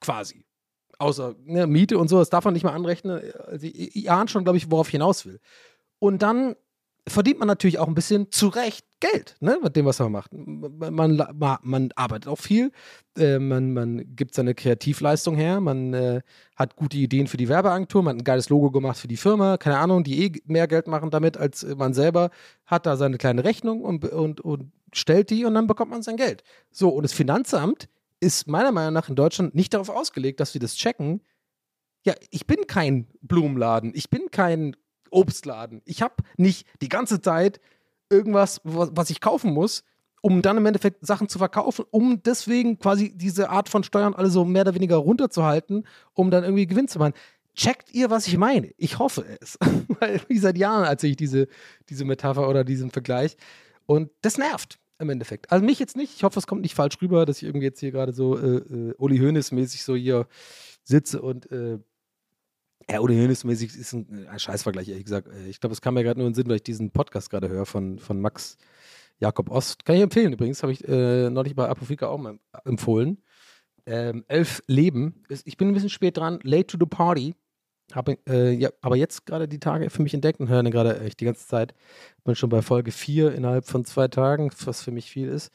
quasi 0.00 0.44
außer 0.98 1.36
ne, 1.44 1.68
Miete 1.68 1.98
und 1.98 2.08
so, 2.08 2.18
das 2.18 2.30
darf 2.30 2.44
man 2.44 2.54
nicht 2.54 2.64
mal 2.64 2.72
anrechnen. 2.72 3.20
Also, 3.46 3.66
ihr 3.66 4.12
ahnt 4.12 4.30
schon, 4.30 4.42
glaube 4.42 4.56
ich, 4.56 4.72
worauf 4.72 4.88
ich 4.88 4.92
hinaus 4.92 5.24
will. 5.24 5.38
Und 6.00 6.22
dann 6.22 6.56
verdient 7.08 7.38
man 7.38 7.48
natürlich 7.48 7.78
auch 7.78 7.88
ein 7.88 7.94
bisschen 7.94 8.30
zu 8.30 8.48
Recht 8.48 8.86
Geld, 9.00 9.34
ne, 9.40 9.58
mit 9.60 9.74
dem, 9.74 9.84
was 9.84 9.98
man 9.98 10.12
macht. 10.12 10.32
Man, 10.32 11.16
man, 11.34 11.58
man 11.62 11.92
arbeitet 11.96 12.28
auch 12.28 12.38
viel, 12.38 12.70
äh, 13.18 13.40
man, 13.40 13.72
man 13.72 14.14
gibt 14.14 14.32
seine 14.32 14.54
Kreativleistung 14.54 15.34
her, 15.34 15.60
man 15.60 15.92
äh, 15.92 16.20
hat 16.54 16.76
gute 16.76 16.96
Ideen 16.96 17.26
für 17.26 17.36
die 17.36 17.48
Werbeagentur, 17.48 18.04
man 18.04 18.14
hat 18.14 18.20
ein 18.20 18.24
geiles 18.24 18.48
Logo 18.48 18.70
gemacht 18.70 18.98
für 18.98 19.08
die 19.08 19.16
Firma, 19.16 19.56
keine 19.56 19.78
Ahnung, 19.78 20.04
die 20.04 20.24
eh 20.24 20.32
mehr 20.46 20.68
Geld 20.68 20.86
machen 20.86 21.10
damit 21.10 21.36
als 21.36 21.66
man 21.76 21.94
selber, 21.94 22.30
hat 22.64 22.86
da 22.86 22.96
seine 22.96 23.18
kleine 23.18 23.42
Rechnung 23.42 23.82
und, 23.82 24.04
und, 24.04 24.40
und 24.40 24.70
stellt 24.92 25.30
die 25.30 25.44
und 25.44 25.54
dann 25.54 25.66
bekommt 25.66 25.90
man 25.90 26.02
sein 26.02 26.16
Geld. 26.16 26.44
So, 26.70 26.88
und 26.90 27.02
das 27.02 27.12
Finanzamt 27.12 27.88
ist 28.20 28.46
meiner 28.46 28.70
Meinung 28.70 28.94
nach 28.94 29.08
in 29.08 29.16
Deutschland 29.16 29.56
nicht 29.56 29.74
darauf 29.74 29.88
ausgelegt, 29.88 30.38
dass 30.38 30.54
wir 30.54 30.60
das 30.60 30.76
checken. 30.76 31.22
Ja, 32.04 32.14
ich 32.30 32.46
bin 32.46 32.68
kein 32.68 33.08
Blumenladen, 33.20 33.90
ich 33.96 34.10
bin 34.10 34.30
kein 34.30 34.76
Obstladen. 35.12 35.82
Ich 35.84 36.02
habe 36.02 36.14
nicht 36.36 36.66
die 36.80 36.88
ganze 36.88 37.20
Zeit 37.20 37.60
irgendwas, 38.10 38.60
was 38.64 39.10
ich 39.10 39.20
kaufen 39.20 39.52
muss, 39.52 39.84
um 40.20 40.40
dann 40.40 40.56
im 40.56 40.66
Endeffekt 40.66 41.04
Sachen 41.04 41.28
zu 41.28 41.38
verkaufen, 41.38 41.84
um 41.90 42.22
deswegen 42.22 42.78
quasi 42.78 43.12
diese 43.14 43.50
Art 43.50 43.68
von 43.68 43.82
Steuern 43.82 44.14
alle 44.14 44.30
so 44.30 44.44
mehr 44.44 44.62
oder 44.62 44.74
weniger 44.74 44.96
runterzuhalten, 44.96 45.86
um 46.14 46.30
dann 46.30 46.44
irgendwie 46.44 46.66
Gewinn 46.66 46.88
zu 46.88 46.98
machen. 46.98 47.14
Checkt 47.54 47.92
ihr, 47.92 48.08
was 48.08 48.26
ich 48.26 48.38
meine? 48.38 48.72
Ich 48.78 48.98
hoffe 48.98 49.24
es. 49.40 49.58
Weil 50.00 50.20
wie 50.28 50.38
seit 50.38 50.56
Jahren 50.56 50.84
erzähle 50.84 51.10
ich 51.10 51.16
diese, 51.16 51.48
diese 51.88 52.04
Metapher 52.04 52.48
oder 52.48 52.64
diesen 52.64 52.90
Vergleich. 52.90 53.36
Und 53.84 54.10
das 54.22 54.38
nervt 54.38 54.78
im 54.98 55.10
Endeffekt. 55.10 55.50
Also 55.50 55.64
mich 55.64 55.78
jetzt 55.78 55.96
nicht. 55.96 56.14
Ich 56.16 56.22
hoffe, 56.22 56.38
es 56.38 56.46
kommt 56.46 56.62
nicht 56.62 56.74
falsch 56.74 56.96
rüber, 57.02 57.26
dass 57.26 57.38
ich 57.38 57.44
irgendwie 57.44 57.66
jetzt 57.66 57.80
hier 57.80 57.90
gerade 57.90 58.12
so 58.12 58.38
äh, 58.38 58.56
äh, 58.58 58.94
Uli 58.96 59.18
Hoeneß-mäßig 59.18 59.82
so 59.82 59.96
hier 59.96 60.26
sitze 60.84 61.20
und 61.20 61.50
äh, 61.50 61.78
ja, 62.92 63.00
Uli 63.00 63.14
Hoeneß-mäßig 63.16 63.76
ist 63.76 63.92
ein, 63.92 64.26
ein 64.28 64.38
Scheißvergleich, 64.38 64.88
ehrlich 64.88 65.04
gesagt. 65.04 65.28
Äh, 65.28 65.48
ich 65.48 65.60
glaube, 65.60 65.72
es 65.72 65.80
kam 65.80 65.94
mir 65.94 66.04
gerade 66.04 66.18
nur 66.18 66.26
in 66.26 66.32
den 66.32 66.36
Sinn, 66.36 66.48
weil 66.48 66.56
ich 66.56 66.62
diesen 66.62 66.90
Podcast 66.90 67.30
gerade 67.30 67.48
höre 67.48 67.66
von, 67.66 67.98
von 67.98 68.20
Max 68.20 68.56
Jakob 69.18 69.50
Ost. 69.50 69.84
Kann 69.84 69.96
ich 69.96 70.02
empfehlen 70.02 70.32
übrigens, 70.32 70.62
habe 70.62 70.72
ich 70.72 70.86
äh, 70.86 71.30
neulich 71.30 71.54
bei 71.54 71.68
Apofika 71.68 72.08
auch 72.08 72.18
mal 72.18 72.38
empfohlen. 72.64 73.22
Ähm, 73.86 74.24
elf 74.28 74.62
Leben. 74.66 75.24
Ich 75.44 75.56
bin 75.56 75.68
ein 75.68 75.74
bisschen 75.74 75.90
spät 75.90 76.16
dran. 76.16 76.38
Late 76.42 76.66
to 76.66 76.78
the 76.78 76.86
party. 76.86 77.34
Habe 77.92 78.16
äh, 78.28 78.52
ja, 78.52 78.70
aber 78.80 78.96
jetzt 78.96 79.26
gerade 79.26 79.48
die 79.48 79.58
Tage 79.58 79.90
für 79.90 80.02
mich 80.02 80.14
entdeckt 80.14 80.40
und 80.40 80.48
höre 80.48 80.62
gerade 80.64 81.00
echt 81.00 81.20
die 81.20 81.24
ganze 81.24 81.46
Zeit. 81.46 81.74
Bin 82.24 82.34
schon 82.34 82.48
bei 82.48 82.62
Folge 82.62 82.90
4 82.90 83.34
innerhalb 83.34 83.66
von 83.66 83.84
zwei 83.84 84.08
Tagen, 84.08 84.50
was 84.64 84.82
für 84.82 84.92
mich 84.92 85.10
viel 85.10 85.28
ist. 85.28 85.52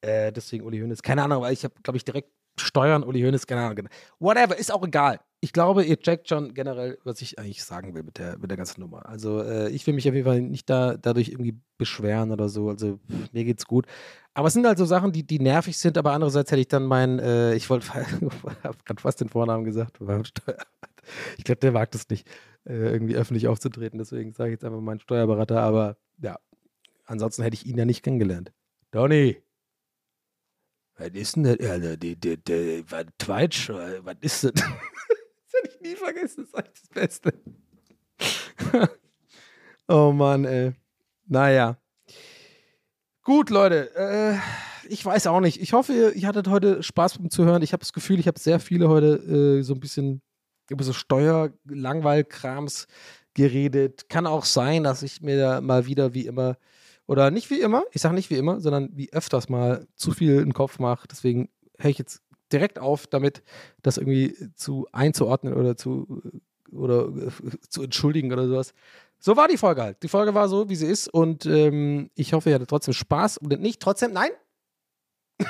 Äh, 0.00 0.32
deswegen 0.32 0.64
Uli 0.64 0.80
Hoeneß. 0.80 1.02
Keine 1.02 1.22
Ahnung, 1.22 1.42
weil 1.42 1.52
ich 1.52 1.64
habe, 1.64 1.74
glaube 1.82 1.96
ich, 1.96 2.04
direkt 2.04 2.30
Steuern, 2.58 3.04
Uli 3.04 3.20
Hoeneß, 3.20 3.46
keine 3.46 3.62
Ahnung. 3.62 3.88
Whatever, 4.18 4.56
ist 4.56 4.72
auch 4.72 4.84
egal. 4.84 5.20
Ich 5.40 5.52
glaube, 5.52 5.84
ihr 5.84 5.98
checkt 6.00 6.28
schon 6.28 6.52
generell, 6.52 6.98
was 7.04 7.22
ich 7.22 7.38
eigentlich 7.38 7.62
sagen 7.62 7.94
will 7.94 8.02
mit 8.02 8.18
der, 8.18 8.38
mit 8.38 8.50
der 8.50 8.56
ganzen 8.56 8.80
Nummer. 8.80 9.08
Also, 9.08 9.40
äh, 9.40 9.70
ich 9.70 9.86
will 9.86 9.94
mich 9.94 10.08
auf 10.08 10.14
jeden 10.14 10.26
Fall 10.26 10.40
nicht 10.40 10.68
da, 10.68 10.96
dadurch 10.96 11.28
irgendwie 11.28 11.56
beschweren 11.76 12.32
oder 12.32 12.48
so. 12.48 12.68
Also, 12.68 12.96
pff, 12.96 13.32
mir 13.32 13.44
geht's 13.44 13.64
gut. 13.64 13.86
Aber 14.34 14.48
es 14.48 14.54
sind 14.54 14.66
halt 14.66 14.78
so 14.78 14.84
Sachen, 14.84 15.12
die, 15.12 15.24
die 15.24 15.38
nervig 15.38 15.78
sind, 15.78 15.96
aber 15.96 16.12
andererseits 16.12 16.50
hätte 16.50 16.60
ich 16.60 16.68
dann 16.68 16.86
meinen, 16.86 17.20
äh, 17.20 17.54
ich 17.54 17.70
wollte, 17.70 17.86
habe 17.94 18.78
gerade 18.84 19.00
fast 19.00 19.20
den 19.20 19.28
Vornamen 19.28 19.64
gesagt, 19.64 19.98
ich 21.38 21.44
glaube, 21.44 21.60
der 21.60 21.74
wagt 21.74 21.94
es 21.94 22.08
nicht, 22.08 22.28
äh, 22.64 22.74
irgendwie 22.74 23.14
öffentlich 23.16 23.46
aufzutreten. 23.46 23.98
Deswegen 23.98 24.32
sage 24.32 24.50
ich 24.50 24.54
jetzt 24.54 24.64
einfach 24.64 24.80
meinen 24.80 25.00
Steuerberater. 25.00 25.60
Aber 25.60 25.96
ja, 26.20 26.36
ansonsten 27.04 27.42
hätte 27.42 27.54
ich 27.54 27.66
ihn 27.66 27.78
ja 27.78 27.84
nicht 27.84 28.02
kennengelernt. 28.02 28.52
Donny, 28.90 29.40
was 30.98 31.10
ist 31.10 31.36
denn 31.36 31.44
das? 31.44 31.56
Ja, 31.60 31.96
die, 31.96 32.16
die, 32.16 32.36
die, 32.36 32.84
was 32.88 33.06
Twitch? 33.18 33.68
Was 33.68 34.16
ist 34.20 34.44
das? 34.44 34.52
nie 35.88 35.96
vergessen. 35.96 36.42
Das 36.42 36.48
ist 36.48 36.54
eigentlich 36.54 36.80
das 36.80 36.88
Beste. 36.88 37.32
oh 39.88 40.12
Mann, 40.12 40.44
ey. 40.44 40.72
Naja. 41.26 41.78
Gut, 43.22 43.50
Leute. 43.50 43.94
Äh, 43.94 44.38
ich 44.88 45.04
weiß 45.04 45.26
auch 45.26 45.40
nicht. 45.40 45.60
Ich 45.60 45.72
hoffe, 45.72 46.12
ihr, 46.14 46.28
hattet 46.28 46.48
heute 46.48 46.82
Spaß 46.82 47.18
beim 47.18 47.30
Zuhören. 47.30 47.62
Ich 47.62 47.72
habe 47.72 47.80
das 47.80 47.92
Gefühl, 47.92 48.18
ich 48.18 48.26
habe 48.26 48.38
sehr 48.38 48.60
viele 48.60 48.88
heute 48.88 49.58
äh, 49.58 49.62
so 49.62 49.74
ein 49.74 49.80
bisschen 49.80 50.22
über 50.70 50.84
so 50.84 50.92
Steuer-Langweil-Krams 50.92 52.86
geredet. 53.34 54.08
Kann 54.08 54.26
auch 54.26 54.44
sein, 54.44 54.84
dass 54.84 55.02
ich 55.02 55.20
mir 55.22 55.38
da 55.38 55.60
mal 55.60 55.86
wieder 55.86 56.14
wie 56.14 56.26
immer, 56.26 56.56
oder 57.06 57.30
nicht 57.30 57.50
wie 57.50 57.60
immer, 57.60 57.84
ich 57.92 58.02
sage 58.02 58.14
nicht 58.14 58.30
wie 58.30 58.36
immer, 58.36 58.60
sondern 58.60 58.90
wie 58.94 59.12
öfters 59.12 59.48
mal 59.48 59.86
zu 59.94 60.10
viel 60.10 60.38
den 60.38 60.52
Kopf 60.52 60.78
mache. 60.78 61.08
Deswegen 61.08 61.48
höre 61.78 61.90
ich 61.90 61.98
jetzt 61.98 62.22
direkt 62.52 62.78
auf, 62.78 63.06
damit 63.06 63.42
das 63.82 63.98
irgendwie 63.98 64.34
zu 64.54 64.86
einzuordnen 64.92 65.54
oder 65.54 65.76
zu 65.76 66.22
oder 66.70 67.10
zu 67.68 67.82
entschuldigen 67.82 68.32
oder 68.32 68.46
sowas. 68.46 68.74
So 69.18 69.36
war 69.36 69.48
die 69.48 69.56
Folge 69.56 69.82
halt. 69.82 70.02
Die 70.02 70.08
Folge 70.08 70.34
war 70.34 70.48
so, 70.48 70.68
wie 70.68 70.76
sie 70.76 70.86
ist 70.86 71.08
und 71.08 71.44
ähm, 71.46 72.10
ich 72.14 72.32
hoffe, 72.32 72.50
ihr 72.50 72.54
hattet 72.54 72.70
trotzdem 72.70 72.94
Spaß 72.94 73.38
und 73.38 73.60
nicht 73.60 73.80
trotzdem, 73.80 74.12
nein. 74.12 74.30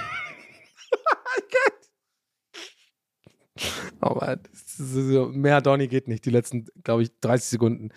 oh 4.00 4.14
Mann, 4.14 4.40
mehr 5.32 5.60
Donny 5.60 5.88
geht 5.88 6.08
nicht. 6.08 6.24
Die 6.24 6.30
letzten, 6.30 6.66
glaube 6.82 7.02
ich, 7.02 7.10
30 7.20 7.48
Sekunden. 7.48 7.90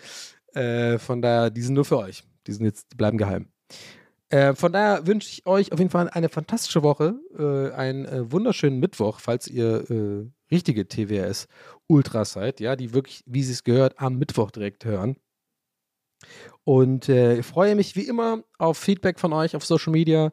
Äh, 0.54 0.98
von 0.98 1.22
daher, 1.22 1.48
die 1.50 1.62
sind 1.62 1.74
nur 1.74 1.84
für 1.84 1.98
euch. 1.98 2.24
Die 2.46 2.52
sind 2.52 2.64
jetzt, 2.64 2.92
die 2.92 2.96
bleiben 2.96 3.18
geheim. 3.18 3.48
Äh, 4.32 4.54
von 4.54 4.72
daher 4.72 5.06
wünsche 5.06 5.28
ich 5.28 5.46
euch 5.46 5.72
auf 5.72 5.78
jeden 5.78 5.90
Fall 5.90 6.08
eine 6.08 6.30
fantastische 6.30 6.82
Woche, 6.82 7.14
äh, 7.38 7.74
einen 7.74 8.06
äh, 8.06 8.32
wunderschönen 8.32 8.80
Mittwoch, 8.80 9.20
falls 9.20 9.46
ihr 9.46 9.90
äh, 9.90 10.26
richtige 10.50 10.88
TWS 10.88 11.48
Ultras 11.86 12.32
seid, 12.32 12.58
ja, 12.58 12.74
die 12.74 12.94
wirklich, 12.94 13.22
wie 13.26 13.42
sie 13.42 13.52
es 13.52 13.62
gehört, 13.62 14.00
am 14.00 14.16
Mittwoch 14.16 14.50
direkt 14.50 14.86
hören. 14.86 15.16
Und 16.64 17.10
äh, 17.10 17.40
ich 17.40 17.46
freue 17.46 17.74
mich 17.74 17.94
wie 17.94 18.06
immer 18.06 18.42
auf 18.56 18.78
Feedback 18.78 19.20
von 19.20 19.34
euch 19.34 19.54
auf 19.54 19.64
Social 19.64 19.92
Media. 19.92 20.32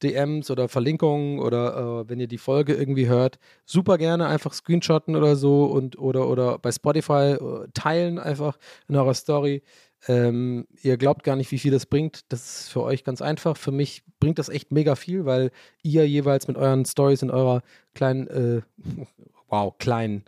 DMs 0.00 0.48
oder 0.52 0.68
Verlinkungen 0.68 1.40
oder 1.40 2.04
äh, 2.04 2.08
wenn 2.08 2.20
ihr 2.20 2.28
die 2.28 2.38
Folge 2.38 2.74
irgendwie 2.74 3.08
hört, 3.08 3.40
super 3.64 3.98
gerne 3.98 4.28
einfach 4.28 4.52
screenshotten 4.52 5.16
oder 5.16 5.34
so 5.34 5.64
und 5.64 5.98
oder 5.98 6.28
oder 6.28 6.60
bei 6.60 6.70
Spotify 6.70 7.36
teilen 7.74 8.20
einfach 8.20 8.58
in 8.86 8.94
eurer 8.94 9.14
Story. 9.14 9.60
Ähm, 10.06 10.66
ihr 10.82 10.96
glaubt 10.96 11.24
gar 11.24 11.36
nicht, 11.36 11.50
wie 11.50 11.58
viel 11.58 11.72
das 11.72 11.86
bringt. 11.86 12.32
Das 12.32 12.60
ist 12.60 12.68
für 12.68 12.82
euch 12.82 13.04
ganz 13.04 13.20
einfach. 13.20 13.56
Für 13.56 13.72
mich 13.72 14.04
bringt 14.20 14.38
das 14.38 14.48
echt 14.48 14.70
mega 14.70 14.94
viel, 14.94 15.24
weil 15.24 15.50
ihr 15.82 16.08
jeweils 16.08 16.46
mit 16.46 16.56
euren 16.56 16.84
Stories 16.84 17.22
in 17.22 17.30
eurer 17.30 17.62
kleinen, 17.94 18.28
äh, 18.28 18.62
wow, 19.48 19.76
kleinen 19.78 20.24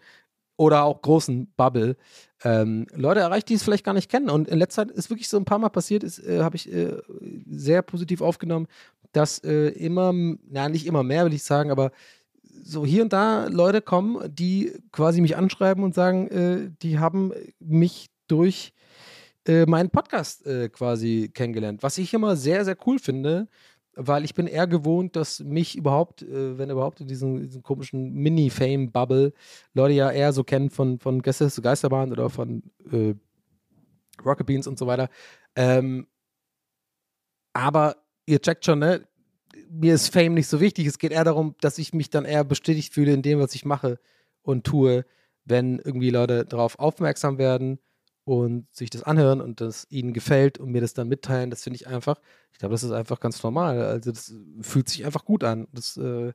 oder 0.57 0.85
auch 0.85 1.01
großen 1.01 1.51
Bubble 1.57 1.97
ähm, 2.45 2.87
Leute 2.95 3.21
erreicht, 3.21 3.49
die 3.49 3.55
es 3.55 3.63
vielleicht 3.63 3.85
gar 3.85 3.95
nicht 3.95 4.11
kennen. 4.11 4.29
Und 4.29 4.49
in 4.49 4.59
letzter 4.59 4.87
Zeit 4.87 4.97
ist 4.97 5.09
wirklich 5.09 5.29
so 5.29 5.39
ein 5.39 5.47
paar 5.47 5.59
Mal 5.59 5.71
passiert, 5.71 6.05
äh, 6.19 6.41
habe 6.41 6.57
ich 6.57 6.71
äh, 6.71 6.99
sehr 7.49 7.81
positiv 7.83 8.21
aufgenommen, 8.21 8.67
dass 9.13 9.39
äh, 9.39 9.69
immer, 9.69 10.13
na 10.13 10.69
nicht 10.69 10.87
immer 10.87 11.03
mehr, 11.03 11.25
will 11.25 11.33
ich 11.33 11.45
sagen, 11.45 11.71
aber 11.71 11.93
so 12.63 12.85
hier 12.85 13.03
und 13.03 13.13
da 13.13 13.47
Leute 13.47 13.81
kommen, 13.81 14.23
die 14.35 14.73
quasi 14.93 15.21
mich 15.21 15.37
anschreiben 15.37 15.83
und 15.83 15.95
sagen, 15.95 16.29
äh, 16.29 16.71
die 16.83 16.99
haben 16.99 17.33
mich 17.59 18.11
durch 18.27 18.75
äh, 19.47 19.67
meinen 19.67 19.91
Podcast 19.91 20.47
äh, 20.47 20.69
quasi 20.69 21.31
kennengelernt. 21.33 21.83
Was 21.83 21.99
ich 21.99 22.13
immer 22.15 22.37
sehr, 22.37 22.65
sehr 22.65 22.77
cool 22.87 22.99
finde, 22.99 23.49
weil 23.95 24.25
ich 24.25 24.35
bin 24.35 24.47
eher 24.47 24.67
gewohnt, 24.67 25.17
dass 25.17 25.41
mich 25.41 25.77
überhaupt, 25.77 26.23
äh, 26.23 26.59
wenn 26.59 26.71
überhaupt 26.71 27.01
in 27.01 27.09
diesem, 27.09 27.41
diesem 27.43 27.63
komischen 27.63 28.13
Mini-Fame-Bubble 28.15 29.33
Leute 29.75 29.95
ja 29.95 30.11
eher 30.11 30.33
so 30.33 30.45
kennen 30.45 30.71
von, 30.71 30.99
von 30.99 31.23
Gäste 31.23 31.51
zur 31.51 31.65
Geisterbahn 31.65 32.13
oder 32.13 32.31
von 32.31 32.63
äh, 32.93 33.15
Rocket 34.25 34.47
Beans 34.47 34.67
und 34.67 34.79
so 34.79 34.87
weiter. 34.87 35.09
Ähm, 35.57 36.07
aber 37.53 37.97
ihr 38.27 38.41
checkt 38.41 38.65
schon, 38.65 38.79
ne? 38.79 39.07
Mir 39.69 39.95
ist 39.95 40.13
Fame 40.13 40.35
nicht 40.35 40.47
so 40.47 40.61
wichtig. 40.61 40.87
Es 40.87 40.99
geht 40.99 41.13
eher 41.13 41.25
darum, 41.25 41.57
dass 41.61 41.79
ich 41.79 41.93
mich 41.93 42.11
dann 42.11 42.25
eher 42.25 42.45
bestätigt 42.45 42.95
fühle 42.95 43.13
in 43.13 43.23
dem, 43.23 43.41
was 43.41 43.55
ich 43.55 43.65
mache 43.65 43.99
und 44.43 44.65
tue, 44.65 45.05
wenn 45.45 45.79
irgendwie 45.79 46.11
Leute 46.11 46.45
darauf 46.45 46.79
aufmerksam 46.79 47.39
werden 47.39 47.79
und 48.25 48.73
sich 48.73 48.91
das 48.91 49.03
anhören 49.03 49.41
und 49.41 49.61
das 49.61 49.87
ihnen 49.91 50.13
gefällt 50.13 50.59
und 50.59 50.71
mir 50.71 50.81
das 50.81 50.95
dann 50.95 51.09
mitteilen, 51.09 51.51
das 51.51 51.63
finde 51.63 51.77
ich 51.77 51.87
einfach, 51.87 52.21
ich 52.53 52.59
glaube, 52.59 52.73
das 52.73 52.83
ist 52.83 52.93
einfach 52.93 53.21
ganz 53.21 53.43
normal. 53.43 53.83
Also 53.83 54.11
das 54.13 54.35
fühlt 54.61 54.89
sich 54.89 55.05
einfach 55.05 55.25
gut 55.25 55.45
an. 55.45 55.67
Das 55.73 55.97
äh, 55.97 56.33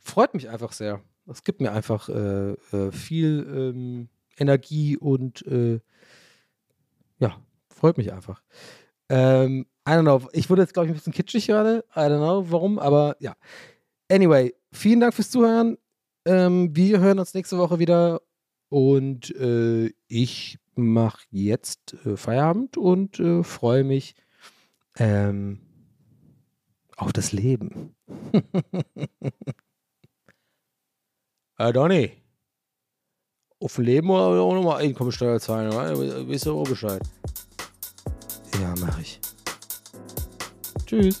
freut 0.00 0.34
mich 0.34 0.48
einfach 0.50 0.72
sehr. 0.72 1.00
Das 1.26 1.44
gibt 1.44 1.60
mir 1.60 1.72
einfach 1.72 2.08
äh, 2.08 2.52
äh, 2.52 2.90
viel 2.90 3.46
ähm, 3.48 4.08
Energie 4.36 4.96
und 4.96 5.46
äh, 5.46 5.80
ja, 7.18 7.36
freut 7.68 7.96
mich 7.96 8.12
einfach. 8.12 8.42
Ähm, 9.08 9.66
I 9.88 9.92
don't 9.92 10.02
know, 10.02 10.28
ich 10.32 10.50
wurde 10.50 10.62
jetzt, 10.62 10.74
glaube 10.74 10.86
ich, 10.86 10.92
ein 10.92 10.96
bisschen 10.96 11.12
kitschig 11.12 11.46
gerade. 11.46 11.84
I 11.94 12.00
don't 12.00 12.18
know 12.18 12.50
warum, 12.50 12.78
aber 12.78 13.16
ja. 13.20 13.34
Anyway, 14.10 14.54
vielen 14.72 15.00
Dank 15.00 15.14
fürs 15.14 15.30
Zuhören. 15.30 15.78
Ähm, 16.24 16.74
wir 16.74 17.00
hören 17.00 17.18
uns 17.18 17.34
nächste 17.34 17.58
Woche 17.58 17.78
wieder 17.78 18.20
und 18.68 19.34
äh, 19.36 19.92
ich 20.08 20.58
mache 20.74 21.22
jetzt 21.30 21.94
äh, 22.04 22.16
Feierabend 22.16 22.76
und 22.76 23.18
äh, 23.20 23.42
freue 23.42 23.84
mich 23.84 24.14
ähm, 24.96 25.60
auf 26.96 27.12
das 27.12 27.32
Leben. 27.32 27.94
äh, 31.58 31.72
Donny, 31.72 32.12
auf 33.60 33.78
Leben 33.78 34.10
oder 34.10 34.40
auch 34.40 34.54
nochmal 34.54 34.82
Einkommensteuer 34.82 35.40
zahlen, 35.40 35.72
oder? 35.72 36.28
Wisst 36.28 36.46
ihr 36.46 36.52
auch 36.52 36.68
Bescheid? 36.68 37.02
Ja, 38.60 38.74
mache 38.76 39.02
ich. 39.02 39.20
Tschüss. 40.86 41.20